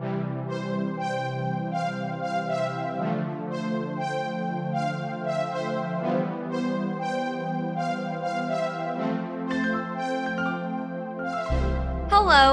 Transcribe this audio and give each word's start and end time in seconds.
Hello, 0.00 0.08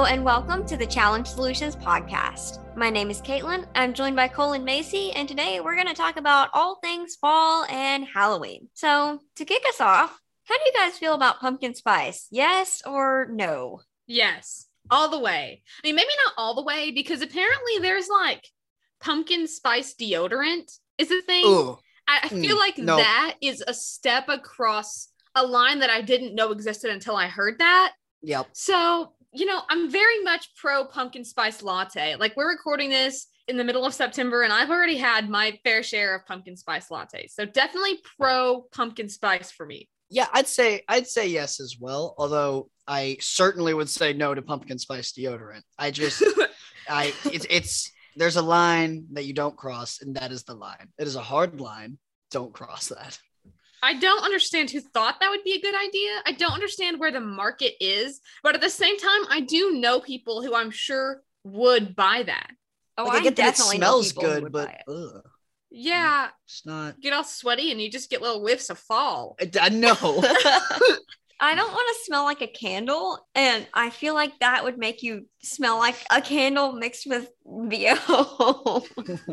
and 0.04 0.25
welcome 0.25 0.65
to 0.65 0.75
the 0.75 0.86
Challenge 0.86 1.25
Solutions 1.25 1.78
podcast. 1.78 2.60
My 2.75 2.89
name 2.89 3.10
is 3.10 3.21
Caitlin. 3.21 3.66
I'm 3.75 3.93
joined 3.93 4.18
by 4.18 4.27
Cole 4.27 4.52
and 4.52 4.66
Macy, 4.66 5.11
and 5.14 5.29
today 5.29 5.61
we're 5.61 5.75
going 5.75 5.88
to 5.88 5.93
talk 5.93 6.18
about 6.18 6.50
all 6.54 6.79
things 6.84 7.16
fall 7.16 7.64
and 7.70 8.04
Halloween. 8.04 8.68
So, 8.73 9.21
to 9.38 9.45
kick 9.45 9.64
us 9.70 9.79
off, 9.79 10.21
how 10.43 10.57
do 10.57 10.64
you 10.66 10.73
guys 10.73 10.98
feel 10.98 11.14
about 11.14 11.39
pumpkin 11.39 11.75
spice? 11.75 12.27
Yes 12.29 12.82
or 12.86 13.29
no? 13.32 13.79
Yes, 14.05 14.66
all 14.91 15.09
the 15.09 15.19
way. 15.19 15.61
I 15.83 15.88
mean, 15.88 15.95
maybe 15.95 16.09
not 16.25 16.33
all 16.38 16.55
the 16.55 16.63
way 16.63 16.91
because 16.91 17.21
apparently 17.21 17.79
there's 17.82 18.07
like 18.09 18.45
pumpkin 19.01 19.47
spice 19.47 19.93
deodorant 20.00 20.78
is 20.97 21.11
a 21.11 21.21
thing. 21.21 21.45
Ooh, 21.45 21.78
I, 22.07 22.19
I 22.23 22.29
feel 22.29 22.55
Mm, 22.55 22.59
like 22.59 22.78
no. 22.78 22.97
that 22.97 23.36
is 23.42 23.64
a 23.68 23.73
step 23.73 24.29
across 24.29 25.09
a 25.36 25.45
line 25.45 25.79
that 25.79 25.89
I 25.89 26.01
didn't 26.01 26.36
know 26.36 26.51
existed 26.51 26.89
until 26.92 27.15
I 27.15 27.28
heard 27.28 27.59
that. 27.59 27.93
yep. 28.23 28.47
So, 28.54 29.14
you 29.33 29.45
know, 29.45 29.61
I'm 29.69 29.89
very 29.92 30.23
much 30.23 30.55
pro 30.55 30.86
pumpkin 30.86 31.23
spice 31.23 31.61
latte. 31.61 32.16
Like 32.16 32.36
we're 32.36 32.50
recording 32.50 32.89
this 32.89 33.28
in 33.47 33.56
the 33.58 33.64
middle 33.64 33.86
of 33.86 33.94
September 33.94 34.42
and 34.42 34.52
I've 34.52 34.69
already 34.72 34.97
had 34.97 35.30
my 35.30 35.59
fair 35.64 35.83
share 35.83 36.16
of 36.16 36.25
pumpkin 36.25 36.58
spice 36.58 36.88
lattes. 36.89 37.31
So 37.31 37.45
definitely 37.45 38.00
pro 38.17 38.64
pumpkin 38.72 39.09
spice 39.09 39.52
for 39.52 39.66
me. 39.66 39.89
Yeah, 40.09 40.28
I'd 40.34 40.47
say 40.47 40.84
I'd 40.88 41.08
say 41.08 41.28
yes 41.28 41.59
as 41.59 41.78
well. 41.80 42.16
Although 42.17 42.70
I 42.88 43.17
certainly 43.20 43.73
would 43.73 43.89
say 43.89 44.14
no 44.14 44.34
to 44.34 44.42
pumpkin 44.42 44.80
spice 44.80 45.11
deodorant. 45.11 45.64
I 45.78 45.92
just 45.92 46.23
I 46.89 47.14
it's 47.25 47.45
it's 47.50 47.92
there's 48.16 48.38
a 48.38 48.42
line 48.42 49.06
that 49.14 49.25
you 49.25 49.34
don't 49.34 49.56
cross, 49.56 50.02
and 50.02 50.16
that 50.16 50.31
is 50.31 50.44
the 50.44 50.56
line. 50.56 50.90
It 50.98 51.08
is 51.08 51.16
a 51.16 51.22
hard 51.22 51.59
line. 51.59 51.98
Don't 52.31 52.54
cross 52.54 52.88
that. 52.88 53.20
I 53.84 53.94
don't 53.94 54.23
understand 54.23 54.72
who 54.72 54.81
thought 54.81 55.20
that 55.20 55.30
would 55.30 55.44
be 55.44 55.54
a 55.54 55.62
good 55.62 55.76
idea. 55.76 56.22
I 56.26 56.31
don't 56.31 56.53
understand 56.53 57.00
where 57.00 57.12
the 57.12 57.20
market 57.20 57.74
is, 57.80 58.22
but 58.42 58.56
at 58.56 58.62
the 58.62 58.70
same 58.70 58.98
time, 58.98 59.22
I 59.30 59.42
do 59.42 59.74
know 59.74 60.00
people 60.00 60.42
who 60.42 60.56
I'm 60.56 60.72
sure 60.72 61.22
would 61.44 61.96
buy 61.96 62.24
that. 62.24 62.52
Oh, 62.98 63.06
like, 63.06 63.20
I 63.20 63.24
get 63.24 63.36
that 63.36 63.53
it 63.53 63.58
smells 63.58 64.12
good, 64.14 64.52
but 64.52 64.81
ugh, 64.88 65.22
Yeah, 65.80 66.30
it's 66.45 66.66
not. 66.66 67.00
get 67.00 67.14
all 67.14 67.23
sweaty 67.23 67.72
and 67.72 67.80
you 67.80 67.92
just 67.92 68.09
get 68.09 68.22
little 68.22 68.42
whiffs 68.42 68.72
of 68.72 68.80
fall. 68.80 69.36
I, 69.39 69.52
I 69.61 69.70
know. 69.70 69.94
I 71.39 71.53
don't 71.53 71.72
want 71.72 71.88
to 71.95 72.03
smell 72.03 72.23
like 72.23 72.42
a 72.42 72.47
candle, 72.47 73.28
and 73.36 73.67
I 73.72 73.92
feel 73.92 74.16
like 74.16 74.39
that 74.39 74.64
would 74.64 74.80
make 74.80 75.03
you 75.03 75.28
smell 75.44 75.78
like 75.78 75.95
a 76.11 76.19
candle 76.19 76.73
mixed 76.73 77.06
with 77.06 77.30
BO. 77.45 78.84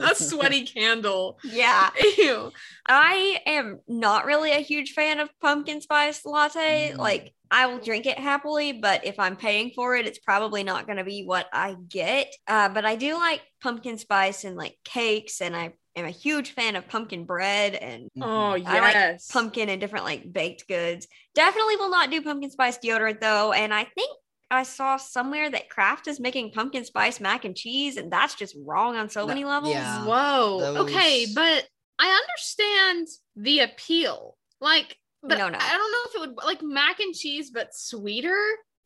A 0.03 0.15
sweaty 0.15 0.67
candle. 0.67 1.39
yeah. 1.45 1.89
Ew. 2.19 2.53
I 2.87 3.41
am 3.47 3.81
not 3.89 4.27
really 4.27 4.53
a 4.53 4.61
huge 4.61 4.93
fan 4.93 5.19
of 5.19 5.31
pumpkin 5.41 5.81
spice 5.81 6.27
latte. 6.27 6.93
Mm. 6.93 6.99
Like, 6.99 7.33
I 7.51 7.67
will 7.67 7.79
drink 7.79 8.05
it 8.05 8.19
happily, 8.19 8.73
but 8.73 9.07
if 9.07 9.19
I'm 9.19 9.37
paying 9.37 9.71
for 9.75 9.97
it, 9.97 10.07
it's 10.07 10.19
probably 10.19 10.63
not 10.63 10.85
going 10.85 10.99
to 10.99 11.05
be 11.05 11.25
what 11.25 11.47
I 11.55 11.75
get. 11.89 12.35
Uh, 12.47 12.69
but 12.69 12.85
I 12.85 12.97
do 12.97 13.15
like 13.15 13.41
pumpkin 13.63 13.97
spice 13.97 14.45
and 14.45 14.57
like 14.57 14.77
cakes, 14.85 15.41
and 15.41 15.57
I 15.57 15.73
am 15.97 16.05
a 16.05 16.11
huge 16.11 16.53
fan 16.53 16.77
of 16.77 16.89
pumpkin 16.89 17.25
bread 17.25 17.75
and 17.75 18.09
Oh, 18.21 18.57
Mhm. 18.59 18.67
I 18.67 18.81
like 18.81 18.95
yes. 18.95 19.29
pumpkin 19.31 19.69
and 19.69 19.81
different 19.81 20.05
like 20.05 20.33
baked 20.33 20.67
goods. 20.69 21.07
Definitely 21.35 21.77
will 21.77 21.91
not 21.91 22.11
do 22.11 22.21
pumpkin 22.23 22.51
spice 22.51 22.79
deodorant 22.79 23.21
though. 23.21 23.53
And 23.53 23.73
I 23.73 23.85
think 23.85 24.11
I 24.51 24.63
saw 24.63 24.97
somewhere 24.97 25.51
that 25.51 25.69
Kraft 25.71 26.07
is 26.07 26.21
making 26.21 26.53
pumpkin 26.53 26.85
spice 26.85 27.19
mac 27.21 27.45
and 27.45 27.57
cheese, 27.57 27.97
and 27.97 28.13
that's 28.13 28.35
just 28.35 28.55
wrong 28.65 28.97
on 28.97 29.09
so 29.09 29.21
No, 29.23 29.27
many 29.29 29.45
levels. 29.45 29.73
yeah. 29.73 30.05
Whoa. 30.05 30.83
Okay, 30.83 31.27
but 31.35 31.67
I 31.99 32.09
understand 32.23 33.09
the 33.37 33.61
appeal. 33.61 34.37
Like, 34.61 34.97
but 35.23 35.39
No, 35.39 35.49
no. 35.49 35.59
I 35.61 35.71
don't 35.73 35.93
know 35.93 35.99
if 36.07 36.15
it 36.15 36.21
would 36.21 36.45
like 36.45 36.63
mac 36.63 37.01
and 37.01 37.15
cheese, 37.15 37.51
but 37.51 37.75
sweeter. 37.75 38.37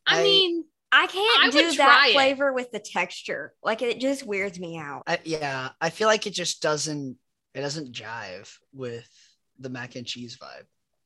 I, 0.07 0.19
I- 0.19 0.23
mean, 0.23 0.63
I 0.91 1.07
can't 1.07 1.43
I 1.43 1.49
do 1.51 1.71
try 1.73 1.85
that 1.85 2.07
it. 2.09 2.13
flavor 2.13 2.51
with 2.53 2.71
the 2.71 2.79
texture. 2.79 3.53
Like 3.63 3.81
it 3.81 3.99
just 3.99 4.25
weirds 4.25 4.59
me 4.59 4.77
out. 4.77 5.03
I, 5.07 5.19
yeah, 5.23 5.69
I 5.79 5.89
feel 5.89 6.07
like 6.07 6.25
it 6.27 6.33
just 6.33 6.61
doesn't. 6.61 7.17
It 7.53 7.61
doesn't 7.61 7.91
jive 7.93 8.51
with 8.73 9.07
the 9.59 9.69
mac 9.69 9.95
and 9.95 10.05
cheese 10.05 10.37
vibe. 10.37 10.65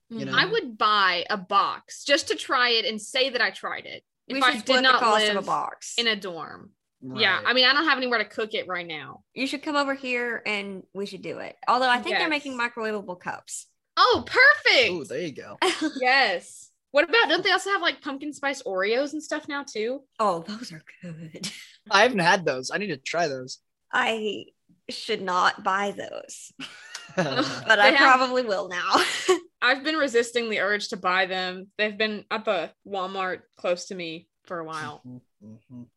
You 0.09 0.25
Mhm. 0.25 0.31
know? 0.31 0.37
I 0.37 0.45
would 0.45 0.77
buy 0.77 1.25
a 1.29 1.37
box 1.37 2.03
just 2.03 2.27
to 2.27 2.35
try 2.35 2.69
it 2.69 2.85
and 2.85 3.01
say 3.01 3.29
that 3.29 3.41
I 3.41 3.49
tried 3.51 3.85
it. 3.85 4.03
we 4.29 4.37
If 4.37 4.43
I 4.43 4.57
did 4.59 4.81
not 4.83 5.01
live 5.01 5.35
a 5.35 5.41
box. 5.41 5.95
in 5.97 6.07
a 6.07 6.15
dorm. 6.15 6.71
Yeah, 7.01 7.41
I 7.45 7.51
mean, 7.51 7.65
I 7.65 7.73
don't 7.73 7.83
have 7.85 7.97
anywhere 7.97 8.19
to 8.19 8.25
cook 8.25 8.53
it 8.53 8.67
right 8.67 8.87
now. 8.87 9.23
you 9.33 9.45
should 9.47 9.61
come 9.63 9.75
over 9.75 9.93
here 9.93 10.41
and 10.45 10.83
we 10.93 11.05
should 11.05 11.21
do 11.21 11.39
it. 11.39 11.57
Although 11.67 11.89
I 11.89 11.99
think 12.01 12.17
they're 12.17 12.29
making 12.29 12.57
microwavable 12.57 13.19
cups. 13.19 13.67
Oh, 13.97 14.23
perfect. 14.25 14.89
Oh, 14.91 15.03
there 15.03 15.19
you 15.19 15.33
go. 15.33 15.57
yes. 15.99 16.69
What 16.93 17.09
about? 17.09 17.27
Don't 17.27 17.43
they 17.43 17.51
also 17.51 17.71
have 17.71 17.81
like 17.81 18.01
pumpkin 18.01 18.31
spice 18.33 18.61
Oreos 18.63 19.13
and 19.13 19.21
stuff 19.21 19.47
now 19.47 19.63
too? 19.63 20.01
oh, 20.19 20.43
those 20.47 20.71
are 20.71 20.83
good. 21.01 21.49
I 21.91 22.03
haven't 22.03 22.19
had 22.19 22.45
those. 22.45 22.69
I 22.71 22.77
need 22.77 22.87
to 22.87 22.97
try 22.97 23.27
those. 23.27 23.59
I 23.91 24.45
should 24.89 25.21
not 25.21 25.63
buy 25.63 25.91
those, 25.91 26.53
but 27.15 27.79
I 27.79 27.89
have- 27.89 27.97
probably 27.97 28.43
will 28.43 28.69
now. 28.69 28.95
I've 29.61 29.83
been 29.83 29.95
resisting 29.95 30.49
the 30.49 30.59
urge 30.59 30.89
to 30.89 30.97
buy 30.97 31.25
them. 31.25 31.67
They've 31.77 31.97
been 31.97 32.25
at 32.29 32.45
the 32.45 32.69
Walmart 32.87 33.39
close 33.57 33.85
to 33.85 33.95
me 33.95 34.27
for 34.45 34.59
a 34.59 34.63
while. 34.65 35.01
Mhm. 35.43 35.87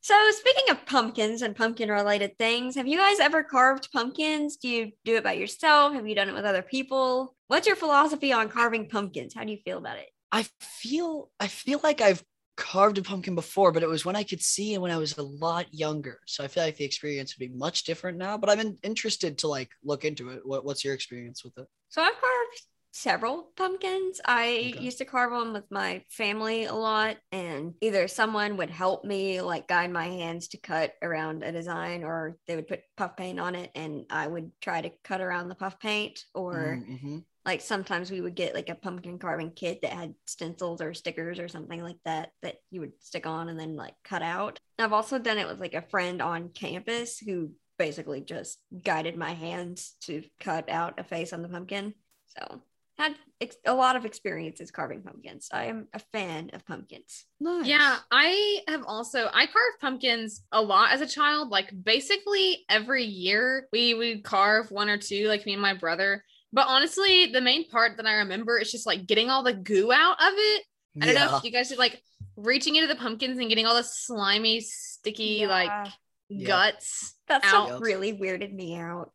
So, 0.00 0.14
speaking 0.30 0.70
of 0.70 0.86
pumpkins 0.86 1.42
and 1.42 1.54
pumpkin 1.54 1.90
related 1.90 2.38
things, 2.38 2.76
have 2.76 2.86
you 2.86 2.96
guys 2.96 3.20
ever 3.20 3.42
carved 3.42 3.92
pumpkins? 3.92 4.56
Do 4.56 4.68
you 4.68 4.92
do 5.04 5.16
it 5.16 5.24
by 5.24 5.34
yourself? 5.34 5.92
Have 5.92 6.08
you 6.08 6.14
done 6.14 6.30
it 6.30 6.34
with 6.34 6.46
other 6.46 6.62
people? 6.62 7.36
What's 7.48 7.66
your 7.66 7.76
philosophy 7.76 8.32
on 8.32 8.48
carving 8.48 8.88
pumpkins? 8.88 9.34
How 9.34 9.44
do 9.44 9.50
you 9.52 9.58
feel 9.62 9.76
about 9.76 9.98
it? 9.98 10.08
I 10.32 10.44
feel 10.60 11.30
I 11.40 11.48
feel 11.48 11.80
like 11.82 12.00
I've 12.00 12.22
carved 12.56 12.98
a 12.98 13.02
pumpkin 13.02 13.34
before, 13.34 13.72
but 13.72 13.82
it 13.82 13.88
was 13.88 14.04
when 14.04 14.16
I 14.16 14.22
could 14.24 14.42
see 14.42 14.74
and 14.74 14.82
when 14.82 14.90
I 14.92 14.98
was 14.98 15.16
a 15.18 15.22
lot 15.22 15.72
younger. 15.72 16.20
So 16.26 16.44
I 16.44 16.48
feel 16.48 16.62
like 16.62 16.76
the 16.76 16.84
experience 16.84 17.34
would 17.36 17.48
be 17.50 17.56
much 17.56 17.84
different 17.84 18.18
now. 18.18 18.36
But 18.38 18.50
I'm 18.50 18.60
in, 18.60 18.78
interested 18.82 19.38
to 19.38 19.48
like 19.48 19.70
look 19.82 20.04
into 20.04 20.30
it. 20.30 20.40
What, 20.46 20.64
what's 20.64 20.84
your 20.84 20.94
experience 20.94 21.44
with 21.44 21.56
it? 21.58 21.66
So, 21.88 22.02
I've 22.02 22.20
carved 22.20 22.62
several 22.92 23.52
pumpkins. 23.56 24.20
I 24.24 24.48
Okay. 24.62 24.80
used 24.80 24.98
to 24.98 25.04
carve 25.04 25.32
them 25.32 25.52
with 25.52 25.70
my 25.70 26.04
family 26.08 26.64
a 26.64 26.74
lot, 26.74 27.16
and 27.32 27.74
either 27.80 28.06
someone 28.08 28.56
would 28.58 28.70
help 28.70 29.04
me, 29.04 29.40
like 29.40 29.66
guide 29.68 29.90
my 29.90 30.06
hands 30.06 30.48
to 30.48 30.58
cut 30.58 30.94
around 31.02 31.42
a 31.42 31.52
design, 31.52 32.04
or 32.04 32.36
they 32.46 32.56
would 32.56 32.68
put 32.68 32.82
puff 32.96 33.16
paint 33.16 33.40
on 33.40 33.54
it, 33.56 33.70
and 33.74 34.06
I 34.10 34.26
would 34.26 34.52
try 34.60 34.80
to 34.82 34.90
cut 35.02 35.20
around 35.20 35.48
the 35.48 35.54
puff 35.56 35.80
paint, 35.80 36.24
or 36.34 36.84
Mhm. 36.88 37.24
Like 37.44 37.60
sometimes 37.60 38.10
we 38.10 38.20
would 38.20 38.34
get 38.34 38.54
like 38.54 38.68
a 38.68 38.74
pumpkin 38.74 39.18
carving 39.18 39.50
kit 39.50 39.80
that 39.82 39.92
had 39.92 40.14
stencils 40.26 40.80
or 40.80 40.92
stickers 40.94 41.38
or 41.38 41.48
something 41.48 41.82
like 41.82 41.98
that 42.04 42.32
that 42.42 42.56
you 42.70 42.80
would 42.80 42.92
stick 43.00 43.26
on 43.26 43.48
and 43.48 43.58
then 43.58 43.76
like 43.76 43.94
cut 44.04 44.22
out. 44.22 44.58
I've 44.78 44.92
also 44.92 45.18
done 45.18 45.38
it 45.38 45.48
with 45.48 45.60
like 45.60 45.74
a 45.74 45.82
friend 45.82 46.20
on 46.20 46.50
campus 46.50 47.18
who 47.18 47.50
basically 47.78 48.20
just 48.20 48.58
guided 48.84 49.16
my 49.16 49.32
hands 49.32 49.94
to 50.02 50.22
cut 50.38 50.68
out 50.68 51.00
a 51.00 51.04
face 51.04 51.32
on 51.32 51.40
the 51.42 51.48
pumpkin. 51.48 51.94
So 52.26 52.60
had 53.00 53.14
ex- 53.40 53.56
a 53.66 53.72
lot 53.72 53.96
of 53.96 54.04
experiences 54.04 54.70
carving 54.70 55.02
pumpkins. 55.02 55.48
I 55.50 55.64
am 55.64 55.88
a 55.94 55.98
fan 56.12 56.50
of 56.52 56.66
pumpkins. 56.66 57.24
Nice. 57.40 57.66
Yeah, 57.66 57.96
I 58.10 58.60
have 58.68 58.84
also 58.86 59.30
I 59.32 59.46
carved 59.46 59.80
pumpkins 59.80 60.42
a 60.52 60.60
lot 60.60 60.92
as 60.92 61.00
a 61.00 61.06
child. 61.06 61.48
Like 61.48 61.72
basically 61.82 62.66
every 62.68 63.04
year 63.04 63.66
we 63.72 63.94
would 63.94 64.22
carve 64.22 64.70
one 64.70 64.90
or 64.90 64.98
two, 64.98 65.28
like 65.28 65.46
me 65.46 65.54
and 65.54 65.62
my 65.62 65.74
brother. 65.74 66.22
But 66.52 66.66
honestly, 66.68 67.26
the 67.26 67.40
main 67.40 67.68
part 67.68 67.96
that 67.98 68.06
I 68.06 68.14
remember 68.14 68.58
is 68.58 68.70
just 68.72 68.86
like 68.86 69.06
getting 69.06 69.30
all 69.30 69.42
the 69.42 69.54
goo 69.54 69.92
out 69.92 70.16
of 70.20 70.32
it. 70.36 70.62
I 71.00 71.06
don't 71.06 71.14
know 71.14 71.36
if 71.36 71.44
you 71.44 71.52
guys 71.52 71.70
are 71.72 71.76
like 71.76 72.02
reaching 72.36 72.74
into 72.76 72.88
the 72.88 72.96
pumpkins 73.00 73.38
and 73.38 73.48
getting 73.48 73.66
all 73.66 73.76
the 73.76 73.84
slimy, 73.84 74.60
sticky 74.60 75.46
like 75.46 75.68
Yeah. 75.68 75.90
Yeah. 76.28 76.46
guts. 76.46 77.14
that 77.28 77.44
out. 77.44 77.68
stuff 77.68 77.80
really 77.80 78.12
weirded 78.12 78.52
me 78.52 78.76
out. 78.76 79.12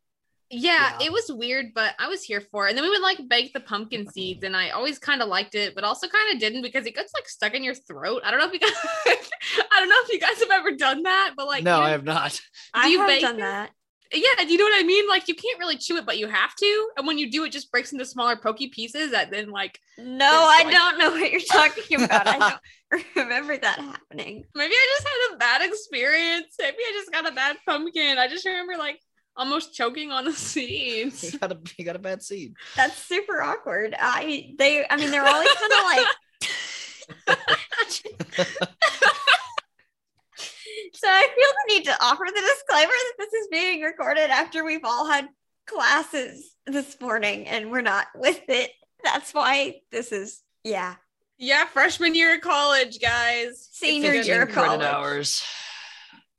Yeah, 0.48 0.96
Yeah. 1.00 1.06
it 1.06 1.12
was 1.12 1.30
weird, 1.30 1.74
but 1.74 1.94
I 1.98 2.08
was 2.08 2.22
here 2.22 2.40
for 2.40 2.66
it. 2.66 2.70
And 2.70 2.78
then 2.78 2.84
we 2.84 2.90
would 2.90 3.02
like 3.02 3.18
bake 3.28 3.52
the 3.52 3.60
pumpkin 3.60 4.08
seeds, 4.10 4.42
and 4.44 4.56
I 4.56 4.70
always 4.70 4.98
kind 4.98 5.20
of 5.20 5.28
liked 5.28 5.54
it, 5.56 5.74
but 5.74 5.82
also 5.84 6.06
kind 6.08 6.32
of 6.32 6.40
didn't 6.40 6.62
because 6.62 6.86
it 6.86 6.94
gets 6.94 7.12
like 7.14 7.28
stuck 7.28 7.52
in 7.54 7.64
your 7.64 7.74
throat. 7.74 8.22
I 8.24 8.30
don't 8.30 8.38
know 8.40 8.46
if 8.46 8.52
you 8.54 8.60
guys, 8.60 8.72
I 9.72 9.80
don't 9.80 9.88
know 9.88 9.96
if 10.04 10.12
you 10.12 10.20
guys 10.20 10.38
have 10.38 10.50
ever 10.52 10.70
done 10.76 11.02
that, 11.02 11.34
but 11.36 11.46
like, 11.46 11.64
no, 11.64 11.78
you- 11.78 11.82
I 11.84 11.90
have 11.90 12.04
not. 12.04 12.40
I 12.72 12.88
you 12.88 12.98
have 13.00 13.08
bake 13.08 13.20
done 13.22 13.34
it? 13.36 13.38
that. 13.40 13.70
Yeah, 14.12 14.44
do 14.44 14.52
you 14.52 14.58
know 14.58 14.64
what 14.64 14.78
I 14.80 14.82
mean? 14.84 15.08
Like, 15.08 15.28
you 15.28 15.34
can't 15.34 15.58
really 15.58 15.76
chew 15.76 15.96
it, 15.96 16.06
but 16.06 16.18
you 16.18 16.28
have 16.28 16.54
to. 16.56 16.88
And 16.96 17.06
when 17.06 17.18
you 17.18 17.30
do, 17.30 17.44
it 17.44 17.52
just 17.52 17.70
breaks 17.70 17.92
into 17.92 18.04
smaller 18.04 18.36
pokey 18.36 18.68
pieces 18.68 19.10
that 19.12 19.30
then 19.30 19.50
like 19.50 19.78
No, 19.98 20.28
I 20.30 20.62
like- 20.64 20.72
don't 20.72 20.98
know 20.98 21.10
what 21.10 21.30
you're 21.30 21.40
talking 21.40 22.02
about. 22.02 22.26
I 22.26 22.38
don't 22.90 23.04
remember 23.16 23.56
that 23.58 23.78
happening. 23.78 24.44
maybe 24.54 24.72
I 24.74 24.96
just 24.98 25.08
had 25.08 25.34
a 25.34 25.38
bad 25.38 25.62
experience. 25.68 26.54
Maybe 26.58 26.76
I 26.78 26.92
just 26.94 27.10
got 27.12 27.26
a 27.30 27.32
bad 27.34 27.56
pumpkin. 27.66 28.18
I 28.18 28.28
just 28.28 28.44
remember 28.46 28.76
like 28.78 29.00
almost 29.36 29.74
choking 29.74 30.12
on 30.12 30.24
the 30.24 30.32
seeds. 30.50 31.32
You 31.32 31.38
got 31.38 31.52
a 31.52 31.58
you 31.76 31.84
got 31.84 31.96
a 31.96 31.98
bad 32.00 32.22
seed. 32.22 32.54
That's 32.76 32.96
super 32.96 33.42
awkward. 33.42 33.94
I 33.98 34.54
they 34.58 34.84
I 34.88 34.96
mean 34.96 35.10
they're 35.10 35.26
always 35.26 35.48
kind 35.54 35.72
of 35.72 35.84
like 35.84 36.06
So 40.94 41.08
I 41.08 41.22
feel 41.22 41.34
the 41.34 41.74
need 41.74 41.84
to 41.86 42.04
offer 42.04 42.24
the 42.26 42.40
disclaimer 42.40 42.90
that 42.90 43.14
this 43.18 43.32
is 43.32 43.48
being 43.50 43.82
recorded 43.82 44.30
after 44.30 44.64
we've 44.64 44.84
all 44.84 45.06
had 45.06 45.28
classes 45.66 46.54
this 46.66 46.98
morning 47.00 47.46
and 47.46 47.70
we're 47.70 47.82
not 47.82 48.06
with 48.14 48.40
it. 48.48 48.70
That's 49.04 49.34
why 49.34 49.80
this 49.90 50.12
is 50.12 50.42
yeah. 50.64 50.96
Yeah, 51.38 51.66
freshman 51.66 52.14
year 52.14 52.36
of 52.36 52.40
college, 52.40 52.98
guys. 53.00 53.68
Senior 53.72 54.14
year 54.14 54.42
of 54.42 54.50
college. 54.50 54.80
hours. 54.80 55.44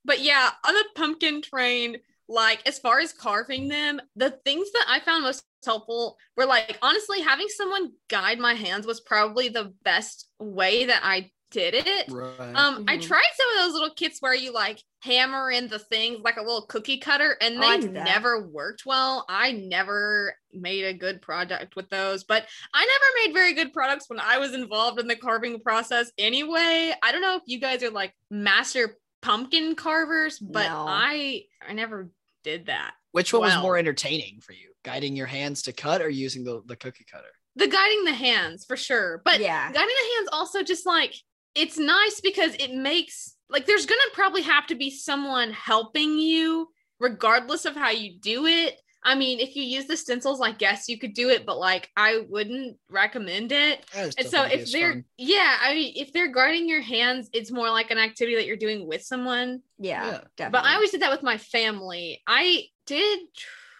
But 0.03 0.21
yeah, 0.21 0.49
on 0.65 0.73
the 0.73 0.85
pumpkin 0.95 1.41
train, 1.41 1.97
like 2.27 2.65
as 2.65 2.79
far 2.79 2.99
as 2.99 3.13
carving 3.13 3.67
them, 3.67 4.01
the 4.15 4.31
things 4.31 4.71
that 4.71 4.85
I 4.87 4.99
found 4.99 5.23
most 5.23 5.45
helpful 5.63 6.17
were 6.35 6.45
like 6.45 6.77
honestly 6.81 7.21
having 7.21 7.47
someone 7.49 7.91
guide 8.09 8.39
my 8.39 8.53
hands 8.53 8.85
was 8.85 9.01
probably 9.01 9.49
the 9.49 9.73
best 9.83 10.27
way 10.39 10.85
that 10.85 11.01
I 11.03 11.31
did 11.51 11.73
it. 11.73 12.11
Right. 12.11 12.55
Um, 12.55 12.83
I 12.87 12.97
Mhm. 12.97 13.01
tried 13.07 13.31
some 13.35 13.49
of 13.51 13.57
those 13.65 13.73
little 13.73 13.95
kits 13.95 14.21
where 14.21 14.35
you 14.35 14.51
like 14.51 14.81
hammer 15.01 15.49
in 15.49 15.67
the 15.67 15.79
things 15.79 16.19
like 16.23 16.37
a 16.37 16.41
little 16.41 16.65
cookie 16.65 16.97
cutter, 16.97 17.37
and 17.41 17.57
Oh, 17.57 17.61
they 17.61 17.77
did 17.79 17.93
that. 17.95 18.03
never 18.05 18.41
worked 18.47 18.85
well. 18.85 19.25
I 19.29 19.51
never 19.53 20.35
made 20.51 20.83
a 20.85 20.93
good 20.93 21.21
product 21.21 21.75
with 21.75 21.89
those, 21.89 22.23
but 22.23 22.45
I 22.73 22.85
never 22.85 23.27
made 23.27 23.33
very 23.33 23.53
good 23.53 23.71
products 23.73 24.09
when 24.09 24.19
I 24.19 24.37
was 24.39 24.53
involved 24.53 24.99
in 24.99 25.07
the 25.07 25.15
carving 25.15 25.59
process 25.61 26.11
anyway. 26.17 26.93
I 27.01 27.11
don't 27.11 27.21
know 27.21 27.35
if 27.37 27.43
you 27.45 27.59
guys 27.59 27.81
are 27.83 27.91
like 27.91 28.13
master 28.29 28.97
pumpkin 29.21 29.75
carvers, 29.75 30.39
but 30.39 30.67
No. 30.67 30.85
I 30.87 31.43
I 31.65 31.73
never 31.73 32.09
did 32.43 32.65
that. 32.67 32.93
Which 33.11 33.33
one 33.33 33.41
was 33.43 33.57
more 33.61 33.77
entertaining 33.77 34.41
for 34.41 34.51
you? 34.53 34.73
Guiding 34.83 35.15
your 35.15 35.25
hands 35.27 35.63
to 35.63 35.73
cut 35.73 36.01
or 36.01 36.09
using 36.09 36.43
the, 36.43 36.61
the 36.65 36.75
cookie 36.75 37.05
cutter? 37.11 37.27
The 37.55 37.67
guiding 37.67 38.05
the 38.05 38.13
hands 38.13 38.63
for 38.65 38.77
sure, 38.77 39.21
but 39.25 39.39
yeah. 39.39 39.71
guiding 39.71 39.95
the 39.95 40.15
hands 40.15 40.29
also 40.31 40.61
just 40.61 40.85
like 40.85 41.15
it's 41.55 41.77
nice 41.77 42.21
because 42.21 42.53
it 42.55 42.73
makes 42.73 43.35
like 43.49 43.65
there's 43.65 43.85
gonna 43.85 43.99
probably 44.13 44.41
have 44.41 44.67
to 44.67 44.75
be 44.75 44.89
someone 44.89 45.51
helping 45.51 46.17
you 46.17 46.67
regardless 46.99 47.65
of 47.65 47.75
how 47.75 47.89
you 47.89 48.19
do 48.19 48.45
it 48.45 48.79
i 49.03 49.13
mean 49.15 49.39
if 49.39 49.55
you 49.55 49.63
use 49.63 49.85
the 49.85 49.95
stencils 49.95 50.41
i 50.41 50.51
guess 50.51 50.89
you 50.89 50.97
could 50.97 51.13
do 51.13 51.29
it 51.29 51.45
but 51.45 51.57
like 51.57 51.89
i 51.95 52.23
wouldn't 52.29 52.77
recommend 52.89 53.51
it 53.51 53.85
and 53.95 54.13
so 54.27 54.43
if 54.43 54.71
they're 54.71 54.93
fun. 54.93 55.05
yeah 55.17 55.57
i 55.61 55.73
mean 55.73 55.93
if 55.95 56.11
they're 56.11 56.31
guarding 56.31 56.67
your 56.67 56.81
hands 56.81 57.29
it's 57.33 57.51
more 57.51 57.69
like 57.69 57.91
an 57.91 57.97
activity 57.97 58.35
that 58.35 58.45
you're 58.45 58.57
doing 58.57 58.87
with 58.87 59.01
someone 59.03 59.61
Yeah. 59.77 60.05
Yeah. 60.05 60.21
Definitely. 60.35 60.51
but 60.51 60.65
i 60.65 60.73
always 60.75 60.91
did 60.91 61.01
that 61.01 61.11
with 61.11 61.23
my 61.23 61.37
family 61.37 62.21
i 62.27 62.63
did 62.85 63.19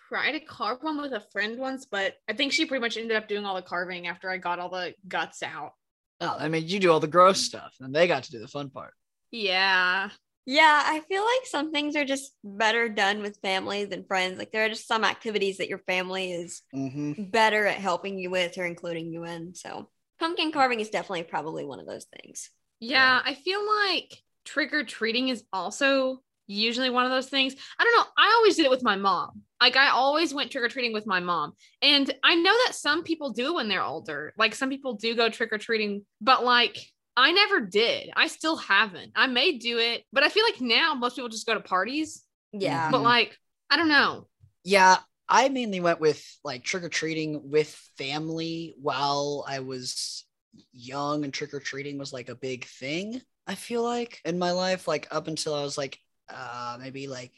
try 0.10 0.32
to 0.32 0.40
carve 0.40 0.78
one 0.82 1.02
with 1.02 1.12
a 1.12 1.24
friend 1.32 1.60
once 1.60 1.86
but 1.86 2.14
i 2.30 2.34
think 2.34 2.54
she 2.54 2.66
pretty 2.66 2.82
much 2.82 2.96
ended 2.98 3.18
up 3.18 3.28
doing 3.28 3.46
all 3.46 3.56
the 3.56 3.62
carving 3.62 4.08
after 4.08 4.30
i 4.30 4.38
got 4.38 4.60
all 4.60 4.70
the 4.70 4.94
guts 5.08 5.42
out 5.44 5.74
Oh, 6.22 6.36
I 6.40 6.48
mean, 6.48 6.68
you 6.68 6.80
do 6.80 6.92
all 6.92 7.00
the 7.00 7.08
gross 7.08 7.42
stuff, 7.42 7.76
and 7.80 7.94
they 7.94 8.08
got 8.08 8.24
to 8.24 8.32
do 8.32 8.40
the 8.40 8.48
fun 8.48 8.70
part. 8.70 8.94
yeah 9.32 10.10
Yeah, 10.46 10.82
I 10.86 11.02
feel 11.02 11.24
like 11.24 11.46
some 11.46 11.72
things 11.72 11.96
are 11.96 12.06
just 12.06 12.34
better 12.44 12.88
done 12.90 13.22
with 13.22 13.40
family 13.42 13.86
than 13.86 14.06
friends. 14.06 14.38
Like 14.40 14.52
there 14.52 14.66
are 14.66 14.70
just 14.70 14.88
some 14.88 15.04
activities 15.04 15.58
that 15.58 15.68
your 15.70 15.80
family 15.80 16.32
is 16.32 16.62
Mm-hmm. 16.74 17.14
better 17.18 17.68
at 17.68 17.80
helping 17.80 18.20
you 18.20 18.30
with 18.32 18.58
or 18.58 18.66
including 18.66 19.12
you 19.14 19.26
in. 19.26 19.56
So 19.56 19.90
pumpkin 20.20 20.52
carving 20.52 20.80
is 20.80 20.90
definitely 20.90 21.24
probably 21.24 21.66
one 21.66 21.80
of 21.82 21.88
those 21.88 22.06
things. 22.06 22.50
Yeah, 22.80 23.22
I 23.24 23.34
feel 23.34 23.66
like 23.66 24.22
trick 24.46 24.74
or 24.74 24.84
treating 24.84 25.30
is 25.30 25.44
also 25.52 26.22
usually 26.48 26.90
one 26.90 27.06
of 27.06 27.12
those 27.12 27.30
things. 27.30 27.56
I 27.78 27.84
don't 27.84 27.96
know. 27.96 28.06
I 28.18 28.34
always 28.38 28.56
did 28.56 28.66
it 28.66 28.72
with 28.72 28.84
my 28.84 28.96
mom. 28.96 29.44
Like 29.62 29.76
I 29.76 29.90
always 29.90 30.34
went 30.34 30.52
trick 30.52 30.64
or 30.64 30.70
treating 30.70 30.94
with 30.94 31.06
my 31.08 31.20
mom. 31.20 31.54
And 31.82 32.12
I 32.24 32.36
know 32.36 32.54
that 32.66 32.76
some 32.76 33.04
people 33.04 33.32
do 33.32 33.56
when 33.56 33.68
they're 33.68 33.84
older. 33.84 34.34
Like 34.38 34.56
some 34.56 34.70
people 34.70 34.94
do 34.94 35.16
go 35.16 35.30
trick 35.30 35.52
or 35.52 35.58
treating, 35.58 36.06
but 36.22 36.44
like 36.44 36.78
I 37.16 37.32
never 37.32 37.62
did. 37.62 38.12
I 38.16 38.28
still 38.28 38.58
haven't. 38.58 39.12
I 39.16 39.28
may 39.28 39.58
do 39.58 39.80
it, 39.80 40.04
but 40.14 40.24
I 40.24 40.30
feel 40.30 40.44
like 40.44 40.62
now 40.62 40.94
most 40.94 41.16
people 41.16 41.30
just 41.30 41.48
go 41.48 41.54
to 41.56 41.60
parties. 41.60 42.24
Yeah. 42.54 42.92
But 42.92 43.00
Mhm. 43.00 43.04
like, 43.04 43.38
I 43.70 43.78
don't 43.78 43.90
know. 43.90 44.28
Yeah, 44.64 44.98
I 45.30 45.50
mainly 45.50 45.80
went 45.80 46.00
with 46.00 46.24
like 46.44 46.64
trick 46.64 46.84
or 46.84 46.90
treating 46.90 47.50
with 47.50 47.70
family 47.98 48.76
while 48.78 49.46
I 49.48 49.60
was 49.60 50.26
young, 50.72 51.24
and 51.24 51.34
trick 51.34 51.54
or 51.54 51.60
treating 51.60 51.98
was 51.98 52.14
like 52.14 52.30
a 52.30 52.36
big 52.36 52.66
thing. 52.66 53.22
I 53.46 53.56
feel 53.56 53.84
like 53.84 54.22
in 54.26 54.38
my 54.40 54.52
life, 54.52 54.88
like 54.88 55.08
up 55.12 55.28
until 55.28 55.54
I 55.54 55.64
was 55.64 55.78
like 55.78 56.00
uh 56.30 56.78
maybe 56.80 57.08
like 57.08 57.34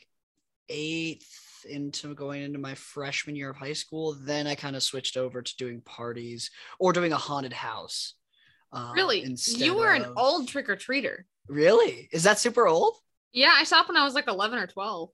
eighth 0.69 1.65
into 1.67 2.13
going 2.13 2.43
into 2.43 2.59
my 2.59 2.75
freshman 2.75 3.35
year 3.35 3.49
of 3.49 3.57
high 3.57 3.73
school. 3.73 4.15
Then 4.21 4.47
I 4.47 4.55
kind 4.55 4.75
of 4.75 4.83
switched 4.83 5.17
over 5.17 5.41
to 5.41 5.55
doing 5.57 5.81
parties 5.81 6.51
or 6.79 6.93
doing 6.93 7.11
a 7.11 7.17
haunted 7.17 7.53
house. 7.53 8.13
um, 8.71 8.93
Really? 8.93 9.35
You 9.47 9.73
were 9.73 9.91
an 9.91 10.13
old 10.15 10.47
trick 10.47 10.69
or 10.69 10.75
treater. 10.75 11.23
Really? 11.47 12.07
Is 12.11 12.23
that 12.23 12.39
super 12.39 12.67
old? 12.67 12.95
Yeah, 13.33 13.53
I 13.55 13.63
stopped 13.63 13.89
when 13.89 13.97
I 13.97 14.05
was 14.05 14.13
like 14.13 14.27
11 14.27 14.57
or 14.59 14.67
12. 14.67 15.09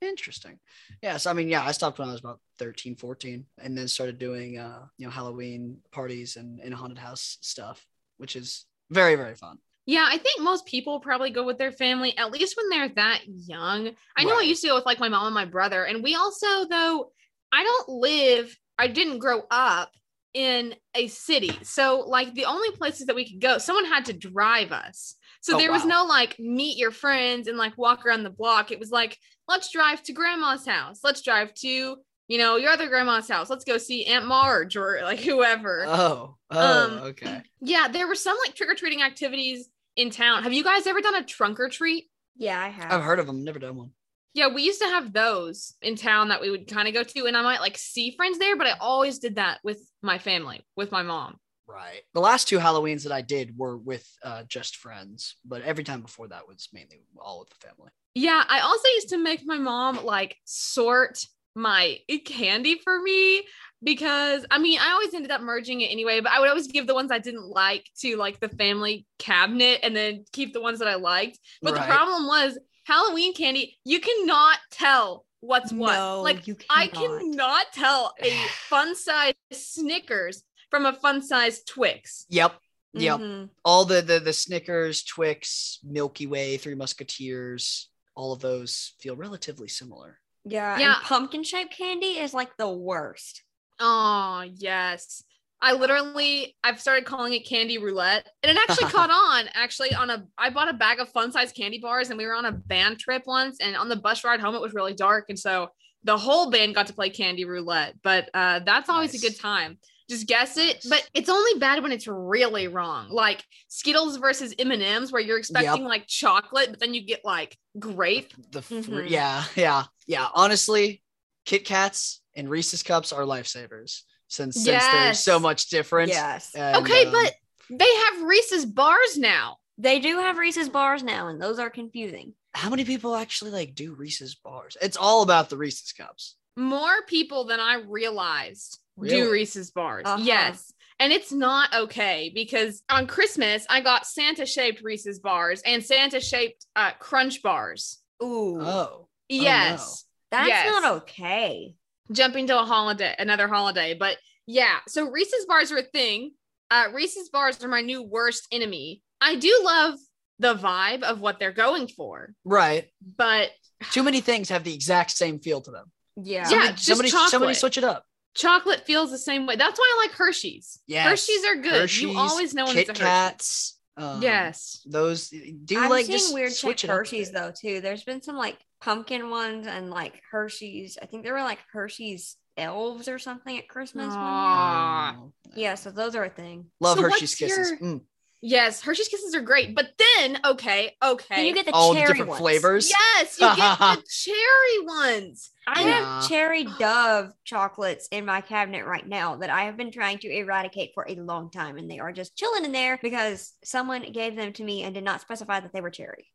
Interesting. 0.00 0.58
Yeah. 1.02 1.16
So, 1.16 1.30
I 1.30 1.32
mean, 1.32 1.48
yeah, 1.48 1.64
I 1.64 1.72
stopped 1.72 1.98
when 1.98 2.08
I 2.08 2.12
was 2.12 2.20
about 2.20 2.40
13, 2.58 2.94
14, 2.96 3.44
and 3.60 3.76
then 3.76 3.88
started 3.88 4.18
doing, 4.18 4.58
uh, 4.58 4.84
you 4.96 5.06
know, 5.06 5.10
Halloween 5.10 5.78
parties 5.90 6.36
and, 6.36 6.60
and 6.60 6.72
haunted 6.72 6.98
house 6.98 7.38
stuff, 7.40 7.84
which 8.18 8.36
is 8.36 8.66
very, 8.90 9.16
very 9.16 9.34
fun. 9.34 9.58
Yeah, 9.88 10.04
I 10.06 10.18
think 10.18 10.42
most 10.42 10.66
people 10.66 11.00
probably 11.00 11.30
go 11.30 11.46
with 11.46 11.56
their 11.56 11.72
family, 11.72 12.14
at 12.18 12.30
least 12.30 12.58
when 12.58 12.68
they're 12.68 12.90
that 12.96 13.22
young. 13.26 13.92
I 14.18 14.24
know 14.24 14.38
I 14.38 14.42
used 14.42 14.60
to 14.60 14.68
go 14.68 14.74
with 14.74 14.84
like 14.84 15.00
my 15.00 15.08
mom 15.08 15.24
and 15.24 15.34
my 15.34 15.46
brother. 15.46 15.82
And 15.82 16.02
we 16.02 16.14
also, 16.14 16.66
though, 16.68 17.10
I 17.50 17.62
don't 17.64 17.88
live, 17.88 18.54
I 18.78 18.88
didn't 18.88 19.20
grow 19.20 19.44
up 19.50 19.90
in 20.34 20.74
a 20.94 21.06
city. 21.06 21.58
So, 21.62 22.04
like, 22.06 22.34
the 22.34 22.44
only 22.44 22.70
places 22.72 23.06
that 23.06 23.16
we 23.16 23.30
could 23.30 23.40
go, 23.40 23.56
someone 23.56 23.86
had 23.86 24.04
to 24.04 24.12
drive 24.12 24.72
us. 24.72 25.14
So, 25.40 25.54
Oh, 25.54 25.58
there 25.58 25.72
was 25.72 25.84
wow. 25.84 26.02
no 26.02 26.04
like 26.04 26.38
meet 26.38 26.76
your 26.76 26.90
friends 26.90 27.48
and 27.48 27.56
like 27.56 27.78
walk 27.78 28.04
around 28.04 28.24
the 28.24 28.30
block. 28.30 28.70
It 28.70 28.78
was 28.78 28.90
like, 28.90 29.16
let's 29.48 29.72
drive 29.72 30.02
to 30.02 30.12
grandma's 30.12 30.66
house. 30.66 31.00
Let's 31.02 31.22
drive 31.22 31.54
to, 31.54 31.96
you 32.28 32.36
know, 32.36 32.56
your 32.56 32.72
other 32.72 32.90
grandma's 32.90 33.26
house. 33.30 33.48
Let's 33.48 33.64
go 33.64 33.78
see 33.78 34.04
Aunt 34.04 34.26
Marge 34.26 34.76
or 34.76 35.00
like 35.02 35.20
whoever. 35.20 35.84
Oh, 35.86 36.36
oh, 36.50 36.84
Um, 36.84 36.98
okay. 37.04 37.40
Yeah, 37.62 37.88
there 37.88 38.06
were 38.06 38.14
some 38.14 38.36
like 38.44 38.54
trick 38.54 38.68
or 38.68 38.74
treating 38.74 39.00
activities 39.00 39.70
in 39.98 40.10
town. 40.10 40.44
Have 40.44 40.52
you 40.54 40.64
guys 40.64 40.86
ever 40.86 41.02
done 41.02 41.16
a 41.16 41.24
trunk 41.24 41.60
or 41.60 41.68
treat? 41.68 42.08
Yeah, 42.36 42.58
I 42.58 42.68
have. 42.68 42.92
I've 42.92 43.02
heard 43.02 43.18
of 43.18 43.26
them, 43.26 43.44
never 43.44 43.58
done 43.58 43.76
one. 43.76 43.90
Yeah, 44.32 44.54
we 44.54 44.62
used 44.62 44.80
to 44.80 44.86
have 44.86 45.12
those 45.12 45.74
in 45.82 45.96
town 45.96 46.28
that 46.28 46.40
we 46.40 46.50
would 46.50 46.68
kind 46.68 46.86
of 46.86 46.94
go 46.94 47.02
to, 47.02 47.26
and 47.26 47.36
I 47.36 47.42
might 47.42 47.60
like 47.60 47.76
see 47.76 48.12
friends 48.12 48.38
there, 48.38 48.56
but 48.56 48.68
I 48.68 48.74
always 48.80 49.18
did 49.18 49.34
that 49.34 49.58
with 49.64 49.80
my 50.00 50.18
family, 50.18 50.64
with 50.76 50.92
my 50.92 51.02
mom. 51.02 51.36
Right. 51.66 52.02
The 52.14 52.20
last 52.20 52.48
two 52.48 52.58
Halloweens 52.58 53.02
that 53.02 53.12
I 53.12 53.20
did 53.20 53.58
were 53.58 53.76
with 53.76 54.08
uh, 54.22 54.44
just 54.48 54.76
friends, 54.76 55.36
but 55.44 55.62
every 55.62 55.84
time 55.84 56.00
before 56.00 56.28
that 56.28 56.46
was 56.46 56.68
mainly 56.72 57.02
all 57.18 57.40
with 57.40 57.50
the 57.50 57.66
family. 57.66 57.90
Yeah, 58.14 58.42
I 58.48 58.60
also 58.60 58.88
used 58.88 59.08
to 59.10 59.18
make 59.18 59.42
my 59.44 59.58
mom 59.58 60.04
like 60.04 60.36
sort 60.44 61.24
my 61.54 61.98
candy 62.24 62.78
for 62.78 63.02
me 63.02 63.42
because 63.82 64.44
I 64.50 64.58
mean, 64.58 64.78
I 64.80 64.90
always 64.92 65.14
ended 65.14 65.30
up 65.30 65.40
merging 65.40 65.80
it 65.80 65.90
anyway, 65.90 66.20
but 66.20 66.32
I 66.32 66.40
would 66.40 66.48
always 66.48 66.66
give 66.68 66.86
the 66.86 66.94
ones 66.94 67.10
I 67.12 67.18
didn't 67.18 67.46
like 67.48 67.86
to 68.00 68.16
like 68.16 68.40
the 68.40 68.48
family 68.48 69.06
cabinet 69.18 69.80
and 69.82 69.94
then 69.94 70.24
keep 70.32 70.52
the 70.52 70.60
ones 70.60 70.78
that 70.80 70.88
I 70.88 70.96
liked. 70.96 71.38
But 71.62 71.74
Right. 71.74 71.82
the 71.86 71.92
problem 71.94 72.26
was 72.26 72.58
Halloween 72.84 73.34
candy, 73.34 73.78
you 73.84 74.00
cannot 74.00 74.58
tell 74.70 75.24
what's 75.40 75.72
what. 75.72 75.92
No, 75.94 76.22
like 76.22 76.46
you 76.46 76.56
I 76.70 76.88
cannot. 76.88 77.20
cannot 77.20 77.66
tell 77.74 78.14
a 78.22 78.30
fun 78.68 78.94
size 78.96 79.34
Snickers 79.52 80.42
from 80.70 80.86
a 80.86 80.92
fun 80.92 81.22
size 81.22 81.62
Twix. 81.64 82.26
Yep. 82.28 82.54
Yep. 82.94 83.20
Mhm. 83.20 83.50
All 83.64 83.84
the, 83.84 84.00
the 84.02 84.18
the 84.18 84.32
Snickers, 84.32 85.04
Twix, 85.04 85.78
Milky 85.84 86.26
Way, 86.26 86.56
Three 86.56 86.74
Musketeers, 86.74 87.90
all 88.14 88.32
of 88.32 88.40
those 88.40 88.94
feel 88.98 89.14
relatively 89.14 89.68
similar. 89.68 90.18
Yeah. 90.44 90.78
Yeah. 90.78 90.94
And 90.96 91.04
pumpkin 91.04 91.44
shaped 91.44 91.76
candy 91.76 92.18
is 92.18 92.32
like 92.34 92.56
the 92.56 92.68
worst. 92.70 93.42
Oh, 93.80 94.44
yes. 94.54 95.22
I 95.60 95.72
literally 95.72 96.56
I've 96.62 96.80
started 96.80 97.04
calling 97.04 97.32
it 97.32 97.40
candy 97.46 97.78
roulette. 97.78 98.28
And 98.42 98.56
it 98.56 98.58
actually 98.68 98.90
caught 98.90 99.10
on 99.10 99.48
actually 99.54 99.92
on 99.94 100.08
a 100.10 100.24
I 100.38 100.50
bought 100.50 100.68
a 100.68 100.72
bag 100.74 101.00
of 101.00 101.08
fun 101.08 101.32
size 101.32 101.50
candy 101.52 101.78
bars 101.80 102.10
and 102.10 102.18
we 102.18 102.26
were 102.26 102.34
on 102.34 102.44
a 102.44 102.52
band 102.52 103.00
trip 103.00 103.24
once 103.26 103.58
and 103.60 103.74
on 103.76 103.88
the 103.88 103.96
bus 103.96 104.22
ride 104.24 104.38
home 104.40 104.54
it 104.54 104.60
was 104.60 104.72
really 104.72 104.94
dark 104.94 105.24
and 105.28 105.38
so 105.38 105.68
the 106.04 106.16
whole 106.16 106.48
band 106.50 106.76
got 106.76 106.86
to 106.86 106.92
play 106.92 107.10
candy 107.10 107.44
roulette. 107.44 107.94
But 108.04 108.30
uh 108.34 108.60
that's 108.60 108.88
always 108.88 109.12
Nice. 109.14 109.22
a 109.24 109.26
good 109.30 109.40
time. 109.40 109.78
Just 110.08 110.26
guess 110.28 110.56
it, 110.56 110.86
but 110.88 111.06
it's 111.12 111.28
only 111.28 111.58
bad 111.58 111.82
when 111.82 111.90
it's 111.92 112.06
really 112.06 112.66
wrong. 112.68 113.08
Like 113.10 113.44
Skittles 113.66 114.16
versus 114.16 114.54
M&Ms 114.58 115.10
where 115.12 115.20
you're 115.20 115.38
expecting 115.38 115.84
like 115.84 116.06
chocolate 116.06 116.70
but 116.70 116.78
then 116.78 116.94
you 116.94 117.04
get 117.04 117.24
like 117.24 117.58
grape. 117.80 118.32
The 118.52 118.62
three, 118.62 118.80
Mhm. 118.82 119.10
yeah, 119.10 119.44
yeah, 119.56 119.84
yeah. 120.06 120.28
Honestly, 120.34 121.02
Kit 121.48 121.64
Kats 121.64 122.20
and 122.36 122.46
Reese's 122.50 122.82
cups 122.82 123.10
are 123.10 123.22
lifesavers 123.22 124.02
since 124.26 124.62
since 124.62 124.84
they're 124.84 125.14
so 125.14 125.40
much 125.40 125.70
different. 125.70 126.10
Yes. 126.10 126.54
And, 126.54 126.76
Okay, 126.76 127.06
um, 127.06 127.12
but 127.12 127.34
they 127.70 127.94
have 128.04 128.22
Reese's 128.22 128.66
bars 128.66 129.16
now. 129.16 129.56
They 129.78 129.98
do 129.98 130.18
have 130.18 130.36
Reese's 130.36 130.68
bars 130.68 131.02
now, 131.02 131.28
and 131.28 131.40
those 131.40 131.58
are 131.58 131.70
confusing. 131.70 132.34
how 132.52 132.68
many 132.68 132.84
people 132.84 133.14
actually 133.16 133.50
like 133.50 133.74
do 133.74 133.94
Reese's 133.94 134.34
bars? 134.34 134.76
It's 134.82 134.98
all 134.98 135.22
about 135.22 135.48
the 135.48 135.56
Reese's 135.56 135.92
cups. 135.92 136.36
more 136.54 137.02
people 137.06 137.46
than 137.46 137.60
I 137.60 137.76
realized 137.76 138.78
do 139.02 139.30
Reese's 139.32 139.70
bars. 139.70 140.02
Uh-huh. 140.04 140.22
Yes. 140.22 140.70
And 141.00 141.14
it's 141.14 141.32
not 141.32 141.72
okay 141.72 142.30
because 142.34 142.82
on 142.90 143.06
Christmas, 143.06 143.64
I 143.70 143.80
got 143.80 144.06
Santa 144.06 144.44
shaped 144.44 144.82
Reese's 144.82 145.18
bars 145.18 145.62
and 145.64 145.82
Santa 145.82 146.20
shaped 146.20 146.66
uh, 146.76 146.90
Crunch 146.98 147.42
bars. 147.42 148.00
Ooh, 148.22 148.60
Oh. 148.60 149.08
Yes. 149.30 150.04
That's 150.30 150.48
yes. 150.48 150.66
not 150.70 150.92
okay. 151.02 151.74
Jumping 152.12 152.46
to 152.48 152.58
a 152.60 152.64
holiday, 152.64 153.14
another 153.18 153.48
holiday. 153.48 153.94
But 153.94 154.16
yeah, 154.46 154.78
so 154.88 155.08
Reese's 155.10 155.46
bars 155.46 155.70
are 155.72 155.78
a 155.78 155.82
thing. 155.82 156.32
Uh, 156.70 156.86
Reese's 156.92 157.28
bars 157.28 157.62
are 157.62 157.68
my 157.68 157.80
new 157.82 158.02
worst 158.02 158.46
enemy. 158.52 159.02
I 159.20 159.34
do 159.36 159.60
love 159.64 159.94
the 160.38 160.54
vibe 160.54 161.02
of 161.02 161.20
what 161.20 161.38
they're 161.38 161.52
going 161.52 161.88
for, 161.88 162.32
Right. 162.44 162.88
but 163.16 163.50
Too 163.90 164.02
many 164.02 164.20
things 164.20 164.48
have 164.50 164.64
the 164.64 164.74
exact 164.74 165.10
same 165.12 165.38
feel 165.40 165.60
to 165.62 165.70
them. 165.70 165.86
Yeah. 166.16 166.48
Yeah, 166.48 166.48
Somebody, 166.48 166.72
just 166.74 166.86
somebody, 166.86 167.08
somebody 167.10 167.30
chocolate. 167.30 167.56
switch 167.56 167.78
it 167.78 167.84
up. 167.84 168.04
chocolate 168.34 168.86
feels 168.86 169.10
the 169.10 169.18
same 169.18 169.46
way. 169.46 169.56
That's 169.56 169.78
why 169.78 169.92
I 169.96 170.02
like 170.06 170.12
Hershey's. 170.16 170.80
Yeah. 170.86 171.08
Hershey's 171.08 171.44
are 171.44 171.56
good. 171.56 171.72
Hershey's, 171.82 172.02
you 172.02 172.18
always 172.18 172.54
know 172.54 172.64
when 172.66 172.74
Kit 172.74 172.88
it's 172.88 173.00
a 173.00 173.02
Hershey. 173.02 173.10
Kats. 173.10 173.78
um, 173.96 174.22
yes. 174.22 174.80
Those 174.86 175.28
do 175.30 175.74
you 175.74 175.80
I've 175.80 175.90
like 175.90 176.06
seen 176.06 176.12
just 176.12 176.34
weird 176.34 176.52
switch 176.52 176.82
check 176.82 176.90
up 176.90 176.96
Hershey's 176.98 177.32
though 177.32 177.52
too. 177.58 177.80
There's 177.80 178.04
been 178.04 178.22
some 178.22 178.36
like 178.36 178.56
pumpkin 178.80 179.30
ones 179.30 179.66
and 179.66 179.90
like 179.90 180.20
Hershey's. 180.30 180.98
I 181.00 181.06
think 181.06 181.22
there 181.24 181.32
were 181.34 181.42
like 181.42 181.58
Hershey's 181.72 182.36
elves 182.56 183.08
or 183.08 183.18
something 183.18 183.56
at 183.58 183.68
Christmas. 183.68 184.08
one 184.08 184.14
year. 184.14 184.22
Oh, 184.24 185.32
Yeah, 185.54 185.74
so 185.74 185.90
those 185.90 186.14
are 186.14 186.24
a 186.24 186.30
thing. 186.30 186.66
Love 186.80 186.98
So 186.98 187.04
Hershey's 187.04 187.34
Kisses. 187.34 187.70
your- 187.70 187.78
Mm. 187.78 188.00
Yes, 188.40 188.82
Hershey's 188.82 189.08
Kisses 189.08 189.34
are 189.34 189.40
great. 189.40 189.74
But 189.74 189.88
then, 189.98 190.38
okay, 190.44 190.96
okay. 191.02 191.34
Then 191.36 191.46
you 191.46 191.54
get 191.54 191.66
the 191.66 191.72
All 191.72 191.92
the 191.92 191.98
cherry 191.98 192.08
different 192.12 192.28
ones. 192.28 192.40
flavors. 192.40 192.88
yes, 192.88 193.36
you 193.40 193.46
get 193.56 193.78
the 193.78 194.02
cherry 194.08 194.84
ones. 194.86 195.50
I 195.66 195.82
Yeah. 195.84 196.20
have 196.20 196.28
cherry 196.28 196.64
Dove 196.78 197.32
chocolates 197.44 198.06
in 198.12 198.24
my 198.24 198.40
cabinet 198.40 198.86
right 198.86 199.04
now 199.06 199.36
that 199.36 199.50
I 199.50 199.64
have 199.64 199.76
been 199.76 199.90
trying 199.90 200.18
to 200.18 200.28
eradicate 200.32 200.92
for 200.94 201.04
a 201.08 201.16
long 201.16 201.50
time, 201.50 201.78
and 201.78 201.90
they 201.90 201.98
are 201.98 202.12
just 202.12 202.36
chilling 202.36 202.64
in 202.64 202.70
there 202.70 202.98
because 203.02 203.54
someone 203.64 204.02
gave 204.12 204.36
them 204.36 204.52
to 204.52 204.62
me 204.64 204.84
and 204.84 204.94
did 204.94 205.02
not 205.04 205.20
specify 205.20 205.58
that 205.58 205.72
they 205.72 205.80
were 205.80 205.90
cherry. 205.90 206.30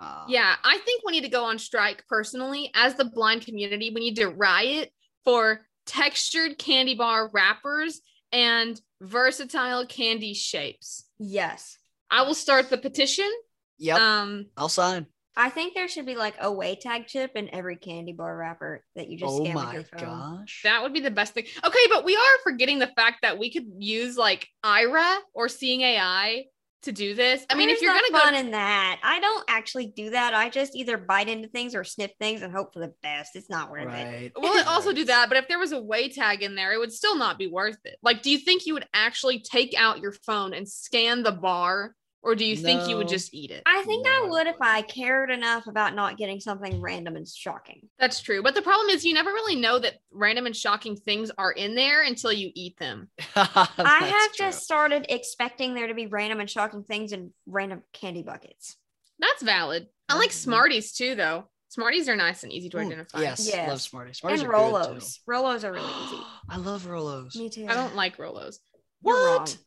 Uh, 0.00 0.24
Yeah, 0.28 0.54
I 0.64 0.78
think 0.78 1.02
we 1.04 1.12
need 1.12 1.22
to 1.24 1.28
go 1.28 1.44
on 1.44 1.58
strike 1.58 2.04
personally. 2.08 2.70
As 2.74 2.94
the 2.94 3.04
blind 3.04 3.44
community, 3.44 3.90
we 3.94 4.00
need 4.00 4.16
to 4.16 4.28
riot 4.28 4.90
for 5.24 5.66
textured 5.86 6.58
candy 6.58 6.94
bar 6.94 7.30
wrappers 7.32 8.00
and 8.32 8.80
versatile 9.00 9.86
candy 9.86 10.34
shapes. 10.34 11.06
Yes. 11.18 11.78
I 12.10 12.22
will 12.22 12.34
start 12.34 12.70
the 12.70 12.78
petition. 12.78 13.30
Yep. 13.78 13.98
Um, 13.98 14.46
I'll 14.56 14.68
sign. 14.68 15.06
I 15.36 15.50
think 15.50 15.74
there 15.74 15.86
should 15.86 16.04
be 16.06 16.16
like 16.16 16.34
a 16.40 16.46
WayTag 16.46 17.06
chip 17.06 17.32
in 17.36 17.48
every 17.54 17.76
candy 17.76 18.12
bar 18.12 18.36
wrapper 18.36 18.82
that 18.96 19.08
you 19.08 19.16
just 19.16 19.30
Oh 19.32 19.44
scan 19.44 19.54
with 19.54 19.72
your 19.72 19.84
phone. 19.84 20.00
gosh. 20.40 20.62
that 20.64 20.82
would 20.82 20.92
be 20.92 20.98
the 21.00 21.12
best 21.12 21.32
thing. 21.32 21.44
Okay, 21.64 21.86
but 21.90 22.04
we 22.04 22.16
are 22.16 22.38
forgetting 22.42 22.80
the 22.80 22.88
fact 22.88 23.18
that 23.22 23.38
we 23.38 23.50
could 23.52 23.66
use 23.78 24.16
like 24.16 24.48
Aira 24.64 25.18
or 25.34 25.48
Seeing 25.48 25.82
AI 25.82 26.44
to 26.82 26.92
do 26.92 27.14
this. 27.14 27.44
I 27.50 27.54
mean, 27.54 27.70
if 27.70 27.82
you're 27.82 27.92
gonna 27.92 28.06
fun 28.10 28.34
go, 28.34 28.38
in 28.38 28.50
that, 28.52 29.00
I 29.02 29.20
don't 29.20 29.44
actually 29.48 29.86
do 29.86 30.10
that. 30.10 30.34
I 30.34 30.48
just 30.48 30.76
either 30.76 30.96
bite 30.96 31.28
into 31.28 31.48
things 31.48 31.74
or 31.74 31.82
sniff 31.82 32.12
things 32.20 32.42
and 32.42 32.52
hope 32.52 32.72
for 32.72 32.80
the 32.80 32.92
best. 33.02 33.34
It's 33.34 33.50
not 33.50 33.70
worth 33.70 33.82
it. 33.82 33.86
Right. 33.86 34.32
well, 34.36 34.56
it 34.56 34.66
also 34.66 34.92
do 34.92 35.04
that. 35.06 35.28
But 35.28 35.38
if 35.38 35.48
there 35.48 35.58
was 35.58 35.72
a 35.72 35.80
WayTag 35.80 36.40
in 36.40 36.54
there, 36.54 36.72
it 36.72 36.78
would 36.78 36.92
still 36.92 37.16
not 37.16 37.38
be 37.38 37.48
worth 37.48 37.78
it. 37.84 37.96
Like, 38.02 38.22
do 38.22 38.30
you 38.30 38.38
think 38.38 38.64
you 38.66 38.74
would 38.74 38.86
actually 38.94 39.40
take 39.40 39.74
out 39.76 40.00
your 40.00 40.12
phone 40.12 40.54
and 40.54 40.68
scan 40.68 41.22
the 41.22 41.32
bar, 41.32 41.94
or 42.22 42.34
do 42.34 42.44
you 42.44 42.56
think 42.56 42.88
you 42.88 42.96
would 42.96 43.08
just 43.08 43.32
eat 43.32 43.50
it? 43.50 43.62
I 43.66 43.82
think 43.82 44.04
No, 44.04 44.10
I 44.10 44.24
I 44.24 44.28
would 44.30 44.46
if. 44.48 44.56
I 44.60 44.82
cared 44.82 45.30
enough 45.30 45.66
about 45.66 45.94
not 45.94 46.16
getting 46.16 46.40
something 46.40 46.80
random 46.80 47.16
and 47.16 47.26
shocking. 47.26 47.88
That's 47.98 48.20
true. 48.20 48.42
But 48.42 48.54
the 48.54 48.62
problem 48.62 48.88
is, 48.90 49.04
you 49.04 49.14
never 49.14 49.30
really 49.30 49.56
know 49.56 49.78
that 49.78 49.94
random 50.10 50.46
and 50.46 50.56
shocking 50.56 50.96
things 50.96 51.30
are 51.38 51.52
in 51.52 51.74
there 51.74 52.02
until 52.02 52.32
you 52.32 52.50
eat 52.54 52.78
them. 52.78 53.08
I 53.36 53.54
have 53.76 54.32
true. 54.34 54.46
just 54.46 54.64
started 54.64 55.06
expecting 55.08 55.74
there 55.74 55.86
to 55.86 55.94
be 55.94 56.06
random 56.06 56.40
and 56.40 56.50
shocking 56.50 56.82
things 56.82 57.12
in 57.12 57.32
random 57.46 57.82
candy 57.92 58.22
buckets. 58.22 58.76
That's 59.18 59.42
valid. 59.42 59.86
I 60.08 60.16
like. 60.16 60.32
Smarties 60.32 60.92
too, 60.92 61.14
though. 61.14 61.48
Smarties 61.70 62.08
are 62.08 62.16
nice 62.16 62.44
and 62.44 62.52
easy 62.52 62.70
to 62.70 62.78
Ooh, 62.78 62.80
identify. 62.80 63.20
Yes, 63.20 63.46
Yes. 63.46 63.68
love 63.68 63.80
Smarties. 63.82 64.18
Smarties 64.18 64.40
and 64.40 64.48
are 64.48 64.52
good, 64.56 64.84
too. 64.84 64.94
Rolos. 64.94 65.18
Rolos 65.28 65.64
are 65.64 65.72
really 65.72 65.92
easy. 66.06 66.22
I 66.50 66.56
love 66.56 66.86
Rolos. 66.86 67.36
Me 67.36 67.50
too. 67.50 67.66
I 67.68 67.74
don't 67.74 67.94
like 67.94 68.16
Rolos. 68.16 68.56
You're 69.04 69.14
wrong. 69.14 69.40
What? 69.40 69.58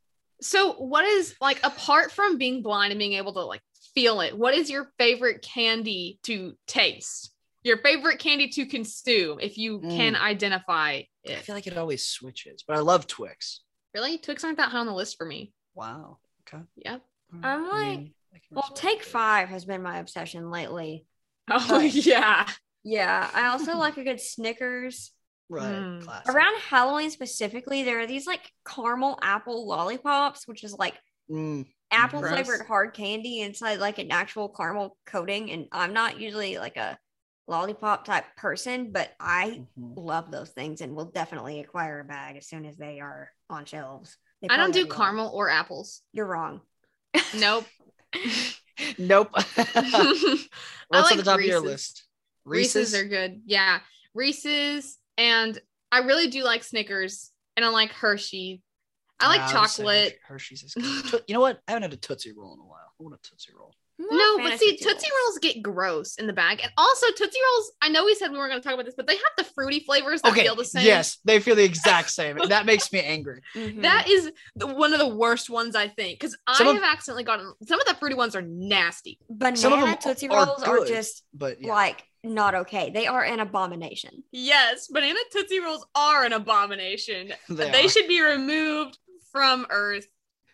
So, 0.41 0.73
what 0.73 1.05
is 1.05 1.35
like 1.39 1.59
apart 1.63 2.11
from 2.11 2.37
being 2.37 2.61
blind 2.61 2.91
and 2.91 2.99
being 2.99 3.13
able 3.13 3.33
to 3.33 3.41
like 3.41 3.61
feel 3.93 4.21
it? 4.21 4.37
What 4.37 4.53
is 4.53 4.69
your 4.69 4.91
favorite 4.97 5.41
candy 5.41 6.19
to 6.23 6.53
taste? 6.67 7.33
Your 7.63 7.77
favorite 7.77 8.17
candy 8.17 8.49
to 8.49 8.65
consume, 8.65 9.39
if 9.39 9.57
you 9.57 9.81
can 9.81 10.15
mm. 10.15 10.21
identify 10.21 11.03
it? 11.23 11.37
I 11.37 11.41
feel 11.41 11.53
like 11.53 11.67
it 11.67 11.77
always 11.77 12.07
switches, 12.07 12.63
but 12.67 12.75
I 12.75 12.79
love 12.79 13.05
Twix. 13.05 13.61
Really, 13.93 14.17
Twix 14.17 14.43
aren't 14.43 14.57
that 14.57 14.69
high 14.69 14.79
on 14.79 14.87
the 14.87 14.93
list 14.93 15.17
for 15.17 15.25
me. 15.25 15.53
Wow. 15.75 16.17
Okay. 16.47 16.63
Yep. 16.77 17.01
I'm 17.33 17.45
I 17.45 17.69
like- 17.69 17.99
mean, 17.99 18.13
I 18.33 18.39
Well, 18.49 18.71
Take. 18.73 19.03
Five 19.03 19.49
has 19.49 19.65
been 19.65 19.83
my 19.83 19.99
obsession 19.99 20.49
lately. 20.49 21.05
Oh 21.49 21.65
But- 21.69 21.93
yeah. 21.93 22.47
Yeah, 22.83 23.29
I 23.33 23.49
also 23.49 23.77
like 23.77 23.97
a 23.97 24.03
good 24.03 24.19
Snickers. 24.19 25.11
Right. 25.51 25.65
Mm. 25.65 26.03
Classic. 26.03 26.33
Around 26.33 26.59
Halloween 26.61 27.11
specifically, 27.11 27.83
there 27.83 27.99
are 27.99 28.07
these 28.07 28.25
like 28.25 28.49
caramel 28.65 29.19
apple 29.21 29.67
lollipops, 29.67 30.47
which 30.47 30.63
is 30.63 30.73
like 30.73 30.95
Mm, 31.29 31.65
apple 31.91 32.19
Gross. 32.21 32.31
flavored 32.33 32.65
hard 32.67 32.93
candy 32.93 33.41
inside 33.41 33.79
like 33.79 33.99
an 33.99 34.11
actual 34.11 34.49
caramel 34.49 34.97
coating. 35.05 35.51
And 35.51 35.67
I'm 35.71 35.93
not 35.93 36.19
usually 36.19 36.57
like 36.57 36.77
a 36.77 36.97
lollipop 37.47 38.05
type 38.05 38.25
person, 38.35 38.91
but 38.91 39.11
I 39.19 39.61
mhm. 39.77 39.93
love 39.95 40.31
those 40.31 40.49
things 40.49 40.81
and 40.81 40.95
will 40.95 41.05
definitely 41.11 41.59
acquire 41.61 41.99
a 42.01 42.03
bag 42.05 42.37
as 42.37 42.47
soon 42.47 42.65
as 42.65 42.77
they 42.77 42.99
are 42.99 43.31
on 43.49 43.65
shelves. 43.65 44.17
I 44.49 44.57
don't 44.57 44.73
do 44.73 44.85
probably 44.85 44.85
are. 44.85 44.87
caramel 44.87 45.31
or 45.33 45.49
apples. 45.49 46.01
You're 46.13 46.27
wrong. 46.27 46.61
Nope. 47.33 47.65
nope. 48.97 49.29
I 49.57 50.47
What's 50.89 51.11
like 51.11 51.11
on 51.11 51.17
the 51.17 51.23
top 51.23 51.39
of 51.39 51.45
your 51.45 51.61
Reese's. 51.61 51.63
list? 51.63 52.03
Reese's 52.45 52.93
are 52.95 53.05
good. 53.05 53.41
Yeah. 53.45 53.79
Reese's 54.13 54.97
and 55.21 55.61
I 55.91 55.99
really 55.99 56.29
do 56.29 56.43
like 56.43 56.63
Snickers 56.63 57.31
and 57.55 57.63
I 57.63 57.69
like 57.69 57.91
Hershey. 57.91 58.63
I 59.19 59.27
like 59.27 59.41
Nah, 59.41 59.51
chocolate. 59.51 60.17
Hershey's 60.27 60.63
is 60.63 60.73
good. 60.73 61.23
You 61.27 61.35
know 61.35 61.41
what? 61.41 61.59
I 61.67 61.73
haven't 61.73 61.83
had 61.83 61.93
a 61.93 61.97
Tootsie 61.97 62.33
Roll 62.35 62.55
in 62.55 62.59
a 62.59 62.63
while. 62.63 62.79
I 62.99 63.03
want 63.03 63.15
a 63.15 63.29
Tootsie 63.29 63.51
Roll. 63.55 63.75
I'm 64.09 64.17
not 64.17 64.39
a 64.39 64.43
No, 64.43 64.49
but 64.49 64.59
see, 64.59 64.77
Tootsie 64.77 65.07
Rolls 65.21 65.37
get 65.39 65.61
gross 65.61 66.15
in 66.15 66.27
the 66.27 66.33
bag. 66.33 66.59
And 66.63 66.71
also 66.77 67.07
Tootsie 67.15 67.39
Rolls, 67.53 67.71
I 67.81 67.89
know 67.89 68.05
we 68.05 68.15
said 68.15 68.31
we 68.31 68.37
weren't 68.37 68.51
going 68.51 68.61
to 68.61 68.65
talk 68.67 68.73
about 68.73 68.85
this, 68.85 68.95
but 68.95 69.07
they 69.07 69.15
have 69.15 69.23
the 69.37 69.43
fruity 69.43 69.79
flavors 69.81 70.21
that 70.21 70.31
Okay. 70.31 70.43
feel 70.43 70.55
the 70.55 70.65
same. 70.65 70.85
Yes, 70.85 71.19
they 71.25 71.39
feel 71.39 71.55
the 71.55 71.63
exact 71.63 72.09
same. 72.19 72.37
that 72.49 72.65
makes 72.65 72.91
me 72.91 72.99
angry. 73.01 73.41
Mhm. 73.55 73.81
That 73.83 74.07
is 74.09 74.31
the, 74.55 74.67
one 74.67 74.93
of 74.93 74.99
the 74.99 75.07
worst 75.07 75.49
ones, 75.49 75.75
I 75.75 75.87
think, 75.87 76.19
because 76.19 76.37
I 76.47 76.57
Some 76.57 76.67
of- 76.67 76.75
have 76.75 76.83
accidentally 76.83 77.23
gotten 77.23 77.53
some 77.67 77.79
of 77.79 77.87
the 77.87 77.93
fruity 77.95 78.15
ones 78.15 78.35
are 78.35 78.41
nasty. 78.41 79.19
banana 79.29 79.57
some 79.57 79.73
of 79.73 79.81
them 79.81 79.95
Tootsie 80.01 80.29
are 80.29 80.45
Rolls 80.45 80.63
are, 80.63 80.77
good, 80.79 80.87
just 80.87 81.23
But 81.33 81.61
yeah. 81.61 81.71
like 81.73 82.03
not 82.23 82.53
okay. 82.53 82.91
They 82.91 83.07
are 83.07 83.23
an 83.23 83.39
abomination. 83.39 84.23
Yes, 84.31 84.87
banana 84.87 85.17
Tootsie 85.31 85.59
Rolls 85.59 85.85
are 85.95 86.23
an 86.23 86.33
abomination. 86.33 87.33
they, 87.49 87.71
They, 87.71 87.87
should 87.87 88.07
be 88.07 88.21
removed 88.21 88.97
from 89.31 89.65
Earth 89.69 90.05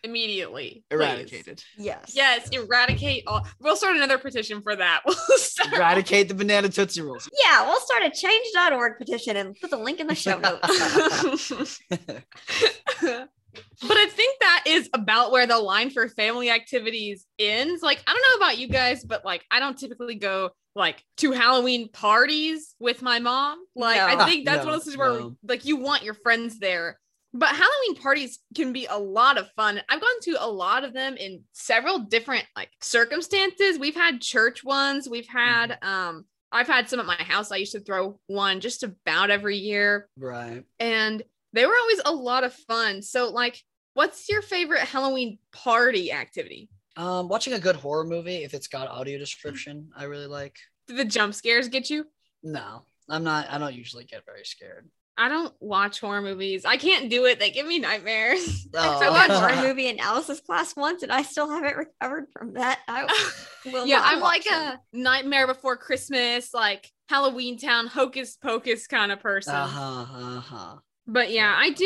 immediately. 0.04 0.84
please. 0.90 1.00
eradicated. 1.00 1.62
Yes. 1.76 2.12
Yes, 2.14 2.48
eradicate 2.50 3.24
all. 3.26 3.46
We'll 3.60 3.76
start 3.76 3.96
another 3.96 4.18
petition 4.18 4.62
for 4.62 4.76
that. 4.76 5.00
We'll 5.06 5.16
start- 5.38 5.72
Eradicate 5.74 6.28
the 6.28 6.34
banana 6.34 6.68
Tootsie 6.68 7.02
Rolls. 7.02 7.28
Yeah, 7.44 7.66
we'll 7.66 7.80
start 7.80 8.02
a 8.04 8.10
change.org 8.10 8.98
petition 8.98 9.36
and 9.36 9.56
put 9.60 9.70
the 9.70 9.76
link 9.76 10.00
in 10.00 10.06
the 10.06 10.14
show 10.14 10.38
notes. 10.38 11.80
but 11.90 13.96
I 13.96 14.06
think 14.06 14.40
that 14.40 14.64
is 14.66 14.88
about 14.92 15.32
where 15.32 15.46
the 15.46 15.58
line 15.58 15.90
for 15.90 16.08
family 16.08 16.50
activities 16.50 17.26
ends. 17.38 17.82
Like, 17.82 18.02
I 18.06 18.12
don't 18.12 18.22
know 18.40 18.44
about 18.44 18.58
you 18.58 18.68
guys, 18.68 19.04
but 19.04 19.24
like, 19.24 19.44
I 19.50 19.60
don't 19.60 19.78
typically 19.78 20.16
go 20.16 20.50
like 20.74 21.02
to 21.18 21.32
Halloween 21.32 21.88
parties 21.90 22.74
with 22.78 23.02
my 23.02 23.18
mom. 23.18 23.58
Like, 23.74 23.96
No. 23.96 24.22
I 24.22 24.26
think 24.28 24.46
that's 24.46 24.64
one 24.64 24.66
of 24.66 24.66
No, 24.66 24.74
those 24.74 24.84
things 24.84 24.96
where 24.96 25.30
like 25.46 25.64
you 25.64 25.76
want 25.76 26.04
your 26.04 26.14
friends 26.14 26.58
there. 26.58 26.98
But 27.34 27.50
Halloween 27.50 27.94
parties 28.02 28.38
can 28.54 28.72
be 28.72 28.86
a 28.86 28.98
lot 28.98 29.36
of 29.38 29.50
fun. 29.52 29.80
I've 29.88 30.00
gone 30.00 30.20
to 30.22 30.42
a 30.42 30.48
lot 30.50 30.84
of 30.84 30.94
them 30.94 31.16
in 31.16 31.42
several 31.52 31.98
different 32.00 32.44
like 32.56 32.70
circumstances. 32.80 33.78
We've 33.78 33.94
had 33.94 34.20
church 34.20 34.64
ones. 34.64 35.08
We've 35.08 35.28
had 35.28 35.72
Mm-hmm. 35.82 35.88
um 35.88 36.24
I've 36.50 36.66
had 36.66 36.88
some 36.88 36.98
at 36.98 37.04
my 37.04 37.14
house. 37.16 37.52
I 37.52 37.56
used 37.56 37.72
to 37.72 37.80
throw 37.80 38.18
one 38.26 38.60
just 38.60 38.82
about 38.82 39.30
every 39.30 39.58
year 39.58 40.08
right. 40.16 40.64
and 40.80 41.22
they 41.52 41.66
were 41.66 41.76
always 41.78 42.00
a 42.06 42.12
lot 42.12 42.42
of 42.44 42.54
fun. 42.54 43.02
So, 43.02 43.28
like, 43.30 43.62
what's 43.92 44.30
your 44.30 44.40
favorite 44.40 44.80
Halloween 44.80 45.38
party 45.52 46.10
activity? 46.10 46.70
Um, 46.96 47.28
watching 47.28 47.52
a 47.52 47.58
good 47.58 47.76
horror 47.76 48.04
movie, 48.04 48.44
if 48.44 48.54
it's 48.54 48.66
got 48.66 48.88
audio 48.88 49.18
description, 49.18 49.90
I 49.94 50.04
really 50.04 50.26
like. 50.26 50.56
Do 50.86 50.94
the 50.96 51.04
jump 51.04 51.34
scares 51.34 51.68
get 51.68 51.90
you? 51.90 52.06
No, 52.42 52.82
I'm 53.10 53.24
not. 53.24 53.50
I 53.50 53.58
don't 53.58 53.74
usually 53.74 54.04
get 54.04 54.24
very 54.24 54.44
scared. 54.44 54.88
I 55.18 55.28
don't 55.28 55.52
watch 55.60 56.00
horror 56.00 56.22
movies. 56.22 56.64
I 56.64 56.76
can't 56.76 57.10
do 57.10 57.24
it. 57.26 57.38
They 57.40 57.50
give 57.50 57.66
me 57.66 57.78
nightmares. 57.78 58.66
Oh. 58.74 59.00
I 59.02 59.10
watched 59.10 59.30
a 59.30 59.38
horror 59.40 59.62
movie 59.68 59.88
in 59.88 59.98
Alice's 59.98 60.40
class 60.40 60.76
once 60.76 61.02
and 61.02 61.10
I 61.10 61.22
still 61.22 61.50
haven't 61.50 61.76
recovered 61.76 62.26
from 62.32 62.54
that. 62.54 62.78
I 62.86 63.04
will 63.66 63.86
yeah, 63.86 63.96
not 63.98 64.12
I'm 64.14 64.20
watch 64.20 64.28
like 64.30 64.44
them. 64.44 64.74
a 64.74 64.80
Nightmare 64.96 65.46
Before 65.46 65.76
Christmas, 65.76 66.52
like 66.54 66.90
Halloween 67.08 67.58
Town, 67.58 67.86
Hocus 67.88 68.36
Pocus 68.36 68.86
kind 68.86 69.10
of 69.10 69.20
person. 69.20 69.54
Uh 69.54 69.66
huh. 69.66 70.06
Uh 70.12 70.40
huh. 70.40 70.76
But 71.06 71.30
yeah, 71.30 71.54
I 71.56 71.70
do 71.70 71.84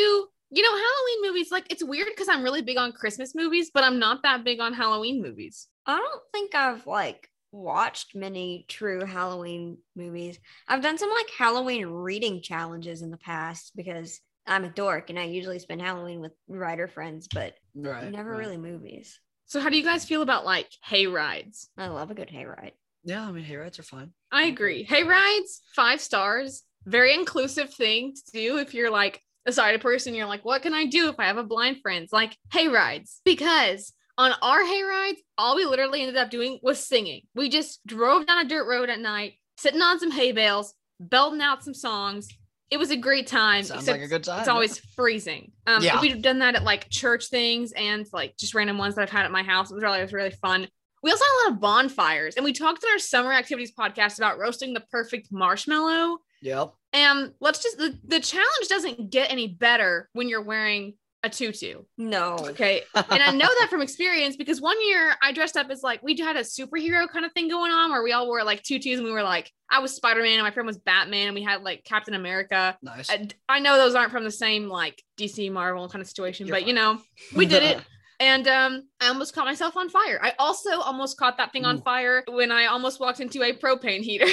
You 0.51 0.63
know, 0.63 0.71
Halloween 0.71 1.33
movies, 1.33 1.51
like 1.51 1.71
it's 1.71 1.85
weird 1.85 2.09
because 2.11 2.29
I'm 2.29 2.43
really 2.43 2.63
big 2.63 2.77
on 2.77 2.93
Christmas 2.93 3.35
movies, 3.35 3.71
but 3.73 3.85
I'm 3.85 3.99
not 3.99 4.23
that 4.25 4.45
big 4.45 4.61
on 4.61 4.75
Halloween 4.75 5.23
movies. 5.23 5.69
I 5.87 5.97
don't 5.97 6.23
think 6.33 6.55
I've 6.55 6.87
like 6.87 7.29
watched 7.53 8.15
many 8.17 8.65
true 8.69 9.05
Halloween 9.05 9.79
movies. 9.95 10.39
I've 10.67 10.83
done 10.83 10.99
some 10.99 11.11
like 11.11 11.31
Halloween 11.39 11.87
reading 11.87 12.43
challenges 12.43 13.03
in 13.03 13.11
the 13.11 13.19
past 13.19 13.73
because 13.77 14.21
I'm 14.47 14.65
a 14.65 14.71
dork 14.71 15.11
and 15.11 15.19
I 15.19 15.25
usually 15.25 15.59
spend 15.59 15.81
Halloween 15.83 16.21
with 16.21 16.33
writer 16.49 16.89
friends, 16.89 17.29
but 17.33 17.55
Right. 17.75 18.11
never 18.11 18.31
right. 18.31 18.39
really 18.39 18.57
movies. 18.57 19.21
So, 19.47 19.61
how 19.61 19.69
do 19.69 19.77
you 19.77 19.85
guys 19.85 20.05
feel 20.05 20.23
about 20.23 20.45
like 20.45 20.69
hay 20.85 21.07
rides? 21.07 21.69
I 21.77 21.89
love 21.89 22.11
a 22.11 22.15
good 22.15 22.31
hay 22.31 22.47
ride. 22.47 22.73
Yeah, 23.05 23.27
I 23.27 23.33
mean, 23.33 23.45
hay 23.45 23.57
rides 23.57 23.79
are 23.79 23.83
fine. 23.85 24.13
I 24.31 24.45
agree. 24.45 24.85
Hay 24.85 25.03
rides, 25.03 25.61
five 25.77 26.01
stars, 26.01 26.63
very 26.87 27.15
inclusive 27.15 27.73
thing 27.75 28.15
to 28.15 28.33
do 28.33 28.59
if 28.59 28.75
you're 28.75 28.91
like 28.91 29.21
a 29.45 29.53
sighted 29.53 29.81
person. 29.81 30.15
You're 30.15 30.27
like, 30.27 30.45
what 30.45 30.63
can 30.63 30.73
I 30.73 30.87
do 30.87 31.09
if 31.09 31.17
I 31.19 31.25
have 31.25 31.37
a 31.37 31.45
blind 31.45 31.79
friend? 31.83 32.09
Like 32.13 32.37
hay 32.53 32.69
rides. 32.69 33.21
Because 33.25 33.93
on 34.19 34.33
our 34.43 34.65
hay 34.65 34.83
rides, 34.83 35.21
all 35.39 35.57
we 35.57 35.65
literally 35.65 36.01
ended 36.03 36.17
up 36.17 36.31
doing 36.31 36.59
was 36.63 36.85
singing. 36.85 37.23
We 37.35 37.49
just 37.49 37.85
drove 37.87 38.27
down 38.27 38.45
a 38.45 38.49
dirt 38.49 38.67
road 38.69 38.91
at 38.91 39.01
night, 39.01 39.35
sitting 39.57 39.81
on 39.83 39.99
some 39.99 40.11
hay 40.11 40.33
bales, 40.33 40.75
belting 41.01 41.41
out 41.41 41.65
some 41.65 41.75
songs. 41.75 42.29
It 42.71 42.79
was 42.79 42.91
a 42.91 42.97
great 42.97 43.27
time. 43.27 43.65
Sounds 43.65 43.87
like 43.87 44.01
a 44.01 44.07
good 44.09 44.25
time. 44.25 44.41
it's 44.41 44.49
always 44.49 44.79
freezing. 44.79 45.53
Um, 45.67 45.83
Yeah. 45.83 46.01
we've 46.01 46.23
done 46.23 46.39
that 46.39 46.55
at 46.55 46.63
like 46.65 46.89
church 46.89 47.27
things 47.29 47.73
and 47.73 48.07
like 48.13 48.37
just 48.39 48.55
random 48.55 48.79
ones 48.79 48.95
that 48.95 49.03
I've 49.03 49.11
had 49.11 49.25
at 49.27 49.31
my 49.31 49.43
house. 49.43 49.71
It 49.71 49.75
was 49.75 49.83
really, 49.83 49.99
it 49.99 50.03
was 50.03 50.13
really 50.13 50.31
fun. 50.31 50.69
We 51.03 51.11
also 51.11 51.25
had 51.25 51.33
a 51.33 51.39
lot 51.49 51.55
of 51.57 51.61
bonfires, 51.61 52.37
and 52.37 52.45
we 52.45 52.53
talked 52.53 52.85
in 52.85 52.91
our 52.91 52.99
summer 53.01 53.33
activities 53.33 53.73
podcast 53.77 54.19
about 54.19 54.39
roasting 54.39 54.73
the 54.73 54.81
perfect 54.81 55.33
marshmallow. 55.33 56.19
Yep. 56.43 56.73
And 56.93 57.33
let's 57.41 57.61
just 57.63 57.77
the, 57.79 57.99
the 58.07 58.21
challenge 58.21 58.69
doesn't 58.69 59.11
get 59.11 59.31
any 59.31 59.49
better 59.49 60.09
when 60.13 60.29
you're 60.29 60.43
wearing 60.43 60.95
a 61.25 61.31
tutu. 61.31 61.83
No. 61.97 62.37
Okay. 62.41 62.83
And 62.95 63.23
I 63.23 63.31
know 63.31 63.49
that 63.61 63.67
from 63.71 63.81
experience 63.81 64.37
because 64.37 64.61
one 64.61 64.77
year 64.87 65.15
I 65.23 65.33
dressed 65.33 65.57
up 65.57 65.71
as 65.71 65.83
like 65.83 66.03
we 66.03 66.17
had 66.17 66.37
a 66.37 66.41
superhero 66.41 67.09
kind 67.09 67.25
of 67.25 67.33
thing 67.33 67.49
going 67.49 67.71
on 67.71 67.91
where 67.91 68.03
we 68.03 68.13
all 68.13 68.27
wore 68.27 68.43
like 68.43 68.63
tutus 68.63 68.99
and 68.99 69.05
we 69.05 69.13
were 69.13 69.23
like, 69.23 69.51
I 69.71 69.79
was 69.79 69.95
Spider-Man 69.95 70.33
and 70.33 70.43
my 70.43 70.51
friend 70.51 70.67
was 70.67 70.79
Batman 70.79 71.29
and 71.29 71.35
we 71.35 71.43
had 71.43 71.63
like 71.63 71.85
Captain 71.85 72.15
America. 72.15 72.77
Nice. 72.83 73.09
I, 73.11 73.29
I 73.49 73.61
know 73.61 73.77
those 73.77 73.95
aren't 73.95 74.11
from 74.11 74.25
the 74.25 74.31
same 74.31 74.69
like 74.69 75.03
DC 75.19 75.51
Marvel 75.53 75.89
kind 75.89 76.03
of 76.03 76.09
situation, 76.09 76.47
You're 76.47 76.57
but 76.57 76.67
you 76.67 76.75
know, 76.75 77.01
we 77.35 77.47
did 77.47 77.63
it. 77.63 77.81
And 78.23 78.47
um, 78.47 78.89
I 79.01 79.09
almost 79.09 79.35
caught 79.35 79.47
myself 79.47 79.77
on 79.77 79.89
fire. 79.91 80.21
I 80.23 80.33
also 80.39 80.81
almost 80.81 81.17
caught 81.19 81.39
that 81.39 81.51
thing 81.53 81.65
on 81.65 81.83
fire 81.83 82.23
when 82.29 82.53
I 82.53 82.67
almost 82.67 83.01
walked 83.01 83.19
into 83.19 83.43
a 83.43 83.53
propane 83.53 84.01
heater. 84.03 84.27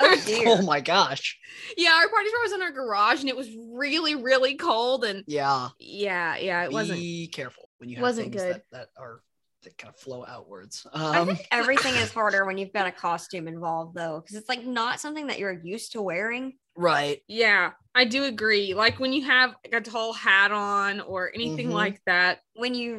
Oh 0.00 0.16
oh 0.46 0.62
my 0.62 0.80
gosh. 0.80 1.36
yeah, 1.76 1.90
our 1.90 2.08
party 2.08 2.28
spot 2.28 2.40
was 2.44 2.52
in 2.52 2.62
our 2.62 2.70
garage 2.70 3.18
and 3.18 3.28
it 3.28 3.36
was 3.36 3.48
really, 3.72 4.14
really 4.14 4.54
cold. 4.54 5.04
And 5.04 5.24
Yeah. 5.26 5.70
yeah, 5.80 6.36
yeah, 6.36 6.62
it 6.62 6.72
wasn't. 6.72 7.00
Be 7.00 7.26
careful 7.32 7.68
when 7.78 7.90
you 7.90 7.96
have 7.96 8.02
wasn't 8.02 8.30
things 8.30 8.44
good. 8.44 8.54
That, 8.54 8.62
that 8.70 8.88
are 8.96 9.22
that 9.64 9.76
kind 9.76 9.92
of 9.92 9.98
flow 9.98 10.24
outwards. 10.24 10.86
I 10.94 11.18
Um, 11.18 11.26
think 11.26 11.46
everything 11.50 11.94
is 11.94 12.12
harder 12.12 12.44
when 12.46 12.58
you've 12.58 12.72
got 12.72 12.86
a 12.86 12.92
costume 12.92 13.48
involved 13.48 13.96
though, 13.96 14.20
because 14.20 14.36
it's 14.36 14.48
like 14.48 14.64
not 14.64 15.00
something 15.00 15.26
that 15.26 15.40
you're 15.40 15.60
used 15.64 15.92
to 15.92 16.02
wearing. 16.02 16.52
right. 16.76 17.20
Yeah, 17.28 17.72
I 17.94 18.04
do 18.04 18.22
agree. 18.24 18.72
Like 18.74 18.98
when 19.00 19.12
you 19.12 19.24
have 19.26 19.50
like 19.64 19.74
a 19.74 19.84
tall 19.84 20.12
hat 20.12 20.52
on 20.52 21.00
or 21.00 21.32
anything 21.34 21.68
Mhm. 21.70 21.72
like 21.74 22.00
that. 22.06 22.38
When 22.54 22.74
you 22.74 22.96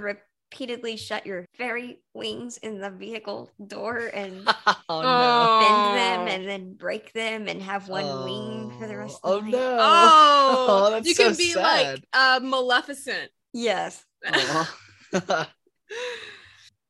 repeatedly 0.53 0.95
shut 0.97 1.25
your 1.25 1.45
fairy 1.57 1.99
wings 2.13 2.57
in 2.57 2.79
the 2.79 2.89
vehicle 2.91 3.49
door 3.67 4.11
and 4.13 4.47
oh 4.89 5.01
bend 5.59 5.97
them 5.97 6.21
Oh. 6.21 6.27
and 6.27 6.47
then 6.47 6.73
break 6.75 7.11
them 7.13 7.47
and 7.47 7.59
have 7.61 7.89
one 7.89 8.05
no. 8.05 8.23
wing 8.23 8.71
for 8.79 8.85
the 8.87 8.97
rest 8.97 9.19
Oh 9.23 9.37
of 9.39 9.45
the 9.45 9.51
night. 9.51 9.57
no. 9.57 9.77
Oh, 9.79 10.65
Oh, 10.87 10.91
that's 10.91 11.07
you 11.07 11.15
so 11.15 11.27
can 11.29 11.35
be 11.37 11.55
like 11.55 11.85
sad. 11.85 12.03
uh, 12.13 12.39
Maleficent. 12.43 13.31
Yes. 13.51 14.05
Aw. 14.27 14.75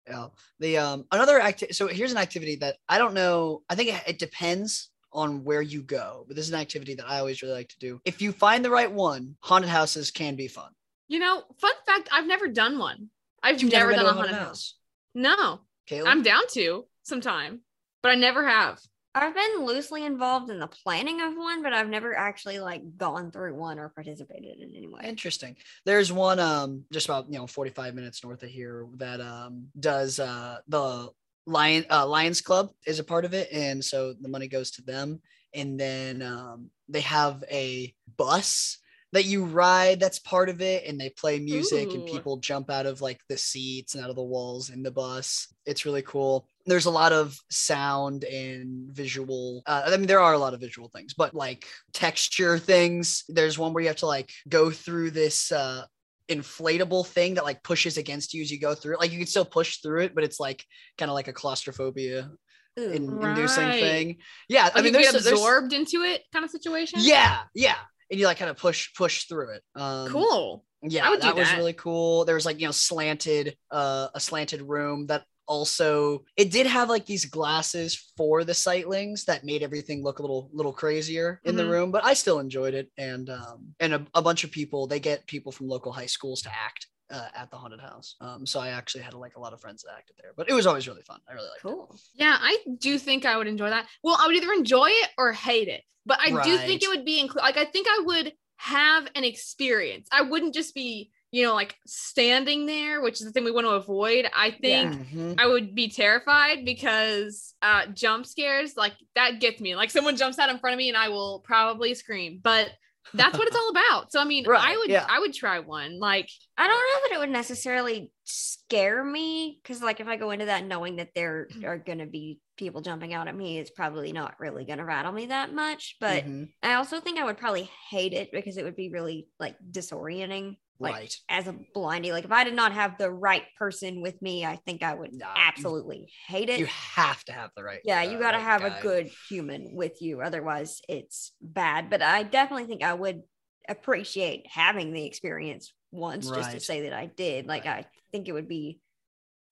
yeah. 0.07 0.27
The 0.59 0.77
um 0.77 1.05
another 1.11 1.39
activity. 1.41 1.73
So 1.73 1.87
here's 1.87 2.11
an 2.11 2.17
activity 2.17 2.57
that 2.57 2.75
I 2.89 2.97
don't 2.97 3.13
know. 3.13 3.63
I 3.69 3.75
think 3.75 3.89
it, 3.89 4.01
it 4.07 4.19
depends 4.19 4.89
on 5.13 5.43
where 5.45 5.61
you 5.61 5.83
go, 5.83 6.25
but 6.27 6.35
this 6.35 6.45
is 6.47 6.51
an 6.53 6.59
activity 6.59 6.95
that 6.95 7.07
I 7.07 7.19
always 7.19 7.41
really 7.41 7.53
like 7.53 7.69
to 7.69 7.79
do. 7.79 8.01
If 8.03 8.21
you 8.21 8.31
find 8.33 8.65
the 8.65 8.71
right 8.71 8.91
one, 8.91 9.35
haunted 9.41 9.69
houses 9.69 10.11
can 10.11 10.35
be 10.35 10.47
fun. 10.47 10.71
You 11.07 11.19
know, 11.19 11.43
fun 11.59 11.73
fact, 11.85 12.09
I've 12.11 12.25
never 12.25 12.47
done 12.47 12.79
one. 12.79 13.09
I've 13.43 13.61
You've 13.61 13.71
never, 13.71 13.89
been 13.89 13.99
done 13.99 14.07
a 14.07 14.13
haunted 14.13 14.35
house. 14.35 14.47
house. 14.47 14.73
No, 15.13 15.59
Caleb? 15.85 16.07
I'm 16.07 16.23
down 16.23 16.43
to 16.53 16.85
sometime, 17.03 17.61
but 18.01 18.11
I 18.11 18.15
never 18.15 18.47
have. 18.47 18.79
I've 19.15 19.35
been 19.35 19.65
loosely 19.65 20.05
involved 20.05 20.49
in 20.49 20.57
the 20.57 20.67
planning 20.67 21.21
of 21.21 21.35
one, 21.35 21.61
but 21.61 21.71
I've 21.71 21.89
never 21.89 22.17
actually 22.17 22.57
like 22.57 22.97
gone 22.97 23.29
through 23.29 23.53
one 23.53 23.77
or 23.77 23.89
participated 23.89 24.57
in 24.59 24.73
any 24.75 24.87
way. 24.87 25.01
Interesting. 25.03 25.55
There's 25.85 26.11
one 26.11 26.39
um 26.39 26.85
just 26.91 27.07
about 27.07 27.31
you 27.31 27.37
know 27.37 27.45
45 27.45 27.93
minutes 27.93 28.23
north 28.23 28.41
of 28.41 28.49
here 28.49 28.87
that 28.95 29.21
um 29.21 29.67
does 29.79 30.19
uh 30.19 30.57
the 30.67 31.09
Lion 31.45 31.85
uh, 31.91 32.07
Lions 32.07 32.41
Club 32.41 32.71
is 32.87 32.99
a 32.99 33.03
part 33.03 33.25
of 33.25 33.33
it, 33.33 33.49
and 33.51 33.83
so 33.83 34.13
the 34.13 34.29
money 34.29 34.47
goes 34.47 34.71
to 34.71 34.81
them. 34.81 35.21
And 35.53 35.79
then 35.79 36.23
um 36.23 36.71
they 36.89 37.01
have 37.01 37.43
a 37.51 37.93
bus 38.17 38.79
that 39.13 39.25
you 39.25 39.45
ride 39.45 39.99
that's 39.99 40.19
part 40.19 40.49
of 40.49 40.59
it, 40.59 40.85
and 40.85 40.99
they 40.99 41.09
play 41.11 41.39
music 41.39 41.93
and 41.93 42.05
people 42.05 42.37
jump 42.37 42.69
out 42.71 42.87
of 42.87 42.99
like 42.99 43.21
the 43.29 43.37
seats 43.37 43.93
and 43.93 44.03
out 44.03 44.09
of 44.09 44.15
the 44.15 44.23
walls 44.23 44.71
in 44.71 44.81
the 44.81 44.91
bus. 44.91 45.53
It's 45.65 45.85
really 45.85 46.01
cool. 46.01 46.47
There's 46.65 46.87
a 46.87 46.91
lot 46.91 47.13
of 47.13 47.37
sound 47.49 48.23
and 48.23 48.89
visual. 48.91 49.61
Uh, 49.67 49.83
I 49.85 49.97
mean, 49.97 50.07
there 50.07 50.19
are 50.19 50.33
a 50.33 50.39
lot 50.39 50.55
of 50.55 50.59
visual 50.59 50.89
things, 50.89 51.13
but 51.13 51.35
like 51.35 51.67
texture 51.93 52.57
things. 52.57 53.23
There's 53.29 53.59
one 53.59 53.71
where 53.71 53.83
you 53.83 53.89
have 53.89 53.97
to 53.97 54.07
like 54.07 54.31
go 54.49 54.71
through 54.71 55.11
this 55.11 55.51
uh, 55.51 55.85
inflatable 56.27 57.05
thing 57.05 57.35
that 57.35 57.43
like 57.43 57.61
pushes 57.63 57.97
against 57.97 58.33
you 58.33 58.41
as 58.41 58.51
you 58.51 58.59
go 58.59 58.73
through 58.73 58.95
it. 58.95 58.99
Like 58.99 59.11
you 59.11 59.19
can 59.19 59.27
still 59.27 59.45
push 59.45 59.77
through 59.77 60.01
it, 60.01 60.15
but 60.15 60.23
it's 60.23 60.39
like 60.39 60.65
kind 60.97 61.11
of 61.11 61.15
like 61.15 61.27
a 61.27 61.33
claustrophobia 61.33 62.31
Ooh. 62.79 62.91
in, 62.91 63.21
inducing 63.21 63.69
thing. 63.69 64.17
Yeah, 64.49 64.69
I 64.73 64.81
mean, 64.81 64.93
there's, 64.93 65.11
get 65.11 65.23
there's 65.23 65.27
absorbed 65.27 65.73
into 65.73 66.01
it 66.01 66.23
kind 66.31 66.43
of 66.43 66.51
situation. 66.51 66.99
yeah, 67.01 67.41
yeah, 67.53 67.75
and 68.13 68.19
you 68.19 68.27
like 68.27 68.37
kind 68.37 68.51
of 68.51 68.57
push 68.57 68.93
push 68.93 69.25
through 69.25 69.49
it. 69.55 69.63
Um, 69.75 70.07
cool. 70.11 70.65
yeah, 70.83 71.09
do 71.09 71.17
that 71.17 71.35
was 71.35 71.51
really 71.57 71.73
cool. 71.73 72.23
There 72.25 72.35
was 72.35 72.45
like 72.45 72.59
you 72.59 72.67
know 72.67 72.71
slanted, 72.71 73.57
uh, 73.71 74.07
a 74.13 74.19
slanted 74.19 74.61
room 74.61 75.07
that 75.07 75.23
also 75.45 76.23
it 76.37 76.51
did 76.51 76.67
have 76.67 76.87
like 76.89 77.05
these 77.05 77.25
glasses 77.25 78.13
for 78.15 78.45
the 78.45 78.53
sightlings 78.53 79.25
that 79.25 79.43
made 79.43 79.61
everything 79.63 80.01
look 80.03 80.19
a 80.19 80.21
little 80.21 80.49
little 80.53 80.71
crazier 80.71 81.41
in 81.43 81.55
the 81.57 81.63
Mhm. 81.63 81.69
room, 81.69 81.91
but 81.91 82.05
I 82.05 82.13
still 82.13 82.39
enjoyed 82.39 82.73
it. 82.75 82.89
And 82.97 83.29
um, 83.29 83.75
and 83.79 83.93
a, 83.95 84.05
a 84.13 84.21
bunch 84.21 84.43
of 84.43 84.51
people 84.51 84.87
they 84.87 84.99
get 84.99 85.25
people 85.27 85.51
from 85.51 85.67
local 85.67 85.91
high 85.91 86.05
schools 86.05 86.41
to 86.43 86.49
act. 86.49 86.87
Uh, 87.13 87.27
at 87.35 87.51
the 87.51 87.57
haunted 87.57 87.79
house, 87.79 88.15
um, 88.21 88.45
so 88.45 88.59
I 88.59 88.69
actually 88.69 89.03
had 89.03 89.13
like 89.13 89.35
a 89.37 89.39
lot 89.39 89.53
of 89.53 89.61
friends 89.61 89.83
that 89.83 89.93
acted 89.97 90.15
there, 90.21 90.31
but 90.35 90.49
it 90.49 90.53
was 90.53 90.65
always 90.65 90.87
really 90.87 91.03
fun. 91.03 91.19
I 91.29 91.33
really 91.33 91.47
liked 91.49 91.59
it. 91.59 91.67
Cool. 91.67 91.95
Yeah, 92.15 92.35
I 92.39 92.57
do 92.79 92.97
think 92.97 93.25
I 93.25 93.37
would 93.37 93.47
enjoy 93.47 93.69
that. 93.69 93.85
Well, 94.03 94.17
I 94.19 94.25
would 94.27 94.35
either 94.35 94.51
enjoy 94.51 94.87
it 94.89 95.09
or 95.17 95.31
hate 95.31 95.67
it, 95.67 95.83
but 96.05 96.19
I 96.19 96.29
do 96.43 96.57
think 96.57 96.81
it 96.81 96.89
would 96.89 97.05
be 97.05 97.21
inclu- 97.23 97.35
like 97.47 97.57
I 97.57 97.65
think 97.65 97.87
I 97.87 98.01
would 98.05 98.33
have 98.57 99.07
an 99.15 99.23
experience. 99.23 100.07
I 100.11 100.21
wouldn't 100.21 100.53
just 100.55 100.73
be, 100.73 101.11
you 101.31 101.43
know, 101.43 101.53
like 101.53 101.75
standing 101.85 102.65
there, 102.65 103.01
which 103.01 103.19
is 103.19 103.25
the 103.27 103.31
thing 103.31 103.43
we 103.43 103.51
want 103.51 103.65
to 103.67 103.71
avoid. 103.71 104.27
I 104.35 104.51
think 104.51 104.93
Mhm. 104.93 105.35
I 105.37 105.45
would 105.47 105.75
be 105.75 105.89
terrified 105.89 106.65
because 106.65 107.53
uh 107.61 107.87
jump 107.87 108.25
scares 108.25 108.75
like 108.77 108.93
that 109.15 109.39
gets 109.39 109.59
me. 109.61 109.75
Like 109.75 109.91
someone 109.91 110.15
jumps 110.17 110.39
out 110.39 110.49
in 110.49 110.57
front 110.59 110.73
of 110.73 110.77
me 110.77 110.89
and 110.89 110.97
I 110.97 111.09
will 111.09 111.41
probably 111.41 111.93
scream. 111.93 112.39
But 112.41 112.71
that's 113.13 113.37
what 113.37 113.47
it's 113.47 113.55
all 113.55 113.69
about. 113.69 114.11
So 114.11 114.19
I 114.19 114.25
mean, 114.25 114.45
I 114.47 114.77
would 114.77 114.89
yeah. 114.89 115.05
I 115.07 115.19
would 115.19 115.33
try 115.33 115.59
one. 115.59 115.99
Like 115.99 116.29
I 116.57 116.67
don't 116.67 116.75
know 116.77 117.09
that 117.09 117.15
it 117.15 117.19
would 117.19 117.29
necessarily 117.29 118.11
scare 118.25 119.03
me 119.03 119.59
because, 119.61 119.81
like, 119.81 119.99
if 119.99 120.07
I 120.07 120.15
go 120.15 120.31
into 120.31 120.45
that 120.45 120.65
knowing 120.65 120.97
that 120.97 121.09
there 121.15 121.47
are 121.65 121.77
going 121.77 121.97
to 121.99 122.05
be 122.05 122.39
people 122.57 122.81
jumping 122.81 123.13
out 123.13 123.27
at 123.27 123.35
me, 123.35 123.57
it's 123.57 123.71
probably 123.71 124.11
not 124.13 124.35
really 124.39 124.65
going 124.65 124.77
to 124.77 124.85
rattle 124.85 125.11
me 125.11 125.27
that 125.27 125.53
much. 125.53 125.97
But 125.99 126.23
Mhm. 126.25 126.49
I 126.61 126.75
also 126.75 126.99
think 126.99 127.19
I 127.19 127.25
would 127.25 127.37
probably 127.37 127.69
hate 127.89 128.13
it 128.13 128.31
because 128.31 128.57
it 128.57 128.63
would 128.63 128.75
be 128.75 128.89
really 128.89 129.27
like 129.39 129.57
disorienting. 129.69 130.57
Like 130.79 130.93
right. 130.93 131.15
as 131.29 131.47
a 131.47 131.55
blindy, 131.75 132.11
like 132.11 132.25
if 132.25 132.31
I 132.31 132.43
did 132.43 132.55
not 132.55 132.73
have 132.73 132.97
the 132.97 133.11
right 133.11 133.43
person 133.57 134.01
with 134.01 134.21
me, 134.21 134.45
I 134.45 134.57
think 134.65 134.83
I 134.83 134.93
would 134.93 135.13
Nah, 135.13 135.27
you- 135.27 135.41
absolutely 135.47 136.11
hate 136.27 136.49
it. 136.49 136.59
You 136.59 136.65
have 136.65 137.23
to 137.25 137.31
have 137.31 137.51
the 137.55 137.63
right. 137.63 137.79
yeah, 137.85 137.99
uh, 137.99 138.03
you 138.03 138.19
got 138.19 138.31
to 138.31 138.37
right 138.37 138.43
have 138.43 138.61
guy. 138.61 138.77
a 138.77 138.81
good 138.81 139.11
human 139.29 139.75
with 139.75 140.01
you, 140.01 140.21
otherwise 140.21 140.81
it's 140.89 141.31
bad. 141.41 141.89
But 141.89 142.01
I 142.01 142.23
definitely 142.23 142.65
think 142.65 142.83
I 142.83 142.93
would 142.93 143.21
appreciate 143.69 144.45
having 144.49 144.91
the 144.93 145.05
experience 145.05 145.73
once, 145.91 146.29
just 146.29 146.51
to 146.51 146.59
say 146.59 146.81
that 146.83 146.93
I 146.93 147.05
did. 147.05 147.45
Like 147.47 147.65
Right. 147.65 147.85
I 147.85 147.89
think 148.11 148.27
it 148.27 148.33
would 148.33 148.49
be 148.49 148.79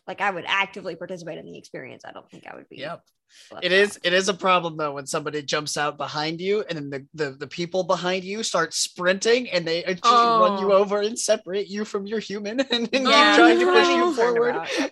like 0.08 0.20
I 0.22 0.32
would 0.32 0.46
actively 0.48 0.96
participate 0.96 1.38
in 1.38 1.46
the 1.46 1.58
experience. 1.58 2.04
I 2.04 2.12
don't 2.12 2.30
think 2.30 2.46
I 2.48 2.56
would 2.56 2.68
be. 2.68 2.78
Yep. 2.78 3.04
It 3.62 3.72
is 3.72 4.00
it 4.04 4.14
is 4.14 4.30
a 4.30 4.34
problem 4.34 4.78
though 4.78 4.94
when 4.94 5.06
somebody 5.06 5.42
jumps 5.42 5.78
out 5.78 5.98
behind 5.98 6.40
you 6.42 6.64
and 6.70 6.78
then 6.78 6.90
the, 6.90 7.06
the, 7.26 7.32
the 7.38 7.48
people 7.48 7.84
behind 7.84 8.24
you 8.24 8.44
start 8.44 8.74
sprinting 8.74 9.50
and 9.50 9.66
they 9.68 9.84
actually 9.84 10.12
run 10.12 10.60
you 10.60 10.72
Oh. 10.74 10.78
over 10.78 11.02
and 11.02 11.18
separate 11.18 11.68
you 11.68 11.84
from 11.86 12.08
your 12.08 12.20
human 12.20 12.60
and 12.72 12.88
then 12.88 13.04
Yeah, 13.06 13.32
keep 13.36 13.40
trying 13.40 13.60
to 13.60 13.66
push 13.66 13.88
you 13.88 14.14
forward. 14.16 14.56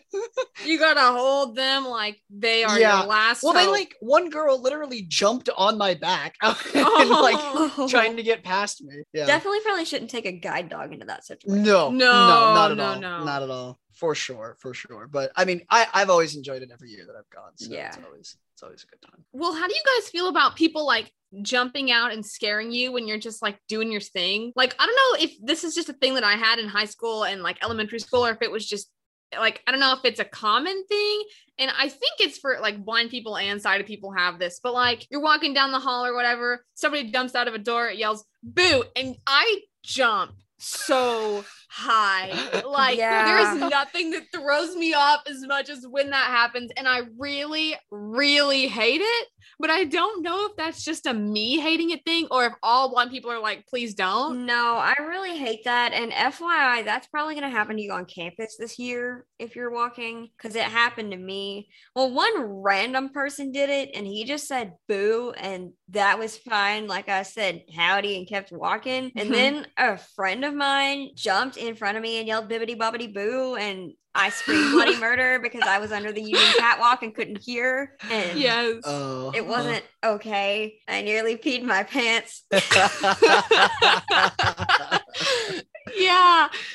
You 0.66 0.78
gotta 0.78 1.18
hold 1.18 1.56
them 1.56 1.86
like 1.86 2.20
they 2.30 2.64
are 2.66 2.78
Yeah. 2.78 3.00
your 3.00 3.08
last. 3.08 3.44
Well, 3.44 3.54
they 3.54 3.68
like 3.68 3.96
one 4.02 4.30
girl 4.30 4.62
literally 4.62 5.04
jumped 5.08 5.50
on 5.58 5.78
my 5.78 5.94
back 5.94 6.36
and 6.42 6.56
Oh. 6.76 7.76
like 7.80 7.90
trying 7.90 8.18
to 8.18 8.24
get 8.24 8.44
past 8.44 8.84
me. 8.84 9.04
Yeah. 9.14 9.26
Definitely 9.26 9.60
probably 9.62 9.86
shouldn't 9.86 10.12
take 10.12 10.26
a 10.26 10.34
guide 10.34 10.68
dog 10.70 10.92
into 10.92 11.06
that 11.06 11.24
situation. 11.26 11.64
No, 11.64 11.90
No, 11.90 11.98
no, 11.98 12.54
not 12.54 12.72
at 12.72 12.78
no, 12.78 12.84
all. 12.86 13.00
no. 13.00 13.24
Not 13.24 13.44
at 13.44 13.50
all. 13.50 13.80
For 14.00 14.16
sure, 14.16 14.56
for 14.60 14.74
sure. 14.74 15.08
But 15.08 15.32
I 15.36 15.44
mean, 15.44 15.62
I, 15.70 15.86
I've 15.94 16.10
always 16.10 16.34
enjoyed 16.38 16.62
it 16.62 16.70
every 16.72 16.90
year 16.90 17.06
that 17.06 17.16
I've 17.18 17.30
gone. 17.30 17.52
So 17.58 17.70
Yeah. 17.70 17.88
it's 17.88 17.98
always 18.06 18.38
it's 18.54 18.64
always 18.64 18.84
a 18.84 18.88
good 18.88 19.02
time. 19.02 19.26
Well, 19.34 19.54
how 19.54 19.68
do 19.68 19.74
you 19.74 19.82
guys 19.86 20.10
feel 20.10 20.30
about 20.30 20.56
people 20.56 20.86
like 20.86 21.12
jumping 21.42 21.92
out 21.92 22.14
and 22.14 22.26
scaring 22.26 22.72
you 22.72 22.94
when 22.94 23.08
you're 23.08 23.18
just 23.18 23.42
like 23.42 23.60
doing 23.68 23.92
your 23.92 24.00
thing? 24.02 24.54
Like, 24.56 24.74
I 24.80 24.86
don't 24.86 24.96
know 24.96 25.26
if 25.26 25.34
this 25.46 25.66
is 25.66 25.76
just 25.76 25.90
a 25.90 25.94
thing 25.94 26.14
that 26.14 26.24
I 26.24 26.34
had 26.34 26.60
in 26.60 26.70
high 26.70 26.86
school 26.86 27.26
and 27.26 27.44
like 27.44 27.62
elementary 27.62 28.00
school, 28.00 28.26
or 28.26 28.32
if 28.32 28.42
it 28.42 28.52
was 28.52 28.66
just 28.66 28.90
like, 29.38 29.62
I 29.68 29.72
don't 29.72 29.82
know 29.82 29.94
if 29.94 30.06
it's 30.06 30.20
a 30.22 30.26
common 30.26 30.86
thing. 30.88 31.24
And 31.58 31.70
I 31.78 31.90
think 31.90 32.14
it's 32.22 32.38
for 32.38 32.58
like 32.62 32.84
blind 32.86 33.10
people 33.10 33.36
and 33.38 33.62
sighted 33.62 33.86
people 33.86 34.12
have 34.14 34.40
this, 34.40 34.62
but 34.64 34.74
like 34.74 35.06
you're 35.12 35.22
walking 35.22 35.54
down 35.54 35.74
the 35.74 35.80
hall 35.80 36.06
or 36.06 36.16
whatever, 36.16 36.66
somebody 36.76 37.12
jumps 37.12 37.36
out 37.36 37.50
of 37.50 37.54
a 37.54 37.60
door, 37.60 37.90
it 37.90 37.98
yells 37.98 38.24
boo, 38.44 38.86
and 38.96 39.18
I 39.28 39.60
jump 39.84 40.32
so 40.60 41.44
high. 41.70 42.34
Like 42.70 42.98
Yeah. 42.98 43.26
there's 43.58 43.70
nothing 43.72 44.12
that 44.12 44.32
throws 44.34 44.76
me 44.76 44.94
off 44.94 45.22
as 45.28 45.46
much 45.46 45.70
as 45.70 45.86
when 45.88 46.10
that 46.12 46.28
happens. 46.28 46.72
And 46.78 46.88
I 46.88 47.02
really, 47.18 47.76
really 47.92 48.68
hate 48.68 49.02
it. 49.02 49.28
But 49.60 49.70
I 49.70 49.84
don't 49.84 50.24
know 50.24 50.46
if 50.46 50.56
that's 50.56 50.84
just 50.84 51.06
a 51.06 51.14
me 51.14 51.60
hating 51.60 51.90
it 51.90 52.06
thing 52.06 52.28
or 52.32 52.46
if 52.46 52.54
all 52.64 52.90
blind 52.90 53.12
people 53.12 53.30
are 53.30 53.42
like, 53.42 53.68
please 53.68 53.94
don't. 53.94 54.46
No, 54.46 54.78
I 54.78 54.96
really 55.00 55.38
hate 55.38 55.66
that. 55.66 55.92
And 55.92 56.14
FYI, 56.14 56.86
that's 56.86 57.08
probably 57.08 57.36
going 57.36 57.44
to 57.44 57.56
happen 57.56 57.76
to 57.76 57.82
you 57.82 57.92
on 57.92 58.06
campus 58.06 58.56
this 58.58 58.80
year 58.80 59.26
if 59.38 59.56
you're 59.56 59.72
walking, 59.72 60.30
because 60.38 60.56
it 60.56 60.64
happened 60.64 61.12
to 61.12 61.18
me. 61.18 61.70
Well, 61.94 62.12
one 62.12 62.42
random 62.42 63.10
person 63.10 63.52
did 63.52 63.70
it 63.70 63.92
and 63.94 64.08
he 64.08 64.24
just 64.24 64.48
said 64.48 64.74
boo, 64.88 65.34
and 65.38 65.74
that 65.90 66.18
was 66.18 66.38
fine. 66.38 66.88
Like 66.88 67.10
I 67.10 67.24
said, 67.24 67.64
howdy, 67.76 68.18
and 68.18 68.28
kept 68.28 68.52
walking. 68.52 69.12
And 69.16 69.34
then 69.34 69.68
a 69.78 69.98
friend 69.98 70.46
of 70.46 70.54
mine 70.54 71.10
jumped 71.16 71.58
in 71.58 71.76
front 71.76 71.98
of 71.98 72.04
me 72.04 72.20
and 72.20 72.28
yelled 72.28 72.50
bibbity 72.50 72.78
bobbity 72.78 73.14
boo. 73.14 73.56
And 73.56 73.92
I 74.20 74.30
screamed 74.30 74.72
bloody 74.74 74.98
murder 75.00 75.40
because 75.40 75.64
I 75.66 75.80
was 75.80 75.92
under 75.92 76.12
the 76.12 76.22
Union 76.22 76.54
catwalk 76.58 77.04
and 77.04 77.16
couldn't 77.16 77.42
hear. 77.42 77.96
And 78.12 78.38
Yes. 78.38 78.82
Oh, 78.86 79.32
it 79.34 79.46
wasn't 79.46 79.84
okay. 80.04 80.80
I 80.88 81.02
nearly 81.02 81.38
peed 81.38 81.64
my 81.64 81.84
pants. 81.84 82.44
yeah. 82.52 82.60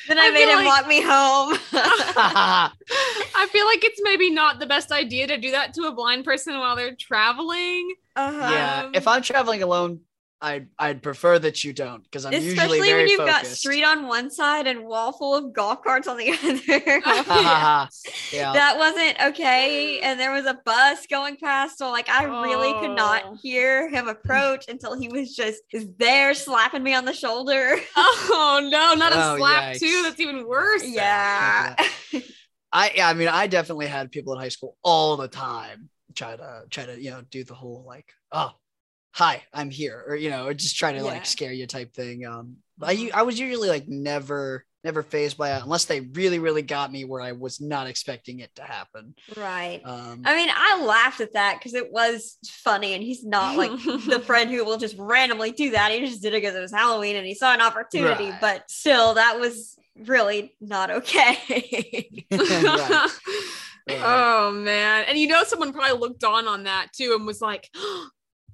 Then 0.09 0.18
I, 0.18 0.26
I 0.26 0.30
made 0.30 0.48
him 0.48 0.57
like- 0.59 0.66
walk 0.66 0.87
me 0.88 1.00
home. 1.02 1.59
I 3.37 3.48
feel 3.52 3.66
like 3.66 3.85
it's 3.85 4.00
maybe 4.02 4.30
not 4.30 4.59
the 4.59 4.66
best 4.66 4.90
idea 4.92 5.26
to 5.26 5.37
do 5.38 5.50
that 5.50 5.74
to 5.74 5.83
a 5.83 5.92
blind 5.92 6.24
person 6.24 6.59
while 6.59 6.76
they're 6.76 6.96
traveling. 6.96 7.94
uh-huh. 8.16 8.50
yeah. 8.52 8.90
If 8.94 9.07
I'm 9.07 9.22
traveling 9.22 9.62
alone, 9.62 10.00
I'd 10.44 10.68
I'd 10.78 11.02
prefer 11.02 11.38
that 11.38 11.64
you 11.64 11.72
don't 11.72 12.02
because 12.04 12.26
I'm 12.26 12.35
usually 12.35 12.52
Especially 12.52 12.80
very 12.80 13.02
when 13.04 13.09
you've 13.09 13.18
got 13.26 13.46
street 13.46 13.83
on 13.83 14.07
one 14.07 14.30
side 14.30 14.66
and 14.66 14.85
wall 14.85 15.12
full 15.12 15.35
of 15.35 15.54
golf 15.54 15.83
carts 15.83 16.07
on 16.07 16.18
the 16.18 16.30
other. 16.44 17.00
yeah. 18.33 18.52
that 18.52 18.76
wasn't 18.76 19.16
okay. 19.30 20.00
And 20.00 20.20
there 20.20 20.33
was 20.33 20.44
a 20.44 20.59
bus 20.66 21.07
going 21.07 21.37
past. 21.38 21.78
So, 21.78 21.90
like, 21.90 22.09
I 22.11 22.24
really 22.24 22.72
could 22.74 22.90
Oh. 22.90 22.94
not 22.94 23.38
hear 23.42 23.88
him 23.88 24.09
approach 24.09 24.66
until 24.68 24.94
he 24.98 25.09
was 25.09 25.35
just 25.35 25.62
there 25.98 26.35
slapping 26.35 26.83
me 26.83 26.94
on 26.94 27.04
the 27.07 27.14
shoulder. 27.14 27.76
Oh 27.96 28.61
no, 28.70 28.94
not 28.94 29.12
a 29.12 29.33
Oh, 29.33 29.37
slap 29.38 29.76
too. 29.76 30.02
That's 30.04 30.20
even 30.20 30.46
worse. 30.46 30.85
yeah. 30.87 31.74
I 32.72 32.92
yeah, 32.94 33.09
I 33.09 33.14
mean, 33.14 33.28
I 33.28 33.46
definitely 33.46 33.87
had 33.87 34.11
people 34.12 34.35
in 34.35 34.40
high 34.40 34.48
school 34.50 34.76
all 34.83 35.16
the 35.16 35.28
time 35.28 35.88
try 36.14 36.37
to 36.37 36.62
try 36.70 36.87
to 36.87 37.00
you 37.02 37.11
know 37.11 37.22
do 37.30 37.42
the 37.44 37.54
whole 37.54 37.83
like 37.87 38.07
oh 38.30 38.50
hi 39.14 39.42
I'm 39.53 39.70
here 39.70 40.05
or 40.09 40.16
you 40.16 40.29
know 40.31 40.46
or 40.48 40.55
just 40.55 40.77
trying 40.77 40.94
to 40.94 41.00
Yeah. 41.05 41.07
like 41.12 41.24
scare 41.27 41.53
you 41.53 41.66
type 41.66 41.94
thing. 41.94 42.27
Um, 42.27 42.57
I, 42.83 42.87
I 42.88 42.90
u- 42.92 43.11
I 43.14 43.22
was 43.22 43.38
usually 43.38 43.68
like 43.68 43.87
never 43.88 44.64
never 44.83 45.03
phased 45.03 45.38
by 45.38 45.57
it 45.57 45.62
unless 45.62 45.85
they 45.87 46.00
really 46.00 46.38
really 46.40 46.62
got 46.62 46.90
me 46.92 47.05
where 47.05 47.20
I 47.22 47.33
was 47.33 47.61
not 47.61 47.87
expecting 47.87 48.40
it 48.40 48.50
to 48.57 48.62
happen. 48.62 49.14
Right. 49.37 49.81
Um, 49.85 50.22
I 50.24 50.35
mean, 50.37 50.48
I 50.53 50.83
laughed 50.85 51.20
at 51.20 51.33
that 51.35 51.59
because 51.59 51.74
it 51.74 51.90
was 51.92 52.37
funny, 52.46 52.92
and 52.94 53.03
he's 53.03 53.24
not 53.24 53.57
like 53.57 53.70
the 53.70 54.20
friend 54.27 54.50
who 54.50 54.64
will 54.64 54.77
just 54.79 54.96
randomly 54.98 55.53
do 55.53 55.70
that. 55.70 55.92
He 55.92 56.00
just 56.00 56.20
did 56.20 56.35
it 56.35 56.42
because 56.42 56.55
it 56.57 56.61
was 56.61 56.72
Halloween 56.72 57.16
and 57.16 57.27
he 57.27 57.35
saw 57.35 57.55
an 57.55 57.61
opportunity, 57.62 58.31
Right. 58.31 58.40
but 58.40 58.70
still, 58.70 59.14
that 59.14 59.38
was 59.40 59.77
really 59.96 60.55
not 60.61 60.90
okay. 60.90 61.38
Right. 62.31 63.11
Right. 63.87 64.00
oh 64.03 64.50
man. 64.53 65.05
And 65.09 65.18
you 65.18 65.29
know 65.29 65.44
someone 65.44 65.70
probably 65.74 65.98
looked 65.98 66.24
on 66.24 66.48
on 66.48 66.62
that 66.64 66.87
too 66.94 67.14
and 67.16 67.27
was 67.27 67.42
like, 67.42 67.68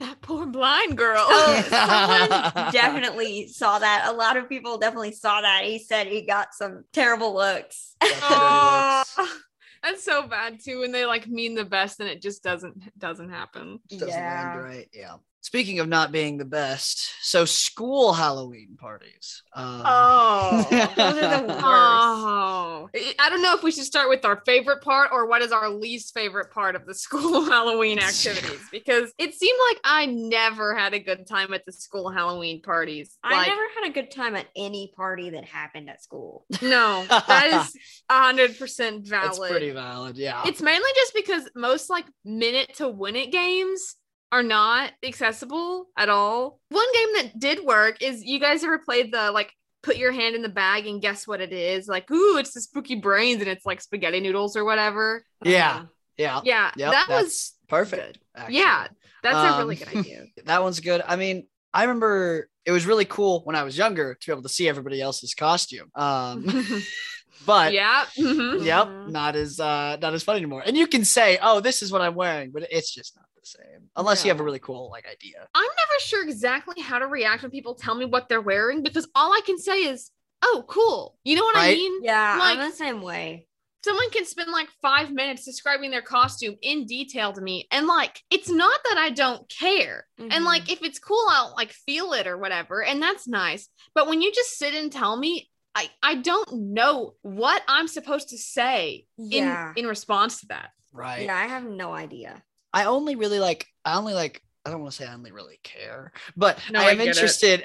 that 0.00 0.20
poor 0.20 0.46
blind 0.46 0.98
girl. 0.98 1.24
Oh, 1.26 1.62
someone 1.68 2.72
definitely 2.72 3.46
saw 3.48 3.78
that. 3.78 4.06
A 4.06 4.12
lot 4.12 4.36
of 4.36 4.48
people 4.48 4.78
definitely 4.78 5.12
saw 5.12 5.40
that. 5.40 5.64
He 5.64 5.78
said 5.78 6.06
he 6.06 6.22
got 6.22 6.54
some 6.54 6.84
terrible 6.92 7.34
looks. 7.34 7.94
Oh, 8.02 9.04
that's 9.82 10.02
so 10.02 10.26
bad 10.26 10.58
too 10.62 10.80
when 10.80 10.92
they 10.92 11.06
like 11.06 11.28
mean 11.28 11.54
the 11.54 11.64
best 11.64 12.00
and 12.00 12.08
it 12.08 12.20
just 12.20 12.42
doesn't 12.42 12.98
doesn't 12.98 13.30
happen. 13.30 13.78
doesn't 13.88 14.08
yeah. 14.08 14.54
land 14.54 14.62
right. 14.62 14.88
Yeah. 14.92 15.16
Speaking 15.42 15.78
of 15.80 15.88
not 15.88 16.12
being 16.12 16.36
the 16.36 16.44
best, 16.44 17.12
so 17.22 17.46
school 17.46 18.12
Halloween 18.12 18.76
parties. 18.78 19.42
Um, 19.54 19.82
Oh. 19.86 20.66
Those 20.70 21.22
are 21.22 21.40
the 21.40 21.46
worst. 21.48 21.60
Oh, 21.64 22.90
I 22.94 23.14
I 23.18 23.30
don't 23.30 23.42
know 23.42 23.54
if 23.54 23.62
we 23.62 23.70
should 23.70 23.84
start 23.84 24.08
with 24.10 24.24
our 24.26 24.42
favorite 24.44 24.82
part 24.82 25.10
or 25.12 25.26
what 25.26 25.40
is 25.42 25.50
our 25.50 25.70
least 25.70 26.12
favorite 26.14 26.50
part 26.52 26.76
of 26.76 26.84
the 26.86 26.94
school 27.06 27.44
Halloween 27.46 27.98
activities 27.98 28.60
because 28.70 29.12
it 29.18 29.34
seemed 29.34 29.58
like 29.70 29.80
I 29.82 30.06
never 30.06 30.76
had 30.76 30.92
a 30.92 30.98
good 31.00 31.26
time 31.26 31.54
at 31.54 31.64
the 31.64 31.72
school 31.72 32.10
Halloween 32.10 32.60
parties. 32.60 33.16
I 33.24 33.36
Like, 33.38 33.48
never 33.48 33.62
had 33.80 33.90
a 33.90 33.92
good 33.94 34.10
time 34.10 34.36
at 34.36 34.46
any 34.54 34.92
party 34.94 35.30
that 35.30 35.46
happened 35.46 35.88
at 35.88 36.02
school. 36.02 36.44
no, 36.60 37.04
that 37.08 37.64
is 37.66 37.76
hundred 38.10 38.58
percent 38.58 39.06
valid. 39.08 39.28
That's 39.30 39.38
pretty 39.38 39.70
valid. 39.70 40.16
Yeah. 40.18 40.42
It's 40.46 40.60
mainly 40.60 40.90
just 40.94 41.14
because 41.14 41.48
most 41.54 41.88
like 41.88 42.04
minute 42.24 42.74
to 42.76 42.88
win 42.88 43.16
it 43.16 43.32
games 43.32 43.96
are 44.32 44.42
not 44.42 44.92
accessible 45.02 45.86
at 45.96 46.08
all. 46.08 46.60
One 46.68 46.86
game 46.94 47.08
that 47.16 47.38
did 47.38 47.64
work 47.64 48.02
is 48.02 48.22
you 48.24 48.38
guys 48.38 48.62
ever 48.64 48.78
played 48.78 49.12
the 49.12 49.30
like 49.32 49.52
put 49.82 49.96
your 49.96 50.12
hand 50.12 50.34
in 50.34 50.42
the 50.42 50.48
bag 50.48 50.86
and 50.86 51.00
guess 51.00 51.26
what 51.26 51.40
it 51.40 51.52
is? 51.52 51.88
Like, 51.88 52.10
ooh, 52.10 52.36
it's 52.36 52.52
the 52.54 52.60
spooky 52.60 52.96
brains 52.96 53.40
and 53.40 53.48
it's 53.50 53.64
like 53.66 53.80
spaghetti 53.80 54.20
noodles 54.20 54.56
or 54.56 54.64
whatever. 54.64 55.24
Yeah. 55.42 55.84
yeah. 56.16 56.40
Yeah, 56.44 56.70
Yep, 56.76 56.92
that 56.92 57.08
was 57.08 57.54
perfect. 57.68 58.18
Yeah, 58.48 58.86
that's 59.22 59.36
a 59.54 59.58
really 59.58 59.82
Um, 59.82 59.88
good 59.92 59.98
idea. 60.04 60.24
that 60.44 60.62
one's 60.62 60.80
good. 60.80 61.02
I 61.06 61.16
mean, 61.16 61.46
I 61.72 61.82
remember 61.84 62.48
it 62.66 62.72
was 62.72 62.84
really 62.86 63.06
cool 63.06 63.40
when 63.44 63.56
I 63.56 63.62
was 63.62 63.78
younger 63.78 64.14
to 64.14 64.26
be 64.26 64.32
able 64.32 64.42
to 64.42 64.48
see 64.50 64.68
everybody 64.68 65.00
else's 65.00 65.32
costume. 65.34 65.90
Um, 65.94 66.44
but 67.46 67.72
yeah. 67.72 68.04
mhm. 68.18 68.64
yep, 68.64 68.86
Mhm. 68.86 69.10
not 69.10 69.34
as 69.34 69.58
uh 69.58 69.96
not 70.02 70.12
as 70.12 70.22
fun 70.22 70.36
anymore. 70.36 70.62
And 70.66 70.76
you 70.76 70.86
can 70.86 71.04
say, 71.06 71.38
"Oh, 71.40 71.60
this 71.60 71.80
is 71.82 71.90
what 71.90 72.02
I'm 72.02 72.14
wearing," 72.14 72.50
but 72.50 72.64
it's 72.70 72.92
just 72.94 73.16
not 73.16 73.24
the 73.40 73.46
same 73.46 73.88
unless 73.96 74.24
you 74.24 74.30
have 74.30 74.40
a 74.40 74.44
really 74.44 74.58
cool 74.58 74.90
like 74.90 75.06
idea. 75.06 75.46
I'm 75.54 75.62
never 75.62 76.00
sure 76.00 76.22
exactly 76.22 76.80
how 76.82 76.98
to 76.98 77.06
react 77.06 77.42
when 77.42 77.50
people 77.50 77.74
tell 77.74 77.94
me 77.94 78.04
what 78.04 78.28
they're 78.28 78.40
wearing 78.40 78.82
because 78.82 79.08
all 79.14 79.32
I 79.32 79.40
can 79.44 79.58
say 79.58 79.84
is, 79.84 80.10
"Oh, 80.42 80.64
cool." 80.68 81.18
You 81.24 81.36
know 81.36 81.44
what 81.44 81.56
I 81.56 81.72
mean? 81.74 82.02
Yeah, 82.02 82.36
Like- 82.38 82.58
I'm 82.58 82.70
the 82.70 82.76
same 82.76 83.02
way. 83.02 83.46
someone 83.82 84.10
can 84.10 84.26
spend 84.26 84.50
like 84.52 84.68
five 84.82 85.10
minutes 85.10 85.42
describing 85.46 85.90
their 85.90 86.02
costume 86.02 86.54
in 86.60 86.84
detail 86.84 87.32
to 87.32 87.40
me 87.40 87.66
and 87.70 87.86
like 87.86 88.20
it's 88.30 88.50
not 88.50 88.78
that 88.84 88.98
i 88.98 89.08
don't 89.08 89.48
care 89.48 90.06
and 90.18 90.30
Mhm. 90.30 90.44
like 90.44 90.70
if 90.70 90.82
it's 90.82 90.98
cool 90.98 91.24
i'll 91.30 91.54
like 91.56 91.72
feel 91.72 92.12
it 92.12 92.26
or 92.26 92.36
whatever 92.36 92.82
and 92.84 93.00
that's 93.02 93.26
nice 93.26 93.70
but 93.94 94.06
when 94.06 94.20
you 94.20 94.30
just 94.32 94.58
sit 94.58 94.74
and 94.74 94.92
tell 94.92 95.16
me 95.16 95.48
i 95.74 95.88
i 96.02 96.14
don't 96.16 96.52
know 96.52 97.14
what 97.22 97.62
i'm 97.68 97.88
supposed 97.88 98.28
to 98.28 98.36
say 98.36 99.06
in 99.16 99.44
in 99.76 99.86
response 99.86 100.40
to 100.40 100.46
that 100.48 100.72
Right. 100.92 101.24
yeah, 101.24 101.36
I 101.38 101.46
have 101.46 101.64
no 101.64 101.94
idea. 101.94 102.42
I 102.72 102.84
only 102.84 103.16
really 103.16 103.38
like 103.38 103.66
I 103.84 103.96
only 103.96 104.14
like 104.14 104.42
I 104.64 104.70
don't 104.70 104.80
want 104.80 104.92
to 104.92 104.96
say 104.96 105.08
I 105.08 105.14
only 105.14 105.32
really 105.32 105.58
care, 105.62 106.12
but 106.36 106.58
No, 106.70 106.80
I 106.80 106.88
I 106.88 106.90
am 106.90 107.00
interested. 107.00 107.62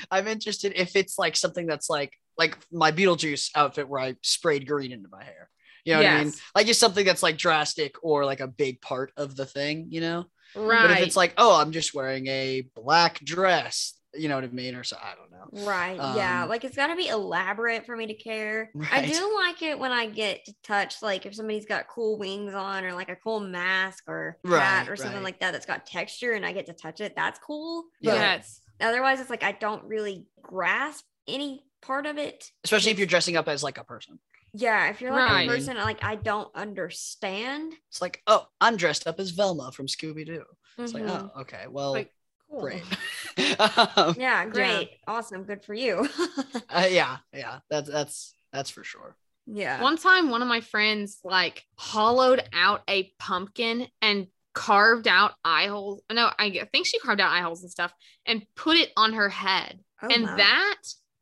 I'm 0.10 0.26
interested 0.26 0.72
if 0.76 0.96
it's 0.96 1.18
like 1.18 1.36
something 1.36 1.66
that's 1.66 1.90
like 1.90 2.12
like 2.38 2.56
my 2.72 2.92
Beetlejuice 2.92 3.50
outfit 3.54 3.88
where 3.88 4.00
I 4.00 4.16
sprayed 4.22 4.66
green 4.66 4.92
into 4.92 5.08
my 5.10 5.22
hair. 5.22 5.50
You 5.84 5.94
know 5.94 6.02
what 6.02 6.06
I 6.06 6.24
mean? 6.24 6.32
Like 6.54 6.66
just 6.66 6.80
something 6.80 7.04
that's 7.04 7.22
like 7.22 7.36
drastic 7.36 7.96
or 8.02 8.24
like 8.24 8.40
a 8.40 8.46
big 8.46 8.80
part 8.80 9.12
of 9.16 9.36
the 9.36 9.46
thing, 9.46 9.86
you 9.90 10.00
know? 10.00 10.26
right 10.54 10.82
But 10.82 10.90
if 10.92 11.00
it's 11.00 11.16
like, 11.16 11.34
oh, 11.38 11.60
I'm 11.60 11.72
just 11.72 11.94
wearing 11.94 12.26
a 12.28 12.62
black 12.74 13.18
dress, 13.20 13.94
You 14.14 14.28
know 14.28 14.34
what 14.34 14.44
I 14.44 14.48
mean? 14.48 14.74
Or 14.74 14.84
so 14.84 14.96
I 15.02 15.14
don't 15.14 15.30
know. 15.30 15.64
Right. 15.66 15.96
yeah. 15.96 16.42
Um, 16.42 16.48
Like 16.48 16.64
it's 16.64 16.76
got 16.76 16.88
to 16.88 16.96
be 16.96 17.08
elaborate 17.08 17.86
for 17.86 17.96
me 17.96 18.06
to 18.06 18.14
care. 18.14 18.70
Right. 18.74 18.92
I 18.92 19.06
do 19.06 19.34
like 19.46 19.62
it 19.62 19.78
when 19.78 19.90
I 19.92 20.06
get 20.06 20.44
to 20.46 20.54
touch, 20.62 21.00
like 21.02 21.24
if 21.26 21.34
somebody's 21.34 21.66
got 21.66 21.88
cool 21.88 22.18
wings 22.18 22.54
on 22.54 22.84
or 22.84 22.92
like 22.92 23.08
a 23.08 23.16
cool 23.16 23.40
mask 23.40 24.04
or 24.08 24.38
hat 24.46 24.88
or 24.88 24.96
something 24.96 25.14
right. 25.16 25.24
like 25.24 25.40
that 25.40 25.52
that's 25.52 25.66
got 25.66 25.86
texture 25.86 26.32
and 26.32 26.44
I 26.44 26.52
get 26.52 26.66
to 26.66 26.72
touch 26.74 27.00
it. 27.00 27.14
That's 27.16 27.38
cool. 27.38 27.84
Yeah. 28.00 28.12
But 28.12 28.18
Yes. 28.20 28.60
otherwise, 28.80 29.20
it's 29.20 29.30
like 29.30 29.42
I 29.42 29.52
don't 29.52 29.84
really 29.84 30.26
grasp 30.42 31.04
any 31.26 31.64
part 31.80 32.06
of 32.06 32.18
it. 32.18 32.50
Especially 32.64 32.90
if 32.92 32.98
you're 32.98 33.06
dressing 33.06 33.36
up 33.36 33.48
as 33.48 33.62
like 33.62 33.78
a 33.78 33.84
person. 33.84 34.18
Yeah. 34.52 34.90
If 34.90 35.00
you're 35.00 35.12
like 35.12 35.30
Right. 35.30 35.48
a 35.48 35.50
person, 35.50 35.76
like 35.78 36.04
I 36.04 36.16
don't 36.16 36.54
understand. 36.54 37.72
It's 37.88 38.02
like, 38.02 38.22
oh, 38.26 38.46
I'm 38.60 38.76
dressed 38.76 39.06
up 39.06 39.18
as 39.18 39.30
Velma 39.30 39.72
from 39.72 39.86
Scooby 39.86 40.26
Doo. 40.26 40.44
It's 40.78 40.94
like, 40.94 41.02
Mhm. 41.04 41.30
oh, 41.34 41.40
okay, 41.42 41.64
well, 41.68 41.92
Like, 41.92 42.12
cool. 42.52 42.60
great. 42.60 42.82
um, 43.96 44.14
yeah. 44.18 44.46
Great. 44.46 44.90
Awesome. 45.06 45.44
Good 45.44 45.64
for 45.64 45.74
you. 45.74 46.08
uh, 46.70 46.86
yeah, 46.90 47.16
yeah, 47.32 47.58
that's 47.70 47.88
that's 47.90 48.34
that's 48.52 48.70
for 48.70 48.84
sure. 48.84 49.16
yeah. 49.46 49.82
One 49.82 49.96
time, 49.96 50.30
one 50.30 50.42
of 50.42 50.48
my 50.48 50.60
friends 50.60 51.18
like 51.24 51.64
hollowed 51.76 52.42
out 52.52 52.82
a 52.88 53.10
pumpkin 53.18 53.86
and 54.02 54.26
carved 54.54 55.08
out 55.08 55.32
eye 55.44 55.66
holes. 55.66 56.02
No, 56.12 56.30
I 56.38 56.68
think 56.72 56.86
she 56.86 56.98
carved 56.98 57.20
out 57.20 57.32
eye 57.32 57.40
holes 57.40 57.62
and 57.62 57.70
stuff 57.70 57.92
and 58.26 58.44
put 58.54 58.76
it 58.76 58.90
on 58.96 59.14
her 59.14 59.30
head. 59.30 59.80
Oh, 60.02 60.08
and 60.12 60.24
my. 60.24 60.36
that 60.36 60.76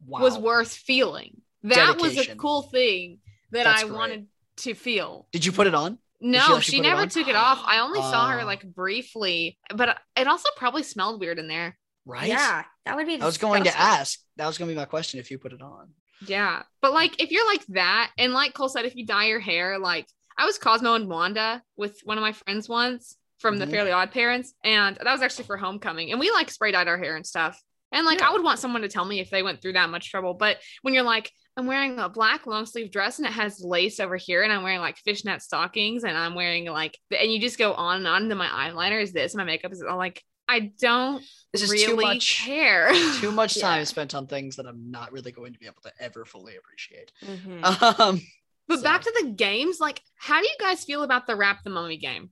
Wow. 0.06 0.20
was 0.20 0.38
worth 0.38 0.72
feeling. 0.72 1.42
That 1.62 2.00
was 2.00 2.16
a 2.16 2.34
cool 2.34 2.62
thing 2.62 3.18
that 3.52 3.64
That's 3.64 3.82
I 3.82 3.86
great. 3.86 3.94
wanted 3.96 4.26
to 4.58 4.74
feel. 4.74 5.28
Did 5.30 5.44
you 5.44 5.52
put 5.52 5.66
it 5.66 5.74
on? 5.74 5.98
No, 6.20 6.38
let 6.38 6.48
you 6.56 6.60
she 6.60 6.76
put 6.78 6.86
it 6.86 6.88
never 6.88 7.06
took 7.06 7.28
it 7.28 7.34
off. 7.36 7.62
I 7.64 7.78
only 7.80 8.00
saw 8.00 8.28
her 8.30 8.40
Oh. 8.42 8.44
like 8.44 8.62
briefly, 8.64 9.58
but 9.74 9.98
it 10.16 10.26
also 10.26 10.48
probably 10.56 10.82
smelled 10.82 11.20
weird 11.20 11.38
in 11.38 11.48
there. 11.48 11.78
Right. 12.04 12.28
Yeah. 12.28 12.64
That 12.84 12.96
would 12.96 13.06
be. 13.06 13.20
I 13.20 13.24
was 13.26 13.38
going 13.38 13.64
to 13.64 13.78
ask. 13.78 14.18
That 14.36 14.46
was 14.46 14.58
going 14.58 14.68
to 14.68 14.74
be 14.74 14.78
my 14.78 14.84
question 14.84 15.20
if 15.20 15.30
you 15.30 15.38
put 15.38 15.52
it 15.52 15.62
on. 15.62 15.90
Yeah. 16.26 16.62
But 16.82 16.92
like 16.92 17.20
if 17.22 17.30
you're 17.30 17.46
like 17.46 17.64
that, 17.68 18.10
and 18.18 18.32
like 18.32 18.52
Cole 18.54 18.68
said, 18.68 18.84
if 18.84 18.94
you 18.96 19.06
dye 19.06 19.26
your 19.26 19.40
hair, 19.40 19.78
like 19.78 20.06
I 20.36 20.44
was 20.46 20.58
Cosmo 20.58 20.94
and 20.94 21.08
Wanda 21.08 21.62
with 21.76 22.00
one 22.04 22.18
of 22.18 22.22
my 22.22 22.32
friends 22.32 22.68
once 22.68 23.16
from 23.38 23.58
the 23.58 23.66
Mhm. 23.66 23.70
Fairly 23.70 23.90
Odd 23.92 24.10
Parents, 24.10 24.52
and 24.62 24.96
that 24.96 25.12
was 25.12 25.22
actually 25.22 25.44
for 25.44 25.56
homecoming. 25.56 26.10
And 26.10 26.20
we 26.20 26.30
like 26.30 26.50
spray 26.50 26.72
dyed 26.72 26.88
our 26.88 26.98
hair 26.98 27.16
and 27.16 27.26
stuff. 27.26 27.58
And 27.92 28.06
like 28.06 28.20
Yeah. 28.20 28.28
I 28.28 28.32
would 28.32 28.42
want 28.44 28.58
someone 28.58 28.82
to 28.82 28.88
tell 28.88 29.04
me 29.04 29.20
if 29.20 29.30
they 29.30 29.42
went 29.42 29.60
through 29.60 29.72
that 29.74 29.90
much 29.90 30.10
trouble. 30.10 30.34
But 30.34 30.58
when 30.82 30.94
you're 30.94 31.02
like, 31.02 31.30
I'm 31.56 31.66
wearing 31.66 31.98
a 31.98 32.08
black 32.08 32.46
long 32.46 32.64
sleeve 32.66 32.90
dress 32.90 33.18
and 33.18 33.26
it 33.26 33.32
has 33.32 33.60
lace 33.60 33.98
over 34.00 34.16
here, 34.16 34.42
and 34.42 34.52
I'm 34.52 34.62
wearing 34.62 34.80
like 34.80 34.96
fishnet 34.98 35.42
stockings, 35.42 36.04
and 36.04 36.16
I'm 36.16 36.34
wearing 36.34 36.66
like, 36.66 36.96
and 37.18 37.30
you 37.32 37.40
just 37.40 37.58
go 37.58 37.72
on 37.74 37.98
and 37.98 38.06
on. 38.06 38.22
And 38.22 38.30
then 38.30 38.38
my 38.38 38.46
eyeliner 38.46 39.02
is 39.02 39.12
this, 39.12 39.34
my 39.34 39.44
makeup 39.44 39.72
is 39.72 39.82
I'm 39.82 39.96
like, 39.96 40.22
I 40.48 40.72
don't 40.80 41.22
This 41.52 41.62
is 41.62 41.70
really 41.70 41.84
too 41.86 41.96
much. 41.96 42.38
care. 42.44 42.90
Too 43.20 43.30
much 43.32 43.56
Yeah. 43.56 43.62
time 43.62 43.84
spent 43.84 44.14
on 44.14 44.26
things 44.26 44.56
that 44.56 44.66
I'm 44.66 44.90
not 44.90 45.12
really 45.12 45.32
going 45.32 45.52
to 45.52 45.58
be 45.58 45.66
able 45.66 45.82
to 45.82 45.92
ever 46.00 46.24
fully 46.24 46.56
appreciate. 46.56 47.12
Mhm. 47.24 48.00
Um, 48.00 48.20
But 48.68 48.82
back 48.84 49.02
to 49.02 49.12
the 49.20 49.30
games, 49.30 49.78
like, 49.80 50.00
how 50.16 50.40
do 50.40 50.46
you 50.46 50.54
guys 50.60 50.84
feel 50.84 51.02
about 51.02 51.26
the 51.26 51.34
Wrap 51.36 51.64
the 51.64 51.70
Mummy 51.70 51.96
game? 51.98 52.30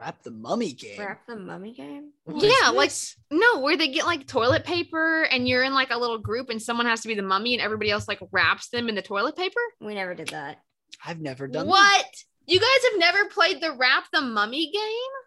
Wrap 0.00 0.22
the 0.22 0.30
mummy 0.30 0.72
game. 0.72 0.98
Wrap 0.98 1.26
the 1.26 1.36
mummy 1.36 1.72
game. 1.74 2.12
What 2.24 2.42
is 2.42 2.52
Yeah, 2.62 2.70
like- 2.70 2.90
No, 3.30 3.60
where 3.60 3.76
they 3.76 3.88
get 3.88 4.06
like 4.06 4.26
toilet 4.26 4.64
paper 4.64 5.22
and 5.24 5.46
you're 5.46 5.62
in 5.62 5.74
like 5.74 5.90
a 5.90 5.98
little 5.98 6.18
group 6.18 6.48
and 6.50 6.60
someone 6.60 6.86
has 6.86 7.02
to 7.02 7.08
be 7.08 7.14
the 7.14 7.22
mummy 7.22 7.54
and 7.54 7.62
everybody 7.62 7.90
else 7.90 8.08
like 8.08 8.20
wraps 8.32 8.68
them 8.70 8.88
in 8.88 8.94
the 8.94 9.02
toilet 9.02 9.36
paper. 9.36 9.60
We 9.80 9.94
never 9.94 10.14
did 10.14 10.28
that. 10.28 10.58
I've 11.04 11.20
never 11.20 11.46
done. 11.46 11.66
that. 11.66 12.04
What? 12.50 12.54
You 12.54 12.60
guys 12.60 12.90
have 12.90 12.98
never 12.98 13.28
played 13.30 13.60
the 13.60 13.72
Wrap 13.76 14.04
the 14.12 14.20
Mummy 14.20 14.70
game? 14.72 14.82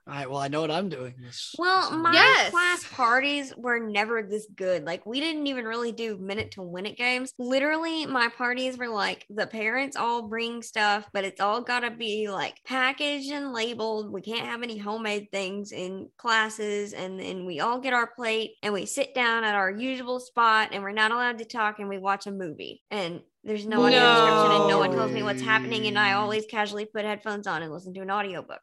All 0.05 0.13
right. 0.13 0.29
Well, 0.29 0.39
I 0.41 0.49
know 0.49 0.59
what 0.59 0.71
I'm 0.71 0.89
doing. 0.89 1.13
This- 1.17 1.55
Well, 1.57 1.89
this 1.89 1.97
my 1.99 2.11
Yes. 2.13 2.51
class 2.51 2.85
parties 2.91 3.55
were 3.55 3.79
never 3.79 4.21
this 4.21 4.45
good. 4.53 4.83
Like 4.85 5.05
we 5.05 5.21
didn't 5.21 5.47
even 5.47 5.65
really 5.65 5.93
do 5.93 6.17
minute 6.17 6.51
to 6.51 6.61
win 6.61 6.85
it 6.85 6.97
games. 6.97 7.33
Literally, 7.39 8.05
my 8.05 8.27
parties 8.27 8.77
were 8.77 8.89
like 8.89 9.25
the 9.29 9.47
parents 9.47 9.95
all 9.95 10.23
bring 10.23 10.61
stuff, 10.61 11.07
but 11.13 11.23
it's 11.23 11.39
all 11.39 11.61
gotta 11.61 11.89
be 11.89 12.29
like 12.29 12.61
packaged 12.65 13.31
and 13.31 13.53
labeled. 13.53 14.11
We 14.11 14.21
can't 14.21 14.45
have 14.45 14.61
any 14.61 14.77
homemade 14.77 15.29
things 15.31 15.71
in 15.71 16.09
classes, 16.17 16.91
and 16.93 17.17
then 17.19 17.45
we 17.45 17.61
all 17.61 17.79
get 17.79 17.93
our 17.93 18.07
plate 18.07 18.55
and 18.61 18.73
we 18.73 18.85
sit 18.85 19.15
down 19.15 19.45
at 19.45 19.55
our 19.55 19.71
usual 19.71 20.19
spot, 20.19 20.69
and 20.73 20.83
we're 20.83 20.91
not 20.91 21.11
allowed 21.11 21.37
to 21.37 21.45
talk, 21.45 21.79
and 21.79 21.87
we 21.87 21.97
watch 21.97 22.27
a 22.27 22.31
movie. 22.31 22.81
And 22.91 23.21
there's 23.43 23.65
no 23.65 23.83
audio 23.83 23.99
description, 23.99 24.51
and 24.61 24.67
no 24.69 24.79
one 24.79 24.91
tells 24.91 25.11
me 25.11 25.23
what's 25.23 25.41
happening, 25.41 25.85
and 25.87 25.97
I 25.99 26.13
always 26.13 26.45
casually 26.45 26.85
put 26.85 27.05
headphones 27.05 27.47
on 27.47 27.61
and 27.63 27.71
listen 27.71 27.93
to 27.95 28.01
an 28.01 28.11
audiobook. 28.11 28.61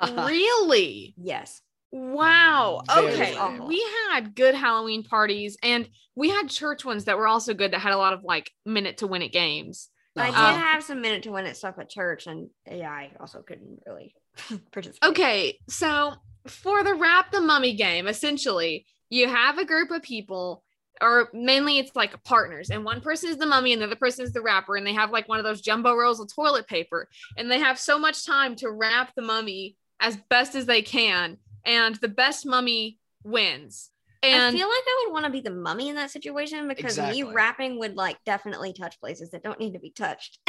really? 0.02 1.14
Yes. 1.16 1.60
Wow. 1.90 2.82
Okay. 2.90 3.36
We 3.66 3.84
had 4.10 4.34
good 4.34 4.54
Halloween 4.54 5.02
parties 5.04 5.56
and 5.62 5.88
we 6.14 6.28
had 6.28 6.48
church 6.50 6.84
ones 6.84 7.06
that 7.06 7.16
were 7.16 7.26
also 7.26 7.54
good 7.54 7.72
that 7.72 7.78
had 7.78 7.92
a 7.94 7.96
lot 7.96 8.12
of 8.12 8.24
like 8.24 8.50
minute 8.66 8.98
to 8.98 9.06
win 9.06 9.22
it 9.22 9.32
games. 9.32 9.88
I 10.16 10.26
did 10.26 10.34
Uh-huh. 10.34 10.58
have 10.58 10.84
some 10.84 11.00
minute 11.00 11.22
to 11.22 11.30
win 11.30 11.46
it 11.46 11.56
stuff 11.56 11.78
at 11.78 11.88
church, 11.88 12.26
and 12.26 12.50
yeah, 12.70 12.90
I 12.90 13.12
also 13.20 13.40
couldn't 13.40 13.80
really 13.86 14.14
participate. 14.72 15.08
Okay, 15.10 15.58
so 15.68 16.14
for 16.46 16.82
the 16.82 16.94
wrap 16.94 17.30
the 17.30 17.40
mummy 17.40 17.74
game, 17.74 18.08
essentially, 18.08 18.84
you 19.10 19.28
have 19.28 19.58
a 19.58 19.64
group 19.64 19.90
of 19.92 20.02
people, 20.02 20.64
or 21.00 21.28
mainly 21.32 21.78
it's 21.78 21.94
like 21.94 22.22
partners, 22.24 22.70
and 22.70 22.84
one 22.84 23.00
person 23.00 23.30
is 23.30 23.36
the 23.36 23.46
mummy 23.46 23.72
and 23.72 23.82
the 23.82 23.86
other 23.86 23.96
person 23.96 24.24
is 24.24 24.32
the 24.32 24.42
wrapper, 24.42 24.76
and 24.76 24.86
they 24.86 24.94
have 24.94 25.10
like 25.10 25.28
one 25.28 25.38
of 25.38 25.44
those 25.44 25.60
jumbo 25.60 25.94
rolls 25.94 26.20
of 26.20 26.32
toilet 26.32 26.66
paper, 26.66 27.08
and 27.36 27.50
they 27.50 27.58
have 27.58 27.78
so 27.78 27.98
much 27.98 28.24
time 28.24 28.56
to 28.56 28.70
wrap 28.70 29.14
the 29.14 29.22
mummy 29.22 29.76
as 30.00 30.16
best 30.28 30.54
as 30.54 30.66
they 30.66 30.82
can, 30.82 31.38
and 31.64 31.96
the 31.96 32.08
best 32.08 32.46
mummy 32.46 32.98
wins. 33.24 33.90
And 34.22 34.42
I 34.42 34.50
feel 34.50 34.68
like 34.68 34.82
I 34.86 35.04
would 35.04 35.12
want 35.12 35.26
to 35.26 35.30
be 35.30 35.40
the 35.40 35.50
mummy 35.50 35.88
in 35.88 35.94
that 35.94 36.10
situation 36.10 36.66
because 36.66 36.98
Exactly. 36.98 37.22
me 37.22 37.32
wrapping 37.32 37.78
would 37.78 37.94
like 37.94 38.18
definitely 38.26 38.72
touch 38.72 38.98
places 39.00 39.30
that 39.30 39.44
don't 39.44 39.60
need 39.60 39.74
to 39.74 39.78
be 39.78 39.90
touched. 39.90 40.38